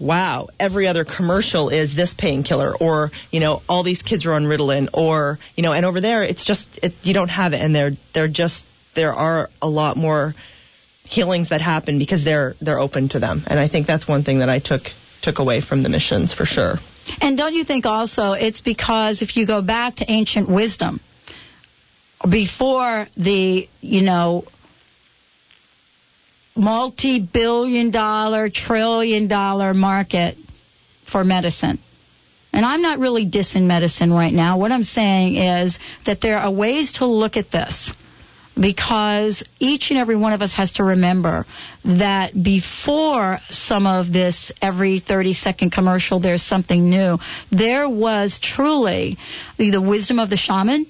wow, 0.00 0.48
every 0.58 0.88
other 0.88 1.04
commercial 1.04 1.68
is 1.68 1.94
this 1.94 2.14
painkiller, 2.14 2.74
or 2.74 3.10
you 3.30 3.38
know, 3.38 3.62
all 3.68 3.84
these 3.84 4.02
kids 4.02 4.26
are 4.26 4.32
on 4.32 4.44
Ritalin, 4.44 4.88
or 4.94 5.38
you 5.54 5.62
know, 5.62 5.72
and 5.72 5.84
over 5.84 6.00
there, 6.00 6.24
it's 6.24 6.44
just 6.44 6.80
it, 6.82 6.94
you 7.02 7.14
don't 7.14 7.28
have 7.28 7.52
it, 7.52 7.60
and 7.60 7.74
they're 7.74 7.92
they're 8.14 8.28
just 8.28 8.64
there 8.96 9.12
are 9.12 9.50
a 9.62 9.68
lot 9.68 9.96
more 9.96 10.34
healings 11.04 11.50
that 11.50 11.60
happen 11.60 11.98
because 11.98 12.24
they're 12.24 12.54
they're 12.60 12.78
open 12.78 13.10
to 13.10 13.18
them, 13.18 13.44
and 13.46 13.60
I 13.60 13.68
think 13.68 13.86
that's 13.86 14.08
one 14.08 14.24
thing 14.24 14.38
that 14.38 14.48
I 14.48 14.58
took 14.58 14.82
took 15.22 15.38
away 15.38 15.60
from 15.60 15.82
the 15.82 15.90
missions 15.90 16.32
for 16.32 16.46
sure. 16.46 16.76
And 17.20 17.36
don't 17.36 17.54
you 17.54 17.64
think 17.64 17.84
also 17.84 18.32
it's 18.32 18.62
because 18.62 19.20
if 19.20 19.36
you 19.36 19.46
go 19.46 19.60
back 19.60 19.96
to 19.96 20.10
ancient 20.10 20.48
wisdom, 20.48 21.00
before 22.28 23.08
the 23.16 23.68
you 23.80 24.02
know 24.02 24.44
multi-billion 26.56 27.90
dollar, 27.90 28.50
trillion 28.50 29.28
dollar 29.28 29.74
market 29.74 30.36
for 31.10 31.24
medicine. 31.24 31.78
And 32.52 32.64
I'm 32.64 32.82
not 32.82 32.98
really 32.98 33.26
dissing 33.26 33.66
medicine 33.66 34.12
right 34.12 34.32
now. 34.32 34.58
What 34.58 34.72
I'm 34.72 34.82
saying 34.82 35.36
is 35.36 35.78
that 36.06 36.20
there 36.20 36.38
are 36.38 36.50
ways 36.50 36.92
to 36.94 37.06
look 37.06 37.36
at 37.36 37.50
this 37.50 37.92
because 38.60 39.44
each 39.58 39.90
and 39.90 39.98
every 39.98 40.16
one 40.16 40.32
of 40.32 40.42
us 40.42 40.54
has 40.54 40.74
to 40.74 40.84
remember 40.84 41.46
that 41.84 42.32
before 42.42 43.38
some 43.48 43.86
of 43.86 44.12
this 44.12 44.52
every 44.60 44.98
30 44.98 45.32
second 45.34 45.70
commercial 45.70 46.18
there's 46.20 46.42
something 46.42 46.90
new 46.90 47.16
there 47.50 47.88
was 47.88 48.38
truly 48.42 49.16
the 49.56 49.80
wisdom 49.80 50.18
of 50.18 50.28
the 50.28 50.36
shaman 50.36 50.84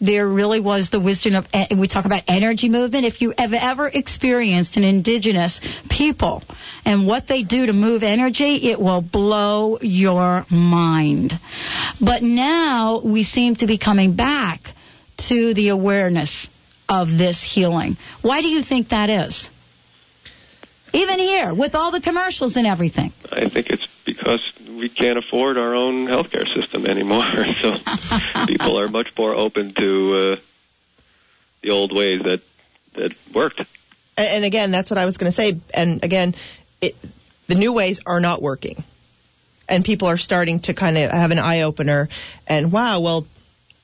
there 0.00 0.26
really 0.26 0.60
was 0.60 0.90
the 0.90 1.00
wisdom 1.00 1.34
of 1.34 1.46
eh, 1.52 1.66
we 1.76 1.86
talk 1.88 2.06
about 2.06 2.22
energy 2.26 2.68
movement. 2.68 3.04
If 3.04 3.20
you 3.20 3.34
have 3.36 3.52
ever 3.52 3.86
experienced 3.88 4.76
an 4.76 4.84
indigenous 4.84 5.60
people 5.90 6.42
and 6.84 7.06
what 7.06 7.28
they 7.28 7.42
do 7.42 7.66
to 7.66 7.72
move 7.72 8.02
energy 8.02 8.70
it 8.70 8.80
will 8.80 9.02
blow 9.02 9.78
your 9.80 10.46
mind. 10.50 11.32
But 12.00 12.22
now 12.22 13.00
we 13.04 13.24
seem 13.24 13.56
to 13.56 13.66
be 13.66 13.78
coming 13.78 14.16
back 14.16 14.60
to 15.28 15.54
the 15.54 15.68
awareness 15.68 16.48
of 16.88 17.08
this 17.08 17.42
healing. 17.42 17.96
Why 18.22 18.40
do 18.40 18.48
you 18.48 18.62
think 18.62 18.88
that 18.88 19.10
is 19.10 19.48
even 20.92 21.18
here 21.18 21.54
with 21.54 21.74
all 21.74 21.90
the 21.90 22.00
commercials 22.00 22.56
and 22.56 22.66
everything 22.66 23.12
I 23.30 23.48
think 23.48 23.70
it's 23.70 23.86
because 24.04 24.40
we 24.66 24.88
can't 24.88 25.18
afford 25.18 25.56
our 25.56 25.74
own 25.74 26.06
healthcare 26.06 26.46
system 26.52 26.86
anymore. 26.86 27.24
So 27.60 27.74
people 28.46 28.78
are 28.78 28.88
much 28.88 29.08
more 29.18 29.34
open 29.34 29.74
to 29.74 30.14
uh, 30.14 30.36
the 31.62 31.70
old 31.70 31.94
ways 31.94 32.22
that 32.24 32.40
that 32.94 33.12
worked. 33.34 33.60
And, 34.16 34.28
and 34.28 34.44
again, 34.44 34.70
that's 34.70 34.90
what 34.90 34.98
I 34.98 35.04
was 35.04 35.16
going 35.16 35.30
to 35.30 35.36
say. 35.36 35.60
And 35.74 36.02
again, 36.02 36.34
it, 36.80 36.94
the 37.48 37.54
new 37.54 37.72
ways 37.72 38.00
are 38.06 38.20
not 38.20 38.40
working, 38.40 38.82
and 39.68 39.84
people 39.84 40.08
are 40.08 40.16
starting 40.16 40.60
to 40.60 40.74
kind 40.74 40.96
of 40.96 41.10
have 41.10 41.30
an 41.30 41.38
eye 41.38 41.62
opener. 41.62 42.08
And 42.46 42.72
wow, 42.72 43.00
well, 43.00 43.26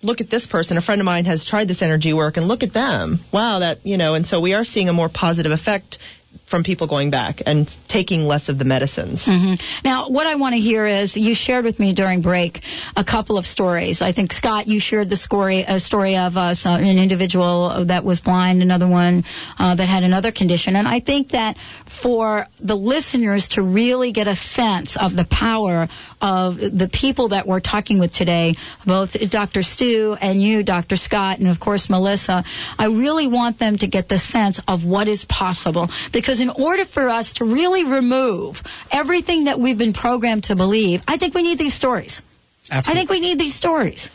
look 0.03 0.21
at 0.21 0.31
this 0.31 0.47
person. 0.47 0.79
A 0.79 0.83
friend 0.83 1.01
of 1.01 1.05
mine 1.05 1.27
has 1.27 1.45
tried 1.45 1.69
this 1.69 1.83
energy 1.83 2.15
work, 2.15 2.37
and 2.37 2.49
look 2.49 2.63
at 2.63 2.73
them. 2.73 3.21
Wow, 3.33 3.61
that 3.61 3.85
you 3.85 3.99
know. 3.99 4.15
And 4.15 4.27
so 4.27 4.41
we 4.41 4.55
are 4.55 4.65
seeing 4.65 4.89
a 4.89 4.95
more 4.95 5.11
positive 5.11 5.53
effect 5.53 5.99
from 6.47 6.63
people 6.63 6.87
going 6.87 7.11
back 7.11 7.43
and 7.45 7.69
taking 7.89 8.23
less 8.23 8.49
of 8.49 8.59
the 8.59 8.65
medicines. 8.65 9.25
Mm-hmm. 9.27 9.55
Now, 9.85 10.11
what 10.11 10.27
I 10.27 10.37
want 10.37 10.55
to 10.55 10.61
hear 10.61 10.87
is 10.87 11.17
you 11.17 11.35
shared 11.35 11.65
with 11.65 11.81
me 11.81 11.93
during 11.93 12.23
break 12.23 12.61
a 12.97 13.05
couple 13.05 13.37
of 13.37 13.47
stories. 13.47 14.01
I 14.01 14.13
think 14.13 14.33
Scott, 14.33 14.69
you 14.69 14.79
shared 14.79 15.11
the 15.11 15.17
story 15.17 15.65
a 15.67 15.81
story 15.81 16.17
of 16.17 16.37
uh, 16.37 16.55
an 16.65 16.99
individual 16.99 17.87
that 17.87 18.05
was 18.05 18.21
blind, 18.21 18.63
another 18.63 18.87
one 18.87 19.25
uh, 19.59 19.75
that 19.75 19.89
had 19.89 20.05
another 20.05 20.31
condition, 20.31 20.77
and 20.77 20.87
I 20.87 21.01
think 21.01 21.31
that 21.31 21.57
for 22.03 22.47
the 22.61 22.77
listeners 22.77 23.49
to 23.51 23.63
really 23.63 24.13
get 24.13 24.29
a 24.29 24.37
sense 24.37 24.97
of 24.97 25.17
the 25.17 25.25
power 25.25 25.89
of 26.21 26.57
the 26.57 26.89
people 26.93 27.31
that 27.31 27.47
we're 27.47 27.61
talking 27.61 27.99
with 27.99 28.13
today, 28.13 28.55
both 28.87 29.17
Dr. 29.31 29.63
Stu 29.63 30.17
and 30.21 30.41
you, 30.41 30.63
Dr. 30.63 30.97
Scott, 30.97 31.39
and 31.39 31.49
of 31.49 31.59
course 31.59 31.91
Melissa, 31.91 32.45
I 32.79 32.87
really 32.87 33.27
want 33.27 33.59
them 33.59 33.79
to 33.79 33.87
get 33.87 34.09
the 34.09 34.19
sense 34.19 34.61
of 34.69 34.85
what 34.85 35.09
is 35.09 35.25
possible. 35.25 35.89
Because 36.13 36.36
in 36.41 36.51
order 36.51 36.85
for 36.85 37.09
us 37.09 37.35
to 37.35 37.45
really 37.45 37.85
remove 37.85 38.63
everything 38.91 39.45
that 39.45 39.59
we've 39.59 39.79
been 39.79 39.93
programmed 39.93 40.45
to 40.45 40.57
believe, 40.57 41.03
I 41.07 41.19
think 41.19 41.35
we 41.35 41.43
need 41.43 41.59
these 41.59 41.75
stories. 41.75 42.23
Absolutely. 42.71 42.91
I 42.91 42.95
think 42.95 43.11
we 43.11 43.21
need 43.21 43.39
these 43.39 43.55
stories. 43.55 44.11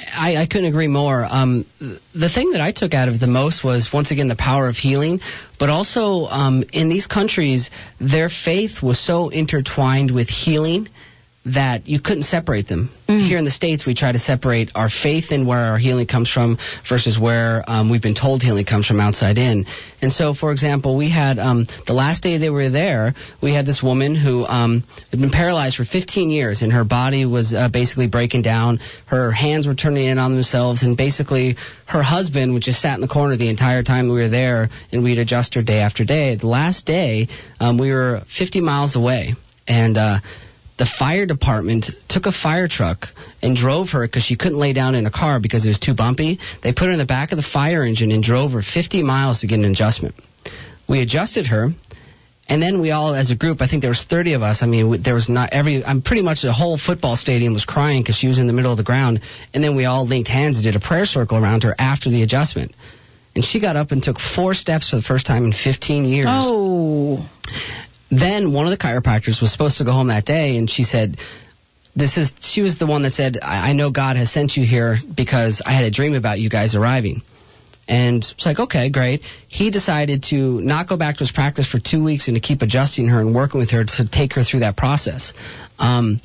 I, 0.00 0.36
I 0.36 0.46
couldn't 0.46 0.66
agree 0.66 0.86
more. 0.86 1.26
Um, 1.28 1.66
the 1.80 2.28
thing 2.28 2.52
that 2.52 2.60
I 2.60 2.72
took 2.72 2.94
out 2.94 3.08
of 3.08 3.18
the 3.18 3.26
most 3.26 3.64
was 3.64 3.90
once 3.92 4.10
again 4.10 4.28
the 4.28 4.36
power 4.36 4.68
of 4.68 4.76
healing, 4.76 5.20
but 5.58 5.70
also 5.70 6.26
um, 6.26 6.64
in 6.72 6.88
these 6.88 7.06
countries, 7.06 7.70
their 8.00 8.28
faith 8.28 8.82
was 8.82 8.98
so 8.98 9.28
intertwined 9.28 10.10
with 10.12 10.28
healing 10.28 10.88
that 11.44 11.86
you 11.86 12.00
couldn't 12.00 12.24
separate 12.24 12.68
them. 12.68 12.90
Here 13.06 13.38
in 13.38 13.46
the 13.46 13.50
States, 13.50 13.86
we 13.86 13.94
try 13.94 14.12
to 14.12 14.18
separate 14.18 14.72
our 14.74 14.90
faith 14.90 15.32
in 15.32 15.46
where 15.46 15.58
our 15.58 15.78
healing 15.78 16.06
comes 16.06 16.30
from 16.30 16.58
versus 16.86 17.18
where 17.18 17.64
um, 17.66 17.90
we've 17.90 18.02
been 18.02 18.14
told 18.14 18.42
healing 18.42 18.66
comes 18.66 18.86
from 18.86 19.00
outside 19.00 19.38
in. 19.38 19.64
And 20.02 20.12
so, 20.12 20.34
for 20.34 20.52
example, 20.52 20.94
we 20.94 21.10
had 21.10 21.38
um, 21.38 21.66
the 21.86 21.94
last 21.94 22.22
day 22.22 22.36
they 22.36 22.50
were 22.50 22.68
there, 22.68 23.14
we 23.40 23.54
had 23.54 23.64
this 23.64 23.82
woman 23.82 24.14
who 24.14 24.44
um, 24.44 24.84
had 25.10 25.20
been 25.20 25.30
paralyzed 25.30 25.76
for 25.76 25.84
15 25.84 26.30
years, 26.30 26.60
and 26.60 26.70
her 26.72 26.84
body 26.84 27.24
was 27.24 27.54
uh, 27.54 27.70
basically 27.70 28.08
breaking 28.08 28.42
down. 28.42 28.78
Her 29.06 29.32
hands 29.32 29.66
were 29.66 29.74
turning 29.74 30.04
in 30.04 30.18
on 30.18 30.34
themselves, 30.34 30.82
and 30.82 30.96
basically 30.96 31.56
her 31.86 32.02
husband 32.02 32.52
would 32.52 32.62
just 32.62 32.82
sat 32.82 32.94
in 32.94 33.00
the 33.00 33.08
corner 33.08 33.36
the 33.36 33.48
entire 33.48 33.82
time 33.82 34.08
we 34.08 34.16
were 34.16 34.28
there, 34.28 34.68
and 34.92 35.02
we'd 35.02 35.18
adjust 35.18 35.54
her 35.54 35.62
day 35.62 35.78
after 35.78 36.04
day. 36.04 36.36
The 36.36 36.46
last 36.46 36.84
day, 36.84 37.28
um, 37.58 37.78
we 37.78 37.90
were 37.90 38.20
50 38.36 38.60
miles 38.60 38.96
away, 38.96 39.34
and 39.66 39.96
uh, 39.96 40.18
the 40.78 40.86
fire 40.86 41.26
department 41.26 41.90
took 42.08 42.26
a 42.26 42.32
fire 42.32 42.68
truck 42.68 43.06
and 43.42 43.56
drove 43.56 43.90
her 43.90 44.06
because 44.06 44.24
she 44.24 44.36
couldn't 44.36 44.58
lay 44.58 44.72
down 44.72 44.94
in 44.94 45.06
a 45.06 45.10
car 45.10 45.40
because 45.40 45.66
it 45.66 45.68
was 45.68 45.78
too 45.78 45.94
bumpy. 45.94 46.38
They 46.62 46.72
put 46.72 46.86
her 46.86 46.92
in 46.92 46.98
the 46.98 47.06
back 47.06 47.32
of 47.32 47.36
the 47.36 47.42
fire 47.42 47.84
engine 47.84 48.12
and 48.12 48.22
drove 48.22 48.52
her 48.52 48.62
50 48.62 49.02
miles 49.02 49.40
to 49.40 49.46
get 49.46 49.58
an 49.58 49.64
adjustment. 49.64 50.14
We 50.88 51.00
adjusted 51.00 51.48
her, 51.48 51.68
and 52.48 52.62
then 52.62 52.80
we 52.80 52.92
all, 52.92 53.14
as 53.14 53.30
a 53.30 53.36
group, 53.36 53.60
I 53.60 53.68
think 53.68 53.82
there 53.82 53.90
was 53.90 54.04
30 54.04 54.32
of 54.34 54.42
us. 54.42 54.62
I 54.62 54.66
mean, 54.66 55.02
there 55.02 55.14
was 55.14 55.28
not 55.28 55.52
every. 55.52 55.84
I'm 55.84 56.00
pretty 56.00 56.22
much 56.22 56.40
the 56.40 56.52
whole 56.52 56.78
football 56.78 57.16
stadium 57.16 57.52
was 57.52 57.66
crying 57.66 58.02
because 58.02 58.16
she 58.16 58.26
was 58.26 58.38
in 58.38 58.46
the 58.46 58.54
middle 58.54 58.70
of 58.70 58.78
the 58.78 58.84
ground. 58.84 59.20
And 59.52 59.62
then 59.62 59.76
we 59.76 59.84
all 59.84 60.06
linked 60.06 60.28
hands 60.30 60.56
and 60.56 60.64
did 60.64 60.74
a 60.74 60.80
prayer 60.80 61.04
circle 61.04 61.36
around 61.36 61.64
her 61.64 61.74
after 61.78 62.08
the 62.08 62.22
adjustment. 62.22 62.72
And 63.34 63.44
she 63.44 63.60
got 63.60 63.76
up 63.76 63.90
and 63.90 64.02
took 64.02 64.18
four 64.18 64.54
steps 64.54 64.90
for 64.90 64.96
the 64.96 65.02
first 65.02 65.26
time 65.26 65.44
in 65.44 65.52
15 65.52 66.04
years. 66.06 66.26
Oh. 66.30 67.28
Then 68.10 68.52
one 68.52 68.66
of 68.66 68.70
the 68.70 68.78
chiropractors 68.78 69.40
was 69.40 69.52
supposed 69.52 69.78
to 69.78 69.84
go 69.84 69.92
home 69.92 70.08
that 70.08 70.24
day, 70.24 70.56
and 70.56 70.70
she 70.70 70.84
said, 70.84 71.18
"This 71.94 72.16
is." 72.16 72.32
She 72.40 72.62
was 72.62 72.78
the 72.78 72.86
one 72.86 73.02
that 73.02 73.12
said, 73.12 73.38
"I, 73.42 73.70
I 73.70 73.72
know 73.74 73.90
God 73.90 74.16
has 74.16 74.32
sent 74.32 74.56
you 74.56 74.64
here 74.66 74.96
because 75.14 75.60
I 75.64 75.72
had 75.72 75.84
a 75.84 75.90
dream 75.90 76.14
about 76.14 76.38
you 76.38 76.48
guys 76.48 76.74
arriving." 76.74 77.22
And 77.88 78.22
it's 78.22 78.44
like, 78.44 78.58
okay, 78.58 78.90
great. 78.90 79.22
He 79.48 79.70
decided 79.70 80.24
to 80.24 80.60
not 80.60 80.88
go 80.88 80.98
back 80.98 81.16
to 81.16 81.20
his 81.20 81.32
practice 81.32 81.66
for 81.66 81.78
two 81.78 82.04
weeks 82.04 82.28
and 82.28 82.36
to 82.36 82.40
keep 82.40 82.60
adjusting 82.60 83.06
her 83.08 83.20
and 83.20 83.34
working 83.34 83.58
with 83.58 83.70
her 83.70 83.82
to 83.82 84.08
take 84.08 84.34
her 84.34 84.44
through 84.44 84.60
that 84.60 84.76
process. 84.76 85.32
Um, 85.78 86.20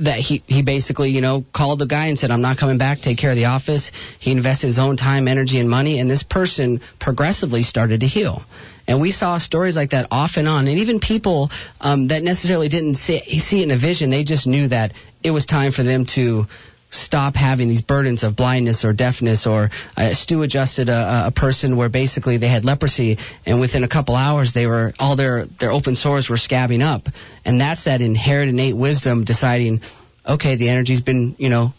that 0.00 0.18
he 0.18 0.42
he 0.46 0.62
basically 0.62 1.10
you 1.10 1.20
know 1.20 1.44
called 1.54 1.78
the 1.78 1.86
guy 1.86 2.06
and 2.06 2.18
said 2.18 2.30
I'm 2.30 2.40
not 2.40 2.56
coming 2.58 2.78
back 2.78 3.00
take 3.00 3.18
care 3.18 3.30
of 3.30 3.36
the 3.36 3.46
office 3.46 3.92
he 4.18 4.32
invested 4.32 4.68
his 4.68 4.78
own 4.78 4.96
time 4.96 5.28
energy 5.28 5.60
and 5.60 5.68
money 5.68 5.98
and 6.00 6.10
this 6.10 6.22
person 6.22 6.80
progressively 6.98 7.62
started 7.62 8.00
to 8.00 8.06
heal 8.06 8.42
and 8.90 9.00
we 9.00 9.12
saw 9.12 9.38
stories 9.38 9.76
like 9.76 9.90
that 9.90 10.08
off 10.10 10.32
and 10.34 10.48
on. 10.48 10.66
And 10.66 10.78
even 10.78 10.98
people 10.98 11.48
um, 11.80 12.08
that 12.08 12.24
necessarily 12.24 12.68
didn't 12.68 12.96
see, 12.96 13.20
see 13.38 13.60
it 13.60 13.62
in 13.62 13.70
a 13.70 13.78
vision 13.78 14.10
they 14.10 14.24
just 14.24 14.48
knew 14.48 14.66
that 14.66 14.94
it 15.22 15.30
was 15.30 15.46
time 15.46 15.70
for 15.70 15.84
them 15.84 16.06
to 16.16 16.46
stop 16.90 17.36
having 17.36 17.68
these 17.68 17.82
burdens 17.82 18.24
of 18.24 18.34
blindness 18.34 18.84
or 18.84 18.92
deafness 18.92 19.46
or 19.46 19.70
uh, 19.96 20.12
Stu 20.12 20.42
adjusted 20.42 20.88
a, 20.88 21.28
a 21.28 21.30
person 21.30 21.76
where 21.76 21.88
basically 21.88 22.38
they 22.38 22.48
had 22.48 22.64
leprosy 22.64 23.16
and 23.46 23.60
within 23.60 23.84
a 23.84 23.88
couple 23.88 24.16
hours 24.16 24.54
they 24.54 24.66
were 24.66 24.92
all 24.98 25.14
their 25.14 25.46
their 25.60 25.70
open 25.70 25.94
sores 25.94 26.28
were 26.28 26.34
scabbing 26.36 26.82
up. 26.82 27.02
And 27.44 27.60
that's 27.60 27.84
that 27.84 28.00
inherent 28.00 28.50
innate 28.50 28.76
wisdom 28.76 29.22
deciding 29.22 29.82
okay 30.26 30.56
the 30.56 30.68
energy's 30.68 31.00
been 31.00 31.36
you 31.38 31.48
know 31.48 31.72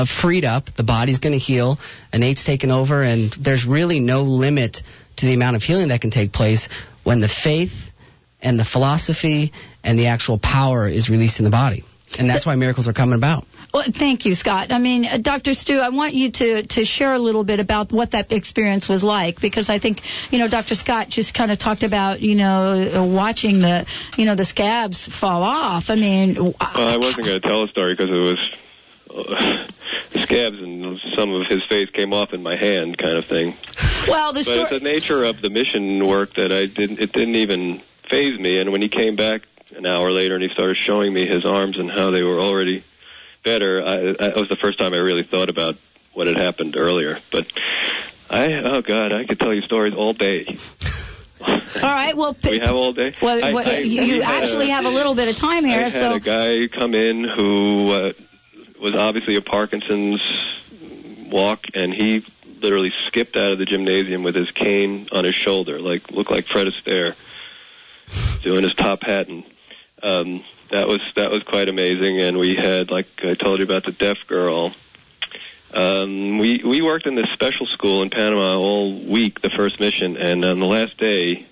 uh, 0.00 0.06
freed 0.06 0.44
up 0.44 0.64
the 0.76 0.82
body's 0.82 1.18
going 1.18 1.32
to 1.32 1.38
heal 1.38 1.78
innate's 2.12 2.44
taken 2.44 2.70
over 2.70 3.02
and 3.02 3.34
there's 3.42 3.66
really 3.66 4.00
no 4.00 4.22
limit 4.22 4.78
to 5.16 5.26
the 5.26 5.34
amount 5.34 5.56
of 5.56 5.62
healing 5.62 5.88
that 5.88 6.00
can 6.00 6.10
take 6.10 6.32
place 6.32 6.68
when 7.04 7.20
the 7.20 7.28
faith 7.28 7.72
and 8.40 8.58
the 8.58 8.64
philosophy 8.64 9.52
and 9.84 9.98
the 9.98 10.06
actual 10.06 10.38
power 10.38 10.88
is 10.88 11.10
released 11.10 11.38
in 11.38 11.44
the 11.44 11.50
body 11.50 11.84
and 12.18 12.28
that's 12.28 12.46
why 12.46 12.54
miracles 12.54 12.88
are 12.88 12.92
coming 12.92 13.14
about 13.14 13.44
Well, 13.72 13.84
thank 13.96 14.24
you, 14.24 14.34
Scott. 14.34 14.72
I 14.72 14.78
mean, 14.78 15.04
uh, 15.04 15.18
Dr. 15.18 15.54
Stu, 15.54 15.74
I 15.74 15.90
want 15.90 16.14
you 16.14 16.32
to, 16.32 16.66
to 16.66 16.84
share 16.84 17.14
a 17.14 17.20
little 17.20 17.44
bit 17.44 17.60
about 17.60 17.92
what 17.92 18.10
that 18.12 18.32
experience 18.32 18.88
was 18.88 19.04
like 19.04 19.40
because 19.40 19.70
I 19.70 19.78
think, 19.78 20.00
you 20.30 20.40
know, 20.40 20.48
Dr. 20.48 20.74
Scott 20.74 21.08
just 21.08 21.34
kind 21.34 21.52
of 21.52 21.60
talked 21.60 21.84
about, 21.84 22.20
you 22.20 22.34
know, 22.34 22.90
uh, 22.96 23.06
watching 23.06 23.60
the, 23.60 23.86
you 24.16 24.24
know, 24.24 24.34
the 24.34 24.44
scabs 24.44 25.06
fall 25.20 25.44
off. 25.44 25.84
I 25.86 25.94
mean, 25.94 26.34
Well, 26.34 26.54
I 26.58 26.96
wasn't 26.96 27.26
going 27.26 27.40
to 27.40 27.46
tell 27.46 27.62
a 27.62 27.68
story 27.68 27.94
because 27.94 28.10
it 28.10 28.18
was 28.18 28.38
uh, 28.40 28.56
the 28.56 28.69
scabs 30.24 30.58
and 30.60 30.98
some 31.16 31.32
of 31.32 31.46
his 31.46 31.64
face 31.66 31.90
came 31.90 32.12
off 32.12 32.32
in 32.32 32.42
my 32.42 32.56
hand, 32.56 32.96
kind 32.98 33.16
of 33.18 33.26
thing. 33.26 33.54
well, 34.08 34.32
the 34.32 34.44
story. 34.44 34.60
it's 34.60 34.70
the 34.70 34.80
nature 34.80 35.24
of 35.24 35.40
the 35.40 35.50
mission 35.50 36.06
work 36.06 36.34
that 36.34 36.52
I 36.52 36.66
didn't. 36.66 37.00
It 37.00 37.12
didn't 37.12 37.36
even 37.36 37.80
phase 38.08 38.38
me. 38.38 38.60
And 38.60 38.72
when 38.72 38.82
he 38.82 38.88
came 38.88 39.16
back 39.16 39.42
an 39.76 39.86
hour 39.86 40.10
later 40.10 40.34
and 40.34 40.42
he 40.42 40.48
started 40.50 40.76
showing 40.76 41.12
me 41.12 41.26
his 41.26 41.44
arms 41.44 41.78
and 41.78 41.90
how 41.90 42.10
they 42.10 42.22
were 42.22 42.40
already 42.40 42.82
better, 43.44 43.82
I, 43.82 43.94
I, 44.10 44.12
that 44.28 44.36
was 44.36 44.48
the 44.48 44.56
first 44.56 44.78
time 44.78 44.94
I 44.94 44.98
really 44.98 45.22
thought 45.24 45.48
about 45.48 45.76
what 46.12 46.26
had 46.26 46.36
happened 46.36 46.76
earlier. 46.76 47.18
But 47.30 47.46
I, 48.28 48.52
oh 48.54 48.82
God, 48.82 49.12
I 49.12 49.24
could 49.26 49.38
tell 49.40 49.54
you 49.54 49.62
stories 49.62 49.94
all 49.94 50.12
day. 50.12 50.46
All 51.42 51.82
right, 51.82 52.14
well, 52.16 52.36
We 52.44 52.58
have 52.58 52.74
all 52.74 52.92
day. 52.92 53.14
well, 53.22 53.42
I- 53.42 53.54
well, 53.54 53.66
I- 53.66 53.78
you, 53.78 54.02
you 54.02 54.22
actually 54.22 54.70
a- 54.70 54.74
have 54.74 54.84
a 54.84 54.90
little 54.90 55.14
bit 55.14 55.28
of 55.28 55.36
time 55.36 55.64
here, 55.64 55.78
I 55.78 55.82
had 55.84 55.92
so. 55.92 56.14
a 56.14 56.20
guy 56.20 56.66
come 56.66 56.94
in 56.94 57.24
who 57.24 57.90
uh, 57.92 58.12
was 58.80 58.94
obviously 58.94 59.36
a 59.36 59.42
Parkinson's 59.42 60.22
walk, 61.30 61.66
and 61.74 61.92
he 61.92 62.24
literally 62.60 62.92
skipped 63.06 63.36
out 63.36 63.52
of 63.52 63.58
the 63.58 63.64
gymnasium 63.64 64.22
with 64.22 64.34
his 64.34 64.50
cane 64.50 65.08
on 65.12 65.24
his 65.24 65.34
shoulder, 65.34 65.78
like 65.78 66.10
looked 66.10 66.30
like 66.30 66.46
Fred 66.46 66.66
Astaire 66.66 67.14
doing 68.42 68.64
his 68.64 68.74
top 68.74 69.02
hat, 69.02 69.28
and 69.28 69.44
um, 70.02 70.44
that 70.70 70.88
was 70.88 71.00
that 71.16 71.30
was 71.30 71.42
quite 71.42 71.68
amazing. 71.68 72.20
And 72.20 72.38
we 72.38 72.54
had, 72.56 72.90
like 72.90 73.06
I 73.22 73.34
told 73.34 73.58
you 73.58 73.64
about 73.64 73.84
the 73.84 73.92
deaf 73.92 74.18
girl. 74.26 74.74
Um, 75.72 76.38
we 76.38 76.62
we 76.64 76.82
worked 76.82 77.06
in 77.06 77.14
this 77.14 77.30
special 77.32 77.66
school 77.66 78.02
in 78.02 78.10
Panama 78.10 78.56
all 78.58 78.92
week, 78.92 79.40
the 79.40 79.50
first 79.50 79.78
mission, 79.78 80.16
and 80.16 80.44
on 80.44 80.58
the 80.58 80.66
last 80.66 80.98
day, 80.98 81.46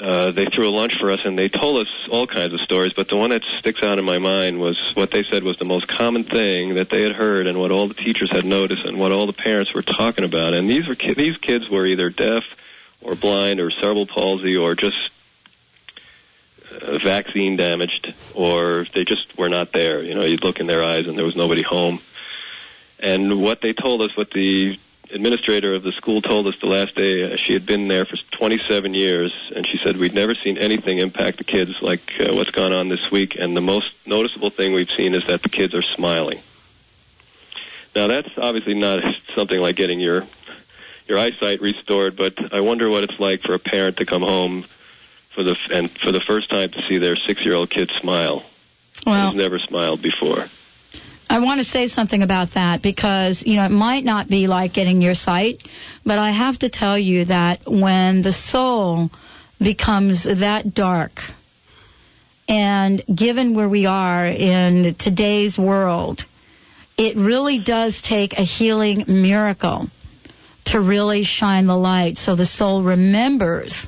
uh, 0.00 0.30
they 0.30 0.46
threw 0.46 0.66
a 0.66 0.70
lunch 0.70 0.98
for 0.98 1.10
us 1.10 1.20
and 1.24 1.38
they 1.38 1.50
told 1.50 1.76
us 1.76 1.88
all 2.10 2.26
kinds 2.26 2.54
of 2.54 2.60
stories, 2.60 2.92
but 2.94 3.08
the 3.08 3.16
one 3.16 3.30
that 3.30 3.42
sticks 3.58 3.82
out 3.82 3.98
in 3.98 4.04
my 4.04 4.18
mind 4.18 4.58
was 4.58 4.92
what 4.94 5.10
they 5.10 5.22
said 5.30 5.42
was 5.42 5.58
the 5.58 5.66
most 5.66 5.86
common 5.88 6.24
thing 6.24 6.74
that 6.74 6.88
they 6.88 7.02
had 7.02 7.12
heard 7.12 7.46
and 7.46 7.58
what 7.58 7.70
all 7.70 7.86
the 7.86 7.94
teachers 7.94 8.30
had 8.32 8.46
noticed 8.46 8.86
and 8.86 8.98
what 8.98 9.12
all 9.12 9.26
the 9.26 9.34
parents 9.34 9.74
were 9.74 9.82
talking 9.82 10.24
about. 10.24 10.54
And 10.54 10.70
these 10.70 10.88
were 10.88 10.94
ki- 10.94 11.14
these 11.14 11.36
kids 11.36 11.68
were 11.68 11.84
either 11.84 12.08
deaf 12.08 12.44
or 13.02 13.14
blind 13.14 13.60
or 13.60 13.70
cerebral 13.70 14.06
palsy 14.06 14.56
or 14.56 14.74
just 14.74 15.10
uh, 16.80 16.98
vaccine 16.98 17.56
damaged 17.56 18.14
or 18.34 18.86
they 18.94 19.04
just 19.04 19.36
were 19.36 19.50
not 19.50 19.70
there. 19.72 20.02
You 20.02 20.14
know, 20.14 20.24
you'd 20.24 20.44
look 20.44 20.60
in 20.60 20.66
their 20.66 20.82
eyes 20.82 21.08
and 21.08 21.18
there 21.18 21.26
was 21.26 21.36
nobody 21.36 21.62
home. 21.62 22.00
And 22.98 23.42
what 23.42 23.60
they 23.60 23.74
told 23.74 24.00
us, 24.00 24.16
what 24.16 24.30
the 24.30 24.78
administrator 25.12 25.74
of 25.74 25.82
the 25.82 25.92
school 25.92 26.22
told 26.22 26.46
us 26.46 26.54
the 26.60 26.66
last 26.66 26.94
day, 26.94 27.32
uh, 27.32 27.36
she 27.36 27.52
had 27.52 27.66
been 27.66 27.88
there 27.88 28.04
for 28.04 28.16
27 28.32 28.94
years, 28.94 29.32
and 29.54 29.66
she 29.66 29.78
said 29.82 29.96
we'd 29.96 30.14
never 30.14 30.34
seen 30.34 30.58
anything 30.58 30.98
impact 30.98 31.38
the 31.38 31.44
kids 31.44 31.72
like 31.80 32.00
uh, 32.20 32.34
what's 32.34 32.50
gone 32.50 32.72
on 32.72 32.88
this 32.88 33.10
week. 33.10 33.36
And 33.36 33.56
the 33.56 33.60
most 33.60 33.92
noticeable 34.06 34.50
thing 34.50 34.72
we've 34.72 34.90
seen 34.90 35.14
is 35.14 35.26
that 35.26 35.42
the 35.42 35.48
kids 35.48 35.74
are 35.74 35.82
smiling. 35.82 36.40
Now 37.94 38.06
that's 38.06 38.28
obviously 38.36 38.74
not 38.74 39.02
something 39.34 39.58
like 39.58 39.76
getting 39.76 40.00
your 40.00 40.24
your 41.08 41.18
eyesight 41.18 41.60
restored, 41.60 42.16
but 42.16 42.54
I 42.54 42.60
wonder 42.60 42.88
what 42.88 43.02
it's 43.02 43.18
like 43.18 43.42
for 43.42 43.54
a 43.54 43.58
parent 43.58 43.96
to 43.96 44.06
come 44.06 44.22
home 44.22 44.64
for 45.34 45.42
the 45.42 45.56
and 45.72 45.90
for 45.90 46.12
the 46.12 46.20
first 46.20 46.50
time 46.50 46.70
to 46.70 46.82
see 46.88 46.98
their 46.98 47.16
six-year-old 47.16 47.70
kid 47.70 47.90
smile. 48.00 48.44
Well, 49.06 49.30
Who's 49.30 49.36
never 49.36 49.58
smiled 49.58 50.02
before. 50.02 50.46
I 51.32 51.38
want 51.38 51.58
to 51.60 51.64
say 51.64 51.86
something 51.86 52.22
about 52.24 52.54
that 52.54 52.82
because, 52.82 53.44
you 53.46 53.54
know, 53.54 53.64
it 53.64 53.70
might 53.70 54.02
not 54.04 54.28
be 54.28 54.48
like 54.48 54.72
getting 54.74 55.00
your 55.00 55.14
sight, 55.14 55.62
but 56.04 56.18
I 56.18 56.32
have 56.32 56.58
to 56.58 56.68
tell 56.68 56.98
you 56.98 57.26
that 57.26 57.60
when 57.68 58.22
the 58.22 58.32
soul 58.32 59.10
becomes 59.60 60.24
that 60.24 60.74
dark, 60.74 61.12
and 62.48 63.00
given 63.14 63.54
where 63.54 63.68
we 63.68 63.86
are 63.86 64.26
in 64.26 64.96
today's 64.96 65.56
world, 65.56 66.24
it 66.98 67.16
really 67.16 67.60
does 67.60 68.02
take 68.02 68.32
a 68.32 68.42
healing 68.42 69.04
miracle 69.06 69.86
to 70.66 70.80
really 70.80 71.22
shine 71.22 71.66
the 71.68 71.76
light 71.76 72.18
so 72.18 72.34
the 72.34 72.44
soul 72.44 72.82
remembers 72.82 73.86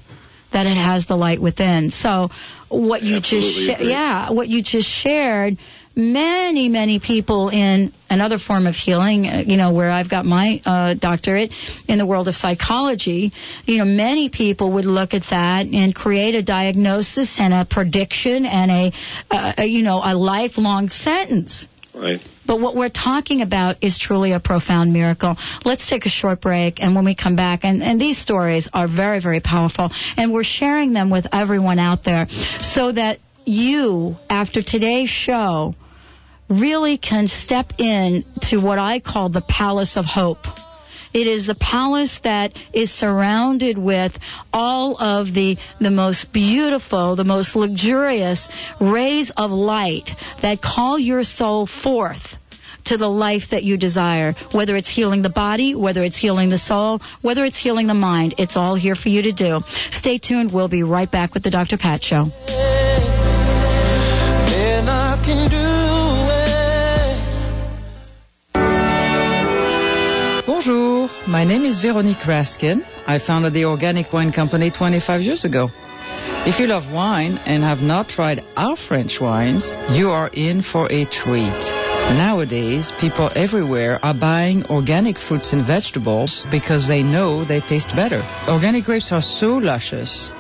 that 0.53 0.67
it 0.67 0.77
has 0.77 1.07
the 1.07 1.17
light 1.17 1.41
within. 1.43 1.91
So 1.91 2.29
what 2.69 3.03
you 3.03 3.17
just 3.17 3.33
Absolutely 3.33 3.67
sha- 3.67 3.75
agree. 3.75 3.91
yeah, 3.91 4.31
what 4.31 4.49
you 4.49 4.63
just 4.63 4.89
shared 4.89 5.59
many 5.95 6.69
many 6.69 6.99
people 6.99 7.49
in 7.51 7.93
another 8.09 8.39
form 8.39 8.67
of 8.67 8.75
healing 8.75 9.27
uh, 9.27 9.43
you 9.47 9.57
know 9.57 9.73
where 9.73 9.91
I've 9.91 10.09
got 10.09 10.25
my 10.25 10.61
uh, 10.65 10.95
doctorate 10.95 11.53
in 11.89 11.99
the 11.99 12.07
world 12.07 12.29
of 12.29 12.35
psychology 12.35 13.33
you 13.67 13.79
know 13.79 13.85
many 13.85 14.31
people 14.31 14.73
would 14.75 14.87
look 14.87 15.13
at 15.15 15.25
that 15.31 15.67
and 15.67 15.95
create 15.95 16.35
a 16.35 16.43
diagnosis 16.43 17.39
and 17.39 17.53
a 17.53 17.67
prediction 17.69 18.47
and 18.47 18.71
a, 18.71 18.93
uh, 19.31 19.53
a 19.59 19.65
you 19.65 19.83
know 19.83 20.01
a 20.03 20.15
lifelong 20.15 20.89
sentence 20.89 21.69
Right. 21.95 22.23
but 22.47 22.59
what 22.59 22.75
we're 22.75 22.89
talking 22.89 23.43
about 23.43 23.77
is 23.83 23.99
truly 23.99 24.33
a 24.33 24.41
profound 24.41 24.95
miracle. 24.95 25.37
Let's 25.63 25.87
take 25.91 26.07
a 26.07 26.09
short 26.09 26.41
break, 26.41 26.81
and 26.83 26.97
when 26.97 27.05
we 27.05 27.15
come 27.15 27.37
back, 27.37 27.65
and, 27.65 27.83
and 27.83 28.01
these 28.01 28.17
stories 28.17 28.67
are 28.73 28.89
very, 28.89 29.21
very 29.21 29.41
powerful, 29.41 29.91
and 30.17 30.33
we're 30.33 30.43
sharing 30.43 30.95
them 30.95 31.11
with 31.11 31.27
everyone 31.33 31.79
out 31.79 32.03
there 32.03 32.29
so 32.31 32.93
that 32.93 33.19
you, 33.45 34.17
after 34.29 34.63
today's 34.63 35.09
show, 35.09 35.75
really 36.49 36.99
can 36.99 37.29
step 37.29 37.73
in 37.79 38.25
to 38.51 38.59
what 38.59 38.79
I 38.79 39.01
call 39.01 39.29
the 39.29 39.43
palace 39.43 39.97
of 39.97 40.05
hope. 40.05 40.45
It 41.15 41.27
is 41.27 41.49
a 41.49 41.55
palace 41.55 42.21
that 42.25 42.53
is 42.73 42.91
surrounded 42.91 43.77
with 43.77 44.19
all 44.53 44.97
of 45.01 45.35
the, 45.35 45.59
the 45.79 45.91
most 45.91 46.33
beautiful, 46.33 47.17
the 47.17 47.25
most 47.25 47.55
luxurious 47.55 48.49
rays 48.81 49.31
of 49.37 49.51
light 49.51 50.11
that 50.41 50.63
call 50.63 50.99
your 50.99 51.23
soul 51.23 51.67
forth 51.67 52.37
to 52.85 52.97
the 52.97 53.09
life 53.09 53.51
that 53.51 53.63
you 53.63 53.77
desire. 53.77 54.35
Whether 54.53 54.75
it's 54.77 54.89
healing 54.89 55.23
the 55.23 55.31
body, 55.31 55.75
whether 55.75 56.03
it's 56.03 56.17
healing 56.17 56.49
the 56.49 56.59
soul, 56.59 57.01
whether 57.21 57.45
it's 57.45 57.59
healing 57.59 57.87
the 57.87 57.95
mind, 57.95 58.35
it's 58.39 58.57
all 58.57 58.75
here 58.75 58.95
for 58.95 59.11
you 59.11 59.23
to 59.23 59.33
do. 59.33 59.61
Stay 59.91 60.19
tuned. 60.19 60.53
We'll 60.53 60.69
be 60.69 60.83
right 60.83 61.11
back 61.11 61.35
with 61.35 61.43
the 61.43 61.51
Dr. 61.51 61.77
Pat 61.77 62.03
Show. 62.03 62.31
Bonjour, 70.45 71.09
my 71.29 71.45
name 71.45 71.65
is 71.65 71.79
Veronique 71.79 72.27
Raskin. 72.27 72.85
I 73.07 73.21
founded 73.21 73.53
the 73.53 73.67
Organic 73.67 74.13
Wine 74.13 74.33
Company 74.33 74.73
25 74.73 75.21
years 75.23 75.45
ago. 75.45 75.69
If 76.45 76.59
you 76.59 76.67
love 76.67 76.91
wine 76.93 77.39
and 77.47 77.63
have 77.63 77.83
not 77.83 78.09
tried 78.09 78.43
our 78.57 78.77
French 78.77 79.21
wines, 79.21 79.65
you 79.91 80.11
are 80.11 80.29
in 80.33 80.61
for 80.61 80.91
a 80.91 81.05
treat. 81.05 81.63
Nowadays, 82.19 82.91
people 83.01 83.31
everywhere 83.37 84.01
are 84.05 84.15
buying 84.15 84.67
organic 84.67 85.19
fruits 85.19 85.53
and 85.53 85.65
vegetables 85.65 86.45
because 86.51 86.89
they 86.89 87.05
know 87.05 87.45
they 87.45 87.61
taste 87.61 87.95
better. 87.95 88.23
Organic 88.49 88.85
grapes 88.85 89.13
are 89.13 89.23
so 89.23 89.51
luscious. 89.51 90.33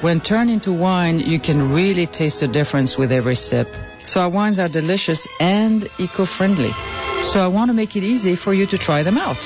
When 0.00 0.22
turned 0.22 0.48
into 0.48 0.72
wine, 0.72 1.20
you 1.20 1.38
can 1.38 1.74
really 1.74 2.06
taste 2.06 2.40
the 2.40 2.48
difference 2.48 2.96
with 2.96 3.12
every 3.12 3.34
sip. 3.34 3.68
So 4.06 4.20
our 4.20 4.30
wines 4.30 4.58
are 4.58 4.68
delicious 4.68 5.26
and 5.38 5.88
eco-friendly. 5.98 6.72
So 7.22 7.40
I 7.40 7.48
want 7.48 7.68
to 7.68 7.74
make 7.74 7.96
it 7.96 8.04
easy 8.04 8.36
for 8.36 8.54
you 8.54 8.66
to 8.66 8.78
try 8.78 9.02
them 9.02 9.18
out. 9.18 9.36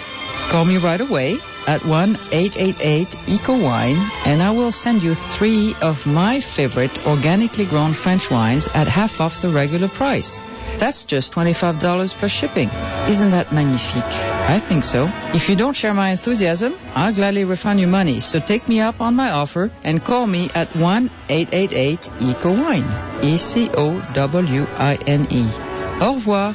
Call 0.50 0.64
me 0.64 0.76
right 0.76 1.00
away 1.00 1.38
at 1.66 1.80
1-888-ECO-WINE 1.82 3.96
and 4.26 4.42
I 4.42 4.50
will 4.50 4.72
send 4.72 5.02
you 5.02 5.14
three 5.14 5.74
of 5.80 6.06
my 6.06 6.40
favorite 6.40 7.06
organically 7.06 7.66
grown 7.66 7.94
French 7.94 8.30
wines 8.30 8.68
at 8.74 8.86
half 8.86 9.20
off 9.20 9.40
the 9.42 9.50
regular 9.50 9.88
price. 9.88 10.40
That's 10.78 11.04
just 11.04 11.32
$25 11.32 12.14
per 12.20 12.28
shipping. 12.28 12.68
Isn't 13.08 13.30
that 13.30 13.50
magnifique? 13.52 14.14
I 14.54 14.58
think 14.60 14.84
so. 14.84 15.08
If 15.32 15.48
you 15.48 15.56
don't 15.56 15.74
share 15.74 15.94
my 15.94 16.10
enthusiasm, 16.10 16.74
I'll 16.94 17.14
gladly 17.14 17.44
refund 17.44 17.80
you 17.80 17.86
money. 17.86 18.20
So 18.20 18.40
take 18.40 18.68
me 18.68 18.80
up 18.80 19.00
on 19.00 19.14
my 19.14 19.30
offer 19.30 19.70
and 19.82 20.04
call 20.04 20.26
me 20.26 20.50
at 20.54 20.68
1-888-ECO-WINE. 20.70 22.84
E-C-O-W-I-N-E. 23.22 25.44
Au 26.00 26.14
revoir. 26.14 26.54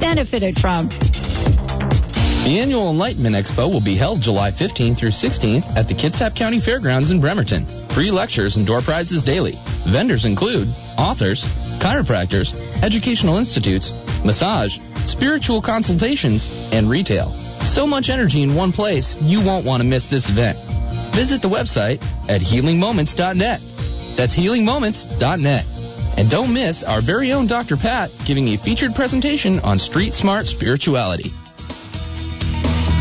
benefited 0.00 0.58
from. 0.58 0.88
The 2.40 2.58
annual 2.58 2.90
Enlightenment 2.90 3.36
Expo 3.36 3.70
will 3.70 3.84
be 3.84 3.96
held 3.96 4.22
July 4.22 4.50
15th 4.50 4.98
through 4.98 5.10
16th 5.10 5.76
at 5.76 5.88
the 5.88 5.94
Kitsap 5.94 6.34
County 6.34 6.58
Fairgrounds 6.58 7.10
in 7.10 7.20
Bremerton. 7.20 7.66
Free 7.94 8.10
lectures 8.10 8.56
and 8.56 8.66
door 8.66 8.80
prizes 8.80 9.22
daily. 9.22 9.58
Vendors 9.92 10.24
include 10.24 10.68
authors, 10.96 11.44
chiropractors, 11.80 12.54
educational 12.82 13.36
institutes, 13.36 13.92
massage, 14.24 14.78
spiritual 15.04 15.60
consultations, 15.60 16.48
and 16.72 16.88
retail. 16.88 17.30
So 17.64 17.86
much 17.86 18.08
energy 18.08 18.42
in 18.42 18.54
one 18.54 18.72
place, 18.72 19.16
you 19.20 19.44
won't 19.44 19.66
want 19.66 19.82
to 19.82 19.88
miss 19.88 20.06
this 20.06 20.30
event. 20.30 20.56
Visit 21.14 21.42
the 21.42 21.48
website 21.48 22.02
at 22.26 22.40
healingmoments.net. 22.40 23.60
That's 24.16 24.34
healingmoments.net. 24.34 25.79
And 26.20 26.28
don't 26.28 26.52
miss 26.52 26.82
our 26.82 27.00
very 27.00 27.32
own 27.32 27.46
Dr. 27.46 27.78
Pat 27.78 28.10
giving 28.26 28.48
a 28.48 28.58
featured 28.58 28.94
presentation 28.94 29.58
on 29.60 29.78
street 29.78 30.12
smart 30.12 30.46
spirituality. 30.46 31.32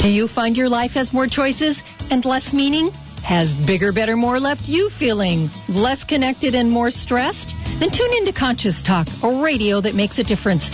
Do 0.01 0.09
you 0.09 0.29
find 0.29 0.55
your 0.55 0.69
life 0.69 0.91
has 0.91 1.11
more 1.11 1.27
choices 1.27 1.83
and 2.09 2.23
less 2.23 2.53
meaning? 2.53 2.91
Has 3.25 3.53
bigger, 3.53 3.91
better, 3.91 4.15
more 4.15 4.39
left 4.39 4.69
you 4.69 4.89
feeling 4.89 5.49
less 5.67 6.05
connected 6.05 6.55
and 6.55 6.71
more 6.71 6.91
stressed? 6.91 7.53
Then 7.81 7.91
tune 7.91 8.13
into 8.13 8.31
Conscious 8.31 8.81
Talk, 8.81 9.07
a 9.21 9.41
radio 9.43 9.81
that 9.81 9.95
makes 9.95 10.17
a 10.17 10.23
difference. 10.23 10.69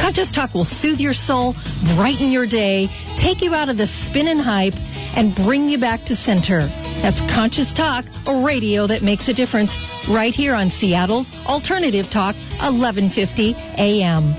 Conscious 0.00 0.32
Talk 0.32 0.54
will 0.54 0.64
soothe 0.64 1.00
your 1.00 1.12
soul, 1.12 1.52
brighten 1.96 2.32
your 2.32 2.46
day, 2.46 2.88
take 3.18 3.42
you 3.42 3.52
out 3.54 3.68
of 3.68 3.76
the 3.76 3.86
spin 3.86 4.26
and 4.28 4.40
hype, 4.40 4.74
and 4.74 5.36
bring 5.36 5.68
you 5.68 5.76
back 5.76 6.06
to 6.06 6.16
center. 6.16 6.60
That's 7.02 7.20
Conscious 7.34 7.72
Talk, 7.72 8.04
a 8.26 8.42
radio 8.44 8.86
that 8.86 9.02
makes 9.02 9.26
a 9.28 9.32
difference, 9.32 9.74
right 10.06 10.34
here 10.34 10.54
on 10.54 10.70
Seattle's 10.70 11.32
Alternative 11.46 12.04
Talk, 12.04 12.34
1150 12.60 13.54
AM. 13.56 14.34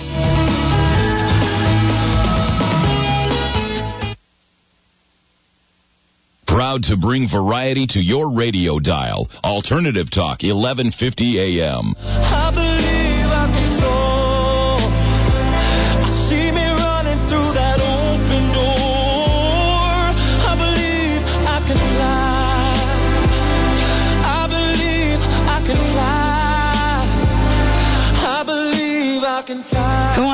Proud 6.45 6.83
to 6.83 6.97
bring 6.97 7.27
variety 7.27 7.87
to 7.87 7.99
your 7.99 8.31
radio 8.31 8.77
dial. 8.77 9.27
Alternative 9.43 10.11
Talk, 10.11 10.43
1150 10.43 11.61
AM. 11.61 11.95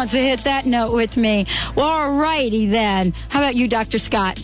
Wants 0.07 0.13
to 0.13 0.21
hit 0.21 0.45
that 0.45 0.65
note 0.65 0.93
with 0.93 1.17
me? 1.17 1.45
Well, 1.75 1.85
all 1.85 2.11
righty 2.13 2.67
then. 2.67 3.11
How 3.11 3.39
about 3.39 3.55
you, 3.55 3.67
Dr. 3.67 3.97
Scott? 3.99 4.39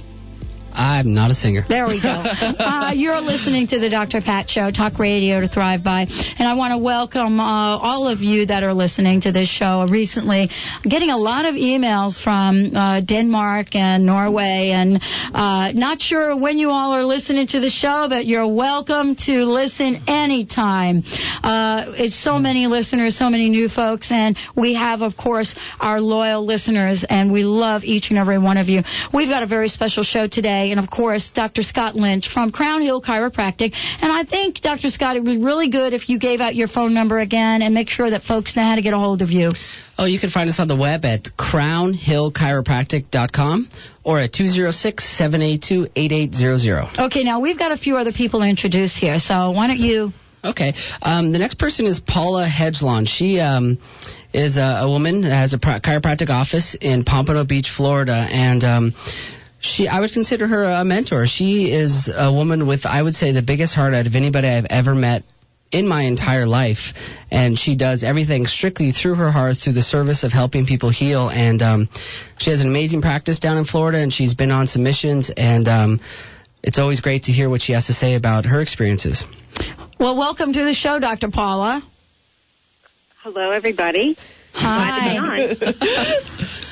I'm 0.74 1.14
not 1.14 1.30
a 1.30 1.36
singer. 1.36 1.64
There 1.68 1.86
we 1.86 2.02
go. 2.02 2.10
uh, 2.10 2.92
you're 2.96 3.22
listening 3.22 3.68
to 3.68 3.80
the 3.80 3.90
Dr. 3.90 4.22
Pat 4.22 4.50
Show, 4.50 4.72
talk 4.72 4.98
radio 4.98 5.40
to 5.40 5.48
thrive 5.48 5.84
by. 5.84 6.08
And 6.10 6.48
I 6.48 6.56
want 6.56 6.72
to 6.72 6.80
welcome 6.80 7.40
uh, 7.40 7.78
all 7.78 8.08
of 8.08 8.22
you 8.22 8.48
that 8.48 8.64
are 8.64 8.74
listening 8.74 9.22
to 9.22 9.32
this 9.32 9.48
show. 9.48 9.86
Recently, 9.88 10.50
I'm 10.50 10.90
getting 10.90 11.12
a 11.12 11.18
lot 11.18 11.46
of 11.46 11.54
emails 11.54 12.22
from 12.22 12.76
uh, 12.76 13.02
Denmark 13.02 13.76
and 13.76 14.06
Norway, 14.06 14.72
and 14.74 15.00
uh, 15.34 15.72
not 15.74 16.02
sure 16.02 16.36
when 16.36 16.58
you 16.58 16.72
all 16.72 16.94
are 16.94 17.04
listening 17.04 17.46
to 17.48 17.60
the 17.60 17.70
show, 17.70 18.08
but 18.10 18.26
you're 18.26 18.48
welcome 18.48 19.16
to 19.28 19.46
listen 19.46 20.04
anytime. 20.08 21.04
Uh, 21.44 21.94
it's 21.98 22.18
so 22.18 22.40
many 22.40 22.66
listeners, 22.66 23.16
so 23.16 23.30
many 23.30 23.50
new 23.50 23.70
folks, 23.70 24.12
and 24.12 24.38
we 24.56 24.74
have, 24.74 25.04
of 25.04 25.16
course, 25.18 25.54
our 25.80 26.02
loyal 26.02 26.44
listeners, 26.44 27.06
and 27.08 27.32
we 27.32 27.44
love 27.44 27.84
each 27.84 28.10
and 28.10 28.18
every 28.18 28.40
one 28.40 28.58
of 28.58 28.70
you. 28.70 28.82
We've 29.14 29.30
got 29.30 29.44
a 29.44 29.48
very 29.48 29.70
special 29.70 30.04
show 30.04 30.28
today, 30.28 30.63
and 30.72 30.80
of 30.80 30.90
course, 30.90 31.30
Dr. 31.30 31.62
Scott 31.64 31.96
Lynch 31.96 32.30
from 32.32 32.52
Crown 32.52 32.82
Hill 32.82 33.02
Chiropractic. 33.02 33.74
And 34.02 34.12
I 34.12 34.24
think, 34.24 34.62
Dr. 34.62 34.90
Scott, 34.90 35.16
it 35.16 35.24
would 35.24 35.40
be 35.40 35.44
really 35.44 35.70
good 35.70 35.94
if 35.94 36.10
you 36.10 36.18
gave 36.20 36.42
out 36.42 36.56
your 36.56 36.68
phone 36.68 36.94
number 36.94 37.18
again 37.20 37.62
and 37.62 37.74
make 37.74 37.90
sure 37.90 38.10
that 38.10 38.24
folks 38.24 38.56
know 38.56 38.64
how 38.64 38.76
to 38.76 38.82
get 38.82 38.94
a 38.94 38.98
hold 38.98 39.22
of 39.22 39.32
you. 39.32 39.52
Oh, 39.98 40.06
you 40.06 40.20
can 40.20 40.30
find 40.32 40.50
us 40.50 40.60
on 40.60 40.68
the 40.68 40.76
web 40.76 41.06
at 41.06 41.30
crownhillchiropractic.com 41.38 43.70
or 44.04 44.20
at 44.20 44.34
206-782-8800. 44.34 47.00
Okay, 47.00 47.24
now 47.24 47.40
we've 47.40 47.60
got 47.60 47.72
a 47.72 47.78
few 47.78 47.98
other 47.98 48.12
people 48.12 48.40
to 48.40 48.48
introduce 48.48 48.98
here, 48.98 49.20
so 49.20 49.52
why 49.52 49.68
don't 49.68 49.80
you? 49.80 50.12
Okay. 50.44 50.74
Um, 51.02 51.32
the 51.32 51.40
next 51.40 51.58
person 51.58 51.86
is 51.86 52.02
Paula 52.02 52.50
Hedgelon. 52.50 53.08
She 53.08 53.40
um, 53.40 53.78
is 54.34 54.58
a, 54.58 54.82
a 54.82 54.90
woman 54.90 55.22
that 55.22 55.32
has 55.32 55.54
a 55.54 55.58
chiropractic 55.58 56.30
office 56.30 56.76
in 56.80 57.06
Pompano 57.06 57.46
Beach, 57.46 57.70
Florida, 57.76 58.28
and 58.30 58.64
um, 58.64 58.94
she 59.64 59.88
I 59.88 60.00
would 60.02 60.12
consider 60.12 60.46
her 60.48 60.64
a 60.64 60.84
mentor. 60.84 61.26
She 61.26 61.72
is 61.72 62.10
a 62.14 62.32
woman 62.32 62.68
with 62.68 62.86
I 62.86 63.02
would 63.02 63.16
say 63.16 63.32
the 63.32 63.42
biggest 63.42 63.74
heart 63.74 63.94
out 63.94 64.06
of 64.08 64.16
anybody 64.16 64.48
I've 64.48 64.68
ever 64.70 64.94
met 64.94 65.24
in 65.72 65.88
my 65.88 66.04
entire 66.04 66.46
life, 66.46 66.94
and 67.32 67.58
she 67.58 67.76
does 67.76 68.04
everything 68.04 68.46
strictly 68.46 68.92
through 68.92 69.16
her 69.16 69.32
heart, 69.32 69.56
through 69.58 69.74
the 69.74 69.82
service 69.82 70.24
of 70.24 70.32
helping 70.32 70.68
people 70.68 70.92
heal. 70.92 71.30
And 71.30 71.62
um, 71.64 71.90
she 72.38 72.52
has 72.52 72.62
an 72.62 72.68
amazing 72.68 73.02
practice 73.02 73.40
down 73.40 73.58
in 73.58 73.66
Florida, 73.66 73.98
and 73.98 74.14
she's 74.14 74.36
been 74.36 74.52
on 74.52 74.68
some 74.68 74.84
missions, 74.84 75.32
and 75.36 75.68
um, 75.68 76.00
it's 76.62 76.78
always 76.78 77.02
great 77.02 77.24
to 77.24 77.32
hear 77.32 77.50
what 77.50 77.62
she 77.62 77.74
has 77.74 77.88
to 77.88 77.94
say 77.94 78.16
about 78.16 78.46
her 78.46 78.62
experiences. 78.62 79.24
Well, 80.00 80.16
welcome 80.16 80.54
to 80.54 80.64
the 80.64 80.74
show, 80.74 81.00
Dr. 81.00 81.32
Paula. 81.32 81.82
Hello, 83.24 83.50
everybody. 83.50 84.16
Hi. 84.54 85.56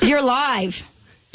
You're 0.02 0.22
live. 0.22 0.74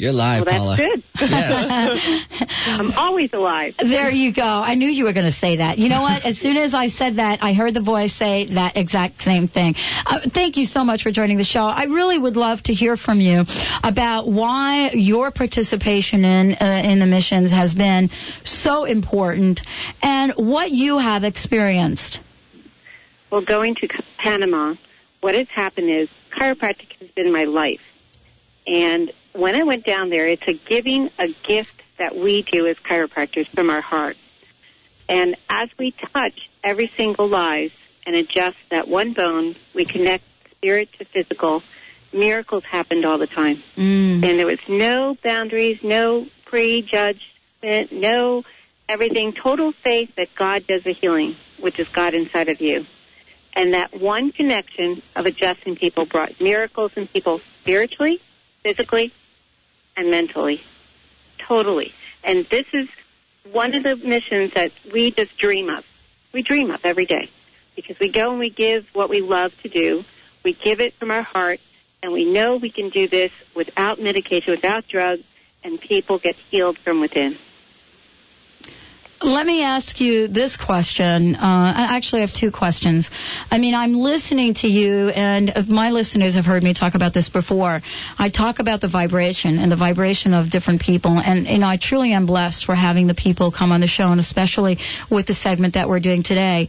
You're 0.00 0.12
live, 0.12 0.46
Well, 0.46 0.76
that's 0.76 1.02
Paula. 1.18 2.00
good. 2.06 2.32
I'm 2.66 2.92
always 2.92 3.32
alive. 3.32 3.74
There 3.78 4.08
you 4.12 4.32
go. 4.32 4.44
I 4.44 4.76
knew 4.76 4.88
you 4.88 5.04
were 5.06 5.12
going 5.12 5.26
to 5.26 5.32
say 5.32 5.56
that. 5.56 5.76
You 5.78 5.88
know 5.88 6.02
what? 6.02 6.24
As 6.24 6.38
soon 6.38 6.56
as 6.56 6.72
I 6.72 6.86
said 6.86 7.16
that, 7.16 7.40
I 7.42 7.52
heard 7.52 7.74
the 7.74 7.82
voice 7.82 8.14
say 8.14 8.46
that 8.54 8.76
exact 8.76 9.22
same 9.22 9.48
thing. 9.48 9.74
Uh, 10.06 10.20
thank 10.32 10.56
you 10.56 10.66
so 10.66 10.84
much 10.84 11.02
for 11.02 11.10
joining 11.10 11.36
the 11.36 11.42
show. 11.42 11.64
I 11.64 11.86
really 11.86 12.16
would 12.16 12.36
love 12.36 12.62
to 12.64 12.72
hear 12.72 12.96
from 12.96 13.20
you 13.20 13.42
about 13.82 14.28
why 14.28 14.90
your 14.92 15.32
participation 15.32 16.24
in 16.24 16.54
uh, 16.54 16.82
in 16.84 17.00
the 17.00 17.06
missions 17.06 17.50
has 17.50 17.74
been 17.74 18.08
so 18.44 18.84
important 18.84 19.62
and 20.00 20.32
what 20.36 20.70
you 20.70 20.98
have 20.98 21.24
experienced. 21.24 22.20
Well, 23.32 23.44
going 23.44 23.74
to 23.74 23.88
Panama, 24.16 24.76
what 25.22 25.34
has 25.34 25.48
happened 25.48 25.90
is 25.90 26.08
chiropractic 26.30 26.92
has 27.00 27.08
been 27.10 27.32
my 27.32 27.44
life. 27.44 27.80
And 28.68 29.10
when 29.38 29.54
I 29.54 29.62
went 29.62 29.84
down 29.84 30.10
there, 30.10 30.26
it's 30.26 30.46
a 30.48 30.54
giving 30.54 31.10
a 31.18 31.28
gift 31.28 31.80
that 31.98 32.16
we 32.16 32.42
do 32.42 32.66
as 32.66 32.76
chiropractors 32.78 33.46
from 33.46 33.70
our 33.70 33.80
heart. 33.80 34.16
And 35.08 35.36
as 35.48 35.68
we 35.78 35.92
touch 35.92 36.50
every 36.64 36.88
single 36.88 37.28
life 37.28 37.72
and 38.04 38.16
adjust 38.16 38.56
that 38.70 38.88
one 38.88 39.12
bone, 39.12 39.54
we 39.74 39.84
connect 39.84 40.24
spirit 40.50 40.92
to 40.98 41.04
physical. 41.04 41.62
Miracles 42.12 42.64
happened 42.64 43.04
all 43.04 43.18
the 43.18 43.28
time. 43.28 43.56
Mm. 43.76 44.24
And 44.24 44.38
there 44.38 44.46
was 44.46 44.60
no 44.68 45.16
boundaries, 45.22 45.84
no 45.84 46.26
prejudgment, 46.44 47.92
no 47.92 48.44
everything, 48.88 49.32
total 49.32 49.70
faith 49.70 50.16
that 50.16 50.34
God 50.34 50.66
does 50.66 50.82
the 50.82 50.92
healing, 50.92 51.36
which 51.60 51.78
is 51.78 51.88
God 51.88 52.14
inside 52.14 52.48
of 52.48 52.60
you. 52.60 52.86
And 53.52 53.74
that 53.74 53.94
one 53.94 54.32
connection 54.32 55.00
of 55.14 55.26
adjusting 55.26 55.76
people 55.76 56.06
brought 56.06 56.40
miracles 56.40 56.92
in 56.96 57.06
people 57.06 57.40
spiritually, 57.60 58.20
physically, 58.62 59.12
and 59.98 60.10
mentally. 60.10 60.62
Totally. 61.38 61.92
And 62.24 62.46
this 62.46 62.66
is 62.72 62.88
one 63.50 63.74
of 63.74 63.82
the 63.82 63.96
missions 63.96 64.54
that 64.54 64.72
we 64.92 65.10
just 65.10 65.36
dream 65.36 65.68
of. 65.68 65.84
We 66.32 66.42
dream 66.42 66.70
of 66.70 66.84
every 66.84 67.04
day. 67.04 67.28
Because 67.74 67.98
we 67.98 68.10
go 68.10 68.30
and 68.30 68.38
we 68.38 68.50
give 68.50 68.86
what 68.94 69.10
we 69.10 69.20
love 69.20 69.52
to 69.62 69.68
do. 69.68 70.04
We 70.44 70.52
give 70.52 70.80
it 70.80 70.94
from 70.94 71.10
our 71.10 71.22
heart, 71.22 71.60
and 72.02 72.12
we 72.12 72.24
know 72.24 72.56
we 72.56 72.70
can 72.70 72.90
do 72.90 73.08
this 73.08 73.32
without 73.54 74.00
medication, 74.00 74.52
without 74.52 74.86
drugs, 74.86 75.24
and 75.64 75.80
people 75.80 76.18
get 76.18 76.36
healed 76.36 76.78
from 76.78 77.00
within. 77.00 77.36
Let 79.20 79.46
me 79.46 79.64
ask 79.64 80.00
you 80.00 80.28
this 80.28 80.56
question. 80.56 81.34
Uh, 81.34 81.38
I 81.40 81.96
actually 81.96 82.20
have 82.20 82.32
two 82.32 82.52
questions. 82.52 83.10
I 83.50 83.58
mean, 83.58 83.74
I'm 83.74 83.94
listening 83.94 84.54
to 84.54 84.68
you, 84.68 85.08
and 85.08 85.68
my 85.68 85.90
listeners 85.90 86.36
have 86.36 86.44
heard 86.44 86.62
me 86.62 86.72
talk 86.72 86.94
about 86.94 87.14
this 87.14 87.28
before. 87.28 87.80
I 88.16 88.30
talk 88.30 88.60
about 88.60 88.80
the 88.80 88.86
vibration 88.86 89.58
and 89.58 89.72
the 89.72 89.76
vibration 89.76 90.34
of 90.34 90.50
different 90.50 90.82
people, 90.82 91.18
and, 91.18 91.48
and 91.48 91.64
I 91.64 91.78
truly 91.78 92.12
am 92.12 92.26
blessed 92.26 92.64
for 92.64 92.76
having 92.76 93.08
the 93.08 93.14
people 93.14 93.50
come 93.50 93.72
on 93.72 93.80
the 93.80 93.88
show, 93.88 94.12
and 94.12 94.20
especially 94.20 94.78
with 95.10 95.26
the 95.26 95.34
segment 95.34 95.74
that 95.74 95.88
we're 95.88 96.00
doing 96.00 96.22
today. 96.22 96.68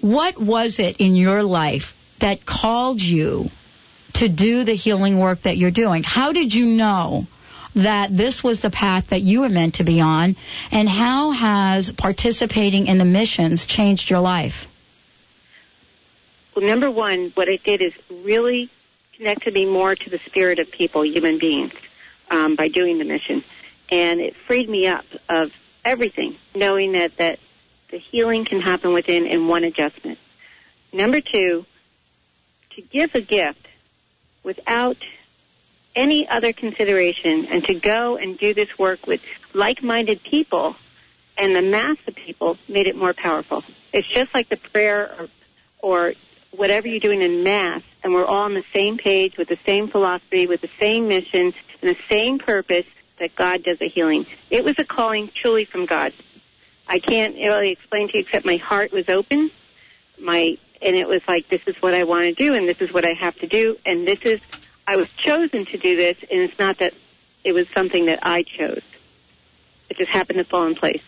What 0.00 0.40
was 0.40 0.80
it 0.80 0.96
in 0.98 1.14
your 1.14 1.44
life 1.44 1.94
that 2.20 2.44
called 2.44 3.00
you 3.00 3.50
to 4.14 4.28
do 4.28 4.64
the 4.64 4.74
healing 4.74 5.20
work 5.20 5.42
that 5.42 5.56
you're 5.56 5.70
doing? 5.70 6.02
How 6.02 6.32
did 6.32 6.52
you 6.52 6.66
know? 6.66 7.26
That 7.76 8.16
this 8.16 8.42
was 8.42 8.62
the 8.62 8.70
path 8.70 9.08
that 9.10 9.22
you 9.22 9.40
were 9.40 9.48
meant 9.48 9.76
to 9.76 9.84
be 9.84 10.00
on, 10.00 10.34
and 10.72 10.88
how 10.88 11.30
has 11.30 11.90
participating 11.90 12.86
in 12.86 12.98
the 12.98 13.04
missions 13.04 13.66
changed 13.66 14.10
your 14.10 14.20
life? 14.20 14.66
Well, 16.54 16.64
number 16.64 16.90
one, 16.90 17.32
what 17.34 17.48
it 17.48 17.62
did 17.62 17.82
is 17.82 17.92
really 18.10 18.70
connected 19.16 19.52
me 19.52 19.66
more 19.66 19.94
to 19.94 20.10
the 20.10 20.18
spirit 20.18 20.58
of 20.58 20.70
people, 20.70 21.04
human 21.04 21.38
beings, 21.38 21.74
um, 22.30 22.56
by 22.56 22.68
doing 22.68 22.98
the 22.98 23.04
mission. 23.04 23.44
And 23.90 24.20
it 24.20 24.34
freed 24.46 24.68
me 24.68 24.86
up 24.86 25.04
of 25.28 25.52
everything, 25.84 26.36
knowing 26.54 26.92
that, 26.92 27.16
that 27.18 27.38
the 27.90 27.98
healing 27.98 28.46
can 28.46 28.60
happen 28.60 28.94
within 28.94 29.26
in 29.26 29.48
one 29.48 29.64
adjustment. 29.64 30.18
Number 30.92 31.20
two, 31.20 31.66
to 32.74 32.82
give 32.82 33.14
a 33.14 33.20
gift 33.20 33.66
without 34.42 34.96
any 35.96 36.28
other 36.28 36.52
consideration 36.52 37.46
and 37.46 37.64
to 37.64 37.74
go 37.74 38.16
and 38.16 38.38
do 38.38 38.54
this 38.54 38.78
work 38.78 39.06
with 39.06 39.22
like-minded 39.54 40.22
people 40.22 40.76
and 41.38 41.56
the 41.56 41.62
mass 41.62 41.96
of 42.06 42.14
people 42.14 42.56
made 42.68 42.86
it 42.86 42.96
more 42.96 43.12
powerful. 43.12 43.64
It's 43.92 44.06
just 44.06 44.32
like 44.34 44.48
the 44.48 44.56
prayer 44.58 45.10
or, 45.18 45.28
or 45.82 46.12
whatever 46.52 46.86
you're 46.86 47.00
doing 47.00 47.22
in 47.22 47.42
mass 47.42 47.82
and 48.04 48.14
we're 48.14 48.24
all 48.24 48.42
on 48.42 48.54
the 48.54 48.64
same 48.72 48.98
page 48.98 49.36
with 49.36 49.48
the 49.48 49.58
same 49.66 49.88
philosophy, 49.88 50.46
with 50.46 50.60
the 50.60 50.70
same 50.78 51.08
mission 51.08 51.52
and 51.82 51.96
the 51.96 51.98
same 52.08 52.38
purpose 52.38 52.86
that 53.18 53.34
God 53.34 53.62
does 53.64 53.78
the 53.78 53.88
healing. 53.88 54.26
It 54.50 54.64
was 54.64 54.78
a 54.78 54.84
calling 54.84 55.28
truly 55.28 55.64
from 55.64 55.86
God. 55.86 56.12
I 56.86 56.98
can't 56.98 57.34
really 57.34 57.70
explain 57.70 58.08
to 58.08 58.18
you 58.18 58.20
except 58.20 58.44
my 58.44 58.56
heart 58.56 58.92
was 58.92 59.08
open. 59.08 59.50
My 60.20 60.58
and 60.82 60.94
it 60.94 61.08
was 61.08 61.26
like 61.26 61.48
this 61.48 61.66
is 61.66 61.80
what 61.80 61.94
I 61.94 62.04
want 62.04 62.24
to 62.24 62.34
do 62.34 62.54
and 62.54 62.68
this 62.68 62.80
is 62.80 62.92
what 62.92 63.04
I 63.04 63.14
have 63.14 63.36
to 63.36 63.46
do 63.46 63.76
and 63.86 64.06
this 64.06 64.20
is 64.22 64.40
I 64.86 64.96
was 64.96 65.08
chosen 65.16 65.66
to 65.66 65.78
do 65.78 65.96
this, 65.96 66.18
and 66.30 66.40
it's 66.42 66.58
not 66.58 66.78
that 66.78 66.92
it 67.44 67.52
was 67.52 67.68
something 67.70 68.06
that 68.06 68.20
I 68.22 68.42
chose. 68.42 68.82
It 69.88 69.96
just 69.96 70.10
happened 70.10 70.38
to 70.38 70.44
fall 70.44 70.66
in 70.66 70.74
place. 70.74 71.02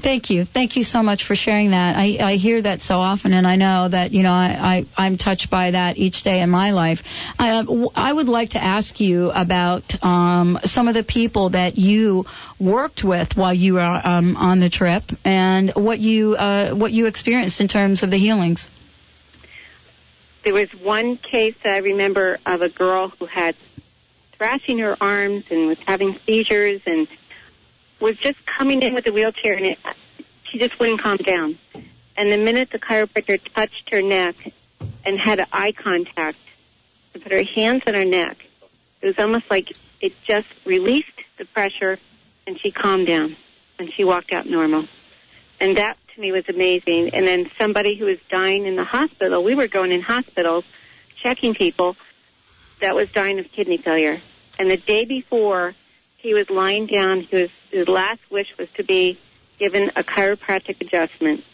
Thank 0.00 0.30
you. 0.30 0.44
Thank 0.44 0.76
you 0.76 0.84
so 0.84 1.02
much 1.02 1.26
for 1.26 1.34
sharing 1.34 1.70
that. 1.70 1.96
I, 1.96 2.18
I 2.20 2.36
hear 2.36 2.60
that 2.62 2.82
so 2.82 2.96
often, 2.96 3.32
and 3.32 3.46
I 3.46 3.56
know 3.56 3.88
that, 3.88 4.12
you 4.12 4.22
know, 4.22 4.30
I, 4.30 4.86
I, 4.96 5.06
I'm 5.06 5.18
touched 5.18 5.50
by 5.50 5.72
that 5.72 5.96
each 5.96 6.22
day 6.22 6.40
in 6.40 6.50
my 6.50 6.70
life. 6.70 7.00
I, 7.38 7.64
I 7.94 8.12
would 8.12 8.28
like 8.28 8.50
to 8.50 8.62
ask 8.62 9.00
you 9.00 9.30
about 9.30 9.82
um, 10.04 10.58
some 10.64 10.88
of 10.88 10.94
the 10.94 11.04
people 11.04 11.50
that 11.50 11.78
you 11.78 12.26
worked 12.60 13.02
with 13.02 13.34
while 13.34 13.54
you 13.54 13.74
were 13.74 14.00
um, 14.04 14.36
on 14.36 14.60
the 14.60 14.70
trip 14.70 15.04
and 15.24 15.72
what 15.74 15.98
you, 15.98 16.34
uh, 16.34 16.74
what 16.74 16.92
you 16.92 17.06
experienced 17.06 17.60
in 17.60 17.68
terms 17.68 18.02
of 18.02 18.10
the 18.10 18.18
healings. 18.18 18.68
There 20.44 20.54
was 20.54 20.70
one 20.74 21.16
case 21.16 21.54
that 21.64 21.74
I 21.74 21.78
remember 21.78 22.38
of 22.46 22.62
a 22.62 22.68
girl 22.68 23.08
who 23.08 23.26
had 23.26 23.56
thrashing 24.32 24.78
her 24.78 24.96
arms 25.00 25.44
and 25.50 25.66
was 25.66 25.78
having 25.80 26.14
seizures 26.20 26.80
and 26.86 27.08
was 28.00 28.16
just 28.16 28.46
coming 28.46 28.82
in 28.82 28.94
with 28.94 29.06
a 29.08 29.12
wheelchair 29.12 29.54
and 29.54 29.66
it, 29.66 29.78
she 30.44 30.58
just 30.58 30.78
wouldn't 30.78 31.00
calm 31.00 31.16
down. 31.16 31.58
And 32.16 32.32
the 32.32 32.36
minute 32.36 32.70
the 32.70 32.78
chiropractor 32.78 33.40
touched 33.54 33.90
her 33.90 34.00
neck 34.00 34.36
and 35.04 35.18
had 35.18 35.44
eye 35.52 35.72
contact 35.72 36.38
and 37.14 37.22
put 37.22 37.32
her 37.32 37.42
hands 37.42 37.82
on 37.86 37.94
her 37.94 38.04
neck, 38.04 38.46
it 39.02 39.06
was 39.06 39.18
almost 39.18 39.50
like 39.50 39.72
it 40.00 40.14
just 40.24 40.48
released 40.64 41.10
the 41.36 41.44
pressure 41.44 41.98
and 42.46 42.58
she 42.60 42.70
calmed 42.70 43.06
down 43.06 43.36
and 43.78 43.92
she 43.92 44.04
walked 44.04 44.32
out 44.32 44.46
normal. 44.46 44.84
And 45.60 45.76
that 45.76 45.96
to 46.18 46.22
me 46.22 46.32
was 46.32 46.48
amazing. 46.48 47.14
And 47.14 47.26
then 47.26 47.50
somebody 47.58 47.96
who 47.96 48.06
was 48.06 48.18
dying 48.28 48.66
in 48.66 48.76
the 48.76 48.84
hospital, 48.84 49.42
we 49.42 49.54
were 49.54 49.68
going 49.68 49.92
in 49.92 50.00
hospitals 50.00 50.64
checking 51.16 51.54
people 51.54 51.96
that 52.80 52.94
was 52.94 53.10
dying 53.10 53.38
of 53.38 53.50
kidney 53.50 53.76
failure. 53.76 54.18
And 54.58 54.70
the 54.70 54.76
day 54.76 55.04
before 55.04 55.74
he 56.16 56.34
was 56.34 56.50
lying 56.50 56.86
down, 56.86 57.20
his, 57.20 57.50
his 57.70 57.88
last 57.88 58.20
wish 58.30 58.56
was 58.58 58.68
to 58.72 58.82
be 58.82 59.18
given 59.58 59.90
a 59.96 60.02
chiropractic 60.02 60.80
adjustment. 60.80 61.44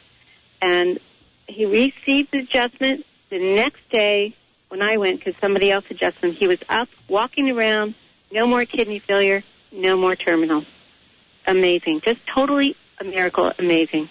And 0.61 0.99
he 1.47 1.67
received 1.67 2.33
the 2.33 2.39
adjustment 2.39 3.05
the 3.31 3.39
next 3.39 3.89
day 3.91 4.35
when 4.69 4.81
I 4.81 4.97
went 4.97 5.19
because 5.19 5.37
somebody 5.37 5.71
else 5.71 5.85
adjusted 5.91 6.25
him. 6.25 6.33
He 6.33 6.49
was 6.49 6.63
up, 6.69 6.89
walking 7.09 7.51
around, 7.51 7.95
no 8.33 8.47
more 8.47 8.65
kidney 8.65 8.99
failure, 8.99 9.43
no 9.73 9.97
more 9.97 10.17
terminal. 10.17 10.65
Amazing. 11.47 12.01
Just 12.01 12.27
totally 12.27 12.77
a 12.99 13.05
miracle. 13.05 13.53
Amazing. 13.59 14.09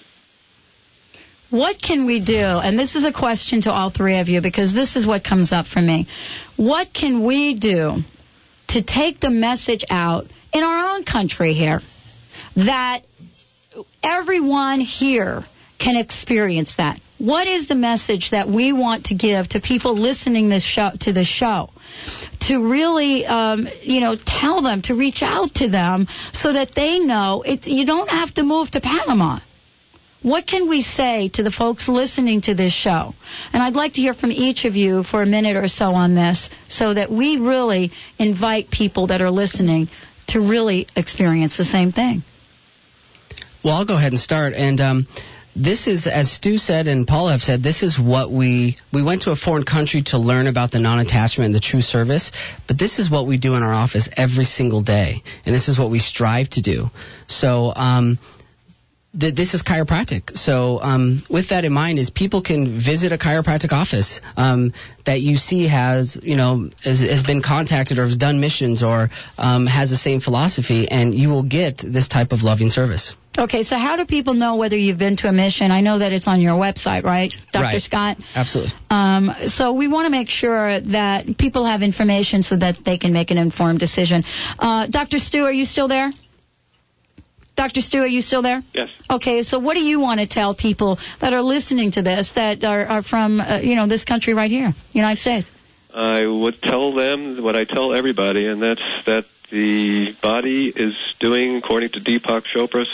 What 1.53 1.79
can 1.79 2.07
we 2.07 2.19
do? 2.19 2.33
And 2.33 2.79
this 2.79 2.95
is 2.95 3.05
a 3.05 3.13
question 3.13 3.61
to 3.61 3.71
all 3.71 3.91
three 3.91 4.17
of 4.17 4.27
you 4.27 4.41
because 4.41 4.73
this 4.73 4.95
is 4.95 5.05
what 5.05 5.23
comes 5.23 5.51
up 5.51 5.67
for 5.67 5.79
me. 5.79 6.07
What 6.57 6.91
can 6.91 7.23
we 7.23 7.53
do 7.53 7.97
to 8.69 8.81
take 8.81 9.19
the 9.19 9.29
message 9.29 9.85
out 9.87 10.25
in 10.51 10.63
our 10.63 10.95
own 10.95 11.03
country 11.03 11.53
here 11.53 11.81
that 12.55 13.01
everyone 14.01 14.79
here 14.79 15.45
can 15.77 15.95
experience 15.95 16.73
that? 16.77 16.99
What 17.19 17.45
is 17.45 17.67
the 17.67 17.75
message 17.75 18.31
that 18.31 18.49
we 18.49 18.73
want 18.73 19.05
to 19.05 19.13
give 19.13 19.49
to 19.49 19.61
people 19.61 19.95
listening 19.95 20.49
this 20.49 20.63
show, 20.63 20.89
to 21.01 21.13
the 21.13 21.23
show? 21.23 21.69
To 22.47 22.67
really, 22.67 23.27
um, 23.27 23.67
you 23.83 23.99
know, 23.99 24.15
tell 24.15 24.63
them 24.63 24.81
to 24.89 24.95
reach 24.95 25.21
out 25.21 25.53
to 25.57 25.69
them 25.69 26.07
so 26.31 26.51
that 26.51 26.73
they 26.73 26.97
know 26.97 27.43
it, 27.45 27.67
you 27.67 27.85
don't 27.85 28.09
have 28.09 28.33
to 28.33 28.43
move 28.43 28.71
to 28.71 28.81
Panama. 28.81 29.37
What 30.23 30.47
can 30.47 30.69
we 30.69 30.81
say 30.81 31.29
to 31.33 31.43
the 31.43 31.51
folks 31.51 31.89
listening 31.89 32.41
to 32.41 32.55
this 32.55 32.71
show? 32.73 33.13
And 33.51 33.61
I'd 33.61 33.75
like 33.75 33.95
to 33.95 34.01
hear 34.01 34.13
from 34.13 34.31
each 34.31 34.63
of 34.63 34.75
you 34.75 35.03
for 35.03 35.21
a 35.21 35.25
minute 35.25 35.57
or 35.57 35.67
so 35.67 35.93
on 35.93 36.15
this 36.15 36.49
so 36.69 36.93
that 36.93 37.11
we 37.11 37.37
really 37.37 37.91
invite 38.17 38.71
people 38.71 39.07
that 39.07 39.21
are 39.21 39.29
listening 39.29 39.89
to 40.27 40.39
really 40.39 40.87
experience 40.95 41.57
the 41.57 41.65
same 41.65 41.91
thing. 41.91 42.23
Well, 43.65 43.75
I'll 43.75 43.85
go 43.85 43.97
ahead 43.97 44.13
and 44.13 44.19
start. 44.19 44.53
And 44.53 44.79
um, 44.79 45.07
this 45.55 45.87
is, 45.87 46.07
as 46.07 46.31
Stu 46.31 46.57
said 46.57 46.87
and 46.87 47.05
Paul 47.05 47.27
have 47.27 47.41
said, 47.41 47.61
this 47.61 47.83
is 47.83 47.99
what 47.99 48.31
we 48.31 48.77
we 48.93 49.03
went 49.03 49.23
to 49.23 49.31
a 49.31 49.35
foreign 49.35 49.65
country 49.65 50.03
to 50.07 50.17
learn 50.17 50.47
about 50.47 50.71
the 50.71 50.79
non-attachment 50.79 51.47
and 51.47 51.55
the 51.55 51.59
true 51.59 51.81
service. 51.81 52.31
But 52.67 52.79
this 52.79 52.97
is 52.97 53.11
what 53.11 53.27
we 53.27 53.37
do 53.37 53.55
in 53.55 53.63
our 53.63 53.73
office 53.73 54.07
every 54.15 54.45
single 54.45 54.81
day, 54.81 55.21
and 55.45 55.53
this 55.53 55.67
is 55.67 55.77
what 55.77 55.91
we 55.91 55.99
strive 55.99 56.49
to 56.51 56.61
do. 56.61 56.87
So. 57.27 57.73
Um, 57.75 58.19
th- 59.19 59.35
this 59.35 59.53
is 59.53 59.63
chiropractic. 59.63 60.35
So, 60.37 60.79
um, 60.81 61.23
with 61.29 61.49
that 61.49 61.65
in 61.65 61.73
mind, 61.73 61.99
is 61.99 62.09
people 62.09 62.41
can 62.41 62.79
visit 62.79 63.11
a 63.11 63.17
chiropractic 63.17 63.71
office 63.71 64.21
um, 64.37 64.73
that 65.05 65.21
you 65.21 65.37
see 65.37 65.67
has, 65.67 66.17
you 66.21 66.35
know, 66.35 66.69
has, 66.83 66.99
has 67.01 67.23
been 67.23 67.41
contacted 67.41 67.99
or 67.99 68.05
has 68.05 68.15
done 68.15 68.39
missions 68.39 68.83
or 68.83 69.09
um, 69.37 69.65
has 69.67 69.89
the 69.89 69.97
same 69.97 70.19
philosophy, 70.19 70.87
and 70.89 71.13
you 71.13 71.29
will 71.29 71.43
get 71.43 71.81
this 71.83 72.07
type 72.07 72.31
of 72.31 72.43
loving 72.43 72.69
service. 72.69 73.15
Okay, 73.35 73.63
so 73.63 73.77
how 73.77 73.95
do 73.95 74.05
people 74.05 74.35
know 74.35 74.57
whether 74.57 74.77
you've 74.77 74.99
been 74.99 75.17
to 75.17 75.27
a 75.27 75.31
mission? 75.33 75.71
I 75.71 75.81
know 75.81 75.97
that 75.97 76.13
it's 76.13 76.27
on 76.27 76.39
your 76.39 76.53
website, 76.53 77.03
right, 77.03 77.33
Dr. 77.51 77.63
Right. 77.63 77.81
Scott? 77.81 78.17
Absolutely. 78.35 78.73
Um, 78.91 79.31
so 79.47 79.73
we 79.73 79.87
want 79.87 80.05
to 80.05 80.11
make 80.11 80.29
sure 80.29 80.79
that 80.79 81.37
people 81.39 81.65
have 81.65 81.81
information 81.81 82.43
so 82.43 82.57
that 82.57 82.77
they 82.85 82.99
can 82.99 83.11
make 83.11 83.31
an 83.31 83.39
informed 83.39 83.79
decision. 83.79 84.23
Uh, 84.59 84.85
Dr. 84.85 85.17
Stu, 85.17 85.45
are 85.45 85.51
you 85.51 85.65
still 85.65 85.87
there? 85.87 86.11
Dr. 87.55 87.81
Stu, 87.81 87.99
are 87.99 88.07
you 88.07 88.21
still 88.21 88.41
there? 88.41 88.63
Yes. 88.73 88.89
Okay, 89.09 89.43
so 89.43 89.59
what 89.59 89.75
do 89.75 89.81
you 89.81 89.99
want 89.99 90.19
to 90.19 90.27
tell 90.27 90.55
people 90.55 90.97
that 91.19 91.33
are 91.33 91.41
listening 91.41 91.91
to 91.91 92.01
this 92.01 92.31
that 92.31 92.63
are, 92.63 92.85
are 92.85 93.03
from, 93.03 93.39
uh, 93.39 93.59
you 93.59 93.75
know, 93.75 93.85
this 93.85 94.05
country 94.05 94.33
right 94.33 94.49
here, 94.49 94.73
United 94.91 95.21
States? 95.21 95.49
I 95.93 96.25
would 96.25 96.61
tell 96.61 96.93
them 96.93 97.43
what 97.43 97.55
I 97.55 97.65
tell 97.65 97.93
everybody, 97.93 98.47
and 98.47 98.61
that's 98.61 98.81
that 99.05 99.25
the 99.51 100.15
body 100.21 100.69
is 100.75 100.95
doing, 101.19 101.57
according 101.57 101.89
to 101.89 101.99
Deepak 101.99 102.45
Chopra, 102.53 102.85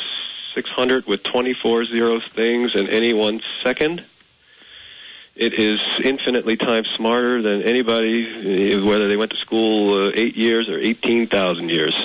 600 0.55 1.05
with 1.05 1.23
24 1.23 1.85
zero 1.85 2.19
things 2.35 2.75
in 2.75 2.89
any 2.89 3.13
one 3.13 3.41
second. 3.63 4.03
It 5.35 5.53
is 5.53 5.79
infinitely 6.03 6.57
times 6.57 6.89
smarter 6.97 7.41
than 7.41 7.61
anybody, 7.61 8.85
whether 8.85 9.07
they 9.07 9.15
went 9.15 9.31
to 9.31 9.37
school 9.37 10.09
uh, 10.09 10.11
eight 10.13 10.35
years 10.35 10.67
or 10.67 10.77
18,000 10.77 11.69
years. 11.69 11.95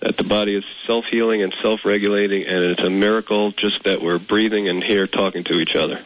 That 0.00 0.16
the 0.16 0.24
body 0.24 0.56
is 0.56 0.64
self-healing 0.86 1.42
and 1.42 1.54
self-regulating, 1.60 2.46
and 2.46 2.64
it's 2.64 2.80
a 2.80 2.90
miracle 2.90 3.50
just 3.50 3.82
that 3.84 4.00
we're 4.00 4.20
breathing 4.20 4.68
and 4.68 4.82
here 4.82 5.06
talking 5.08 5.42
to 5.44 5.54
each 5.54 5.74
other. 5.74 6.00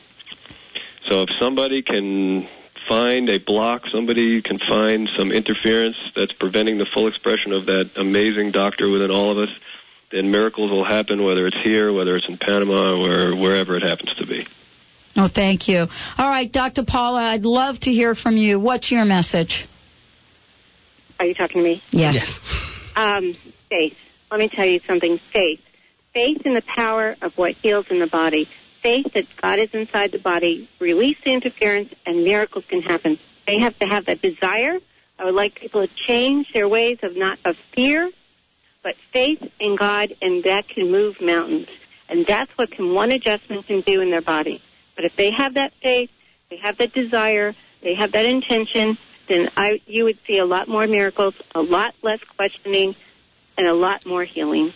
So 1.07 1.23
if 1.23 1.29
somebody 1.39 1.83
can 1.83 2.49
find 2.89 3.29
a 3.29 3.39
block, 3.39 3.87
somebody 3.93 4.41
can 4.43 4.59
find 4.59 5.11
some 5.17 5.31
interference 5.31 5.97
that's 6.17 6.33
preventing 6.33 6.79
the 6.79 6.87
full 6.87 7.07
expression 7.07 7.53
of 7.53 7.67
that 7.67 7.91
amazing 7.97 8.51
doctor 8.51 8.89
within 8.89 9.11
all 9.11 9.31
of 9.31 9.39
us, 9.39 9.55
then 10.11 10.31
miracles 10.31 10.71
will 10.71 10.85
happen, 10.85 11.23
whether 11.25 11.47
it's 11.47 11.61
here, 11.63 11.93
whether 11.93 12.17
it's 12.17 12.29
in 12.29 12.39
Panama, 12.39 12.95
or 12.95 13.35
wherever 13.35 13.77
it 13.77 13.83
happens 13.83 14.15
to 14.17 14.27
be. 14.27 14.47
Oh, 15.17 15.29
thank 15.29 15.69
you. 15.69 15.87
All 16.19 16.29
right, 16.29 16.51
Dr. 16.51 16.85
Paula, 16.85 17.21
I'd 17.21 17.45
love 17.45 17.81
to 17.81 17.93
hear 17.93 18.15
from 18.15 18.37
you. 18.37 18.59
What's 18.59 18.91
your 18.91 19.05
message? 19.05 19.67
Are 21.19 21.27
you 21.27 21.35
talking 21.35 21.63
to 21.63 21.65
me? 21.65 21.83
Yes. 21.91 22.41
Um, 22.97 23.37
faith. 23.73 23.97
Let 24.31 24.39
me 24.39 24.49
tell 24.49 24.67
you 24.67 24.81
something. 24.81 25.17
Faith. 25.17 25.65
Faith 26.13 26.45
in 26.45 26.53
the 26.53 26.63
power 26.63 27.17
of 27.23 27.39
what 27.39 27.53
heals 27.53 27.91
in 27.91 28.01
the 28.01 28.07
body. 28.07 28.47
Faith 28.83 29.15
that 29.15 29.27
God 29.41 29.59
is 29.59 29.73
inside 29.73 30.13
the 30.13 30.19
body. 30.19 30.69
Release 30.79 31.19
the 31.25 31.33
interference, 31.33 31.95
and 32.05 32.23
miracles 32.23 32.67
can 32.67 32.83
happen. 32.83 33.19
They 33.47 33.61
have 33.61 33.79
to 33.79 33.87
have 33.87 34.05
that 34.07 34.21
desire. 34.21 34.79
I 35.19 35.25
would 35.25 35.35
like 35.35 35.55
people 35.55 35.87
to 35.87 35.95
change 35.95 36.53
their 36.53 36.69
ways 36.69 36.99
of 37.03 37.17
not 37.17 37.39
of 37.47 37.57
fear, 37.57 38.11
but 38.83 38.95
faith 38.97 39.51
in 39.59 39.77
God, 39.77 40.13
and 40.21 40.45
that 40.45 40.69
can 40.69 40.91
move 40.91 41.23
mountains. 41.23 41.69
And 42.11 42.27
that's 42.27 42.51
what 42.59 42.71
can 42.71 42.93
one 42.93 43.11
adjustment 43.11 43.67
can 43.67 43.81
do 43.81 44.03
in 44.03 44.11
their 44.11 44.21
body. 44.21 44.61
But 44.97 45.07
if 45.07 45.17
they 45.17 45.31
have 45.31 45.55
that 45.55 45.73
faith, 45.75 46.11
they 46.51 46.57
have 46.57 46.77
that 46.77 46.93
desire, 46.93 47.55
they 47.81 47.95
have 47.95 48.13
that 48.13 48.27
intention, 48.27 48.99
then 49.29 49.49
I, 49.57 49.81
you 49.87 50.05
would 50.05 50.19
see 50.27 50.39
a 50.39 50.45
lot 50.45 50.69
more 50.69 50.87
miracles, 50.87 51.41
a 51.55 51.63
lot 51.63 51.95
less 52.03 52.23
questioning, 52.37 52.95
and 53.57 53.67
a 53.67 53.75
lot 53.75 54.07
more 54.07 54.25
healing. 54.25 54.73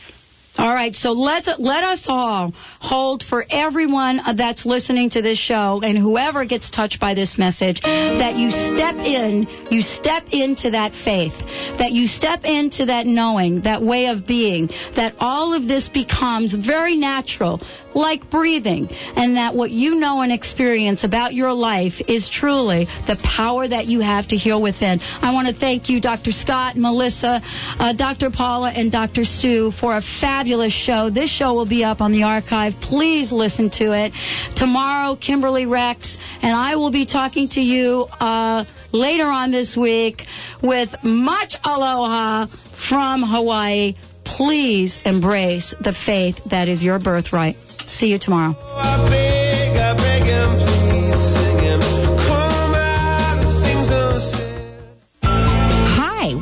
All 0.58 0.72
right, 0.72 0.96
so 0.96 1.12
let's 1.12 1.50
let 1.58 1.84
us 1.84 2.06
all 2.08 2.54
hold 2.80 3.22
for 3.22 3.44
everyone 3.50 4.20
that's 4.36 4.64
listening 4.64 5.10
to 5.10 5.20
this 5.20 5.38
show 5.38 5.82
and 5.82 5.98
whoever 5.98 6.46
gets 6.46 6.70
touched 6.70 6.98
by 6.98 7.12
this 7.12 7.36
message 7.36 7.82
that 7.82 8.36
you 8.36 8.50
step 8.50 8.94
in, 8.94 9.46
you 9.70 9.82
step 9.82 10.28
into 10.32 10.70
that 10.70 10.94
faith, 10.94 11.36
that 11.76 11.92
you 11.92 12.06
step 12.06 12.44
into 12.44 12.86
that 12.86 13.06
knowing, 13.06 13.62
that 13.62 13.82
way 13.82 14.06
of 14.06 14.26
being, 14.26 14.70
that 14.94 15.16
all 15.20 15.52
of 15.52 15.68
this 15.68 15.90
becomes 15.90 16.54
very 16.54 16.96
natural, 16.96 17.60
like 17.96 18.30
breathing, 18.30 18.88
and 19.16 19.36
that 19.36 19.54
what 19.54 19.70
you 19.70 19.94
know 19.96 20.20
and 20.20 20.30
experience 20.30 21.02
about 21.02 21.34
your 21.34 21.52
life 21.52 21.94
is 22.06 22.28
truly 22.28 22.84
the 23.06 23.16
power 23.24 23.66
that 23.66 23.86
you 23.86 24.00
have 24.00 24.28
to 24.28 24.36
heal 24.36 24.60
within. 24.60 25.00
I 25.00 25.32
want 25.32 25.48
to 25.48 25.54
thank 25.54 25.88
you, 25.88 26.00
Dr. 26.00 26.30
Scott, 26.30 26.76
Melissa, 26.76 27.40
uh, 27.42 27.94
Dr. 27.94 28.30
Paula, 28.30 28.70
and 28.70 28.92
Dr. 28.92 29.24
Stu 29.24 29.70
for 29.72 29.96
a 29.96 30.02
fabulous 30.02 30.74
show. 30.74 31.08
This 31.10 31.30
show 31.30 31.54
will 31.54 31.66
be 31.66 31.82
up 31.84 32.00
on 32.02 32.12
the 32.12 32.24
archive. 32.24 32.74
Please 32.80 33.32
listen 33.32 33.70
to 33.70 33.92
it. 33.92 34.12
Tomorrow, 34.54 35.16
Kimberly 35.16 35.64
Rex, 35.66 36.18
and 36.42 36.54
I 36.54 36.76
will 36.76 36.90
be 36.92 37.06
talking 37.06 37.48
to 37.50 37.60
you 37.62 38.06
uh, 38.20 38.64
later 38.92 39.26
on 39.26 39.50
this 39.50 39.76
week 39.76 40.24
with 40.62 40.94
much 41.02 41.56
aloha 41.64 42.46
from 42.88 43.22
Hawaii. 43.22 43.94
Please 44.26 44.98
embrace 45.04 45.74
the 45.80 45.92
faith 45.92 46.40
that 46.46 46.68
is 46.68 46.82
your 46.82 46.98
birthright. 46.98 47.56
See 47.84 48.08
you 48.08 48.18
tomorrow. 48.18 48.54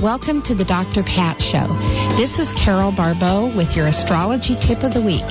Welcome 0.05 0.43
to 0.43 0.55
the 0.55 0.67
Dr. 0.67 1.03
Pat 1.03 1.41
Show. 1.41 1.67
This 2.19 2.39
is 2.39 2.53
Carol 2.53 2.93
Barbeau 2.93 3.57
with 3.57 3.75
your 3.75 3.87
astrology 3.87 4.55
tip 4.55 4.83
of 4.83 4.93
the 4.93 5.01
week. 5.01 5.25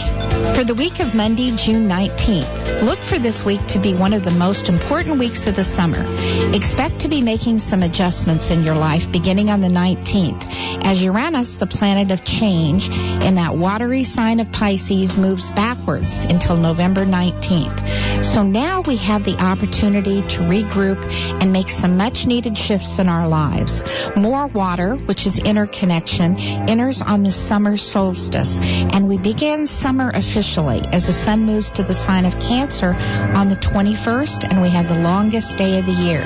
For 0.58 0.64
the 0.64 0.74
week 0.74 1.00
of 1.00 1.14
Monday, 1.14 1.56
June 1.56 1.88
19th, 1.88 2.82
look 2.82 2.98
for 3.04 3.20
this 3.20 3.46
week 3.46 3.62
to 3.68 3.80
be 3.80 3.94
one 3.94 4.14
of 4.14 4.24
the 4.24 4.32
most 4.32 4.70
important 4.70 5.20
weeks 5.20 5.46
of 5.46 5.56
the 5.56 5.64
summer. 5.64 6.02
Expect 6.56 7.02
to 7.02 7.08
be 7.08 7.22
making 7.22 7.60
some 7.60 7.84
adjustments 7.84 8.50
in 8.50 8.64
your 8.64 8.74
life 8.74 9.04
beginning 9.12 9.52
on 9.52 9.62
the 9.62 9.68
19th 9.68 10.42
as 10.84 11.02
Uranus, 11.02 11.56
the 11.56 11.68
planet 11.68 12.12
of 12.12 12.26
change, 12.26 12.90
in 12.90 13.36
that 13.36 13.56
watery 13.56 14.04
sign 14.04 14.40
of 14.40 14.52
Pisces 14.52 15.16
moves 15.16 15.52
backwards 15.52 16.14
until 16.28 16.58
November 16.58 17.06
19th. 17.06 18.26
So 18.26 18.44
now 18.44 18.82
we 18.82 18.98
have 18.98 19.24
the 19.24 19.38
opportunity 19.38 20.22
to 20.22 20.44
regroup 20.44 21.02
and 21.42 21.54
make 21.54 21.70
some 21.70 21.98
much 21.98 22.26
needed 22.26 22.58
shifts 22.58 23.00
in 23.00 23.08
our 23.08 23.28
lives. 23.28 23.82
More 24.16 24.48
water, 24.64 24.96
which 24.96 25.28
is 25.28 25.38
interconnection, 25.40 26.40
enters 26.72 27.02
on 27.02 27.22
the 27.22 27.34
summer 27.34 27.76
solstice, 27.76 28.58
and 28.96 29.10
we 29.10 29.18
begin 29.18 29.68
summer 29.68 30.10
officially 30.16 30.80
as 30.96 31.06
the 31.06 31.12
sun 31.12 31.44
moves 31.44 31.70
to 31.70 31.84
the 31.84 31.94
sign 31.94 32.24
of 32.24 32.32
Cancer 32.40 32.96
on 33.36 33.50
the 33.50 33.60
21st, 33.60 34.48
and 34.50 34.62
we 34.62 34.70
have 34.72 34.88
the 34.88 35.02
longest 35.12 35.58
day 35.58 35.80
of 35.80 35.86
the 35.86 35.92
year. 36.08 36.24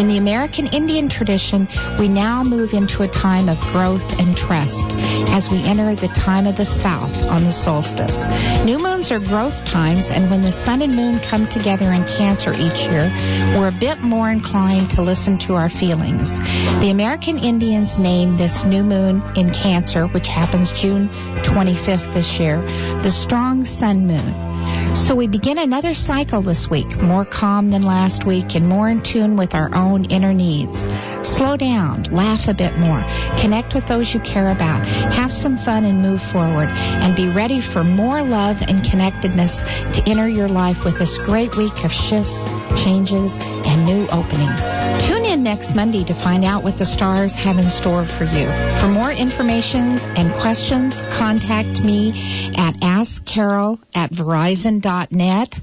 In 0.00 0.08
the 0.08 0.16
American 0.16 0.66
Indian 0.68 1.10
tradition, 1.10 1.68
we 2.00 2.08
now 2.08 2.42
move 2.42 2.72
into 2.72 3.02
a 3.02 3.08
time 3.08 3.50
of 3.52 3.58
growth 3.68 4.08
and 4.16 4.34
trust 4.34 4.88
as 5.28 5.50
we 5.52 5.60
enter 5.60 5.92
the 5.94 6.08
time 6.08 6.46
of 6.46 6.56
the 6.56 6.64
south 6.64 7.12
on 7.28 7.44
the 7.44 7.52
solstice. 7.52 8.24
New 8.64 8.78
moons 8.78 9.12
are 9.12 9.20
growth 9.20 9.60
times, 9.68 10.08
and 10.08 10.30
when 10.30 10.40
the 10.40 10.56
sun 10.64 10.80
and 10.80 10.96
moon 10.96 11.20
come 11.20 11.46
together 11.52 11.92
in 11.92 12.02
Cancer 12.08 12.56
each 12.56 12.88
year, 12.88 13.12
we're 13.52 13.68
a 13.68 13.78
bit 13.78 14.00
more 14.00 14.30
inclined 14.30 14.88
to 14.96 15.02
listen 15.02 15.36
to 15.44 15.52
our 15.52 15.68
feelings. 15.68 16.32
The 16.80 16.88
American 16.90 17.36
Name 17.74 18.36
this 18.36 18.64
new 18.64 18.84
moon 18.84 19.20
in 19.34 19.52
Cancer, 19.52 20.06
which 20.06 20.28
happens 20.28 20.70
June 20.70 21.08
25th 21.42 22.14
this 22.14 22.38
year, 22.38 22.62
the 23.02 23.10
strong 23.10 23.64
sun 23.64 24.06
moon. 24.06 24.94
So 24.94 25.16
we 25.16 25.26
begin 25.26 25.58
another 25.58 25.92
cycle 25.92 26.40
this 26.40 26.70
week, 26.70 26.86
more 27.02 27.24
calm 27.24 27.72
than 27.72 27.82
last 27.82 28.24
week 28.24 28.54
and 28.54 28.68
more 28.68 28.88
in 28.88 29.02
tune 29.02 29.36
with 29.36 29.54
our 29.54 29.74
own 29.74 30.04
inner 30.04 30.32
needs. 30.32 30.78
Slow 31.26 31.56
down, 31.56 32.04
laugh 32.04 32.46
a 32.46 32.54
bit 32.54 32.78
more, 32.78 33.02
connect 33.40 33.74
with 33.74 33.88
those 33.88 34.14
you 34.14 34.20
care 34.20 34.52
about, 34.52 34.86
have 34.86 35.32
some 35.32 35.58
fun 35.58 35.84
and 35.84 36.00
move 36.00 36.22
forward, 36.22 36.68
and 36.68 37.16
be 37.16 37.28
ready 37.28 37.60
for 37.60 37.82
more 37.82 38.22
love 38.22 38.58
and 38.60 38.88
connectedness 38.88 39.64
to 39.98 40.02
enter 40.06 40.28
your 40.28 40.48
life 40.48 40.84
with 40.84 40.96
this 41.00 41.18
great 41.18 41.56
week 41.56 41.84
of 41.84 41.90
shifts, 41.90 42.38
changes, 42.84 43.36
and 43.64 43.84
new 43.84 44.06
openings. 44.08 44.64
Tune 45.06 45.24
in 45.24 45.42
next 45.42 45.74
Monday 45.74 46.04
to 46.04 46.14
find 46.14 46.44
out 46.44 46.62
what 46.62 46.78
the 46.78 46.84
stars 46.86 47.34
have 47.34 47.58
in 47.58 47.70
store 47.70 48.06
for 48.06 48.24
you. 48.24 48.46
For 48.80 48.88
more 48.88 49.10
information 49.10 49.98
and 50.16 50.32
questions, 50.40 50.94
contact 51.16 51.80
me 51.80 52.10
at 52.56 52.76
askcarol 52.80 53.82
at 53.94 54.10
verizon.net 54.10 55.54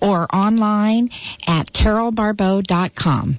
or 0.00 0.26
online 0.34 1.10
at 1.46 1.72
carolbarbeau.com. 1.72 3.38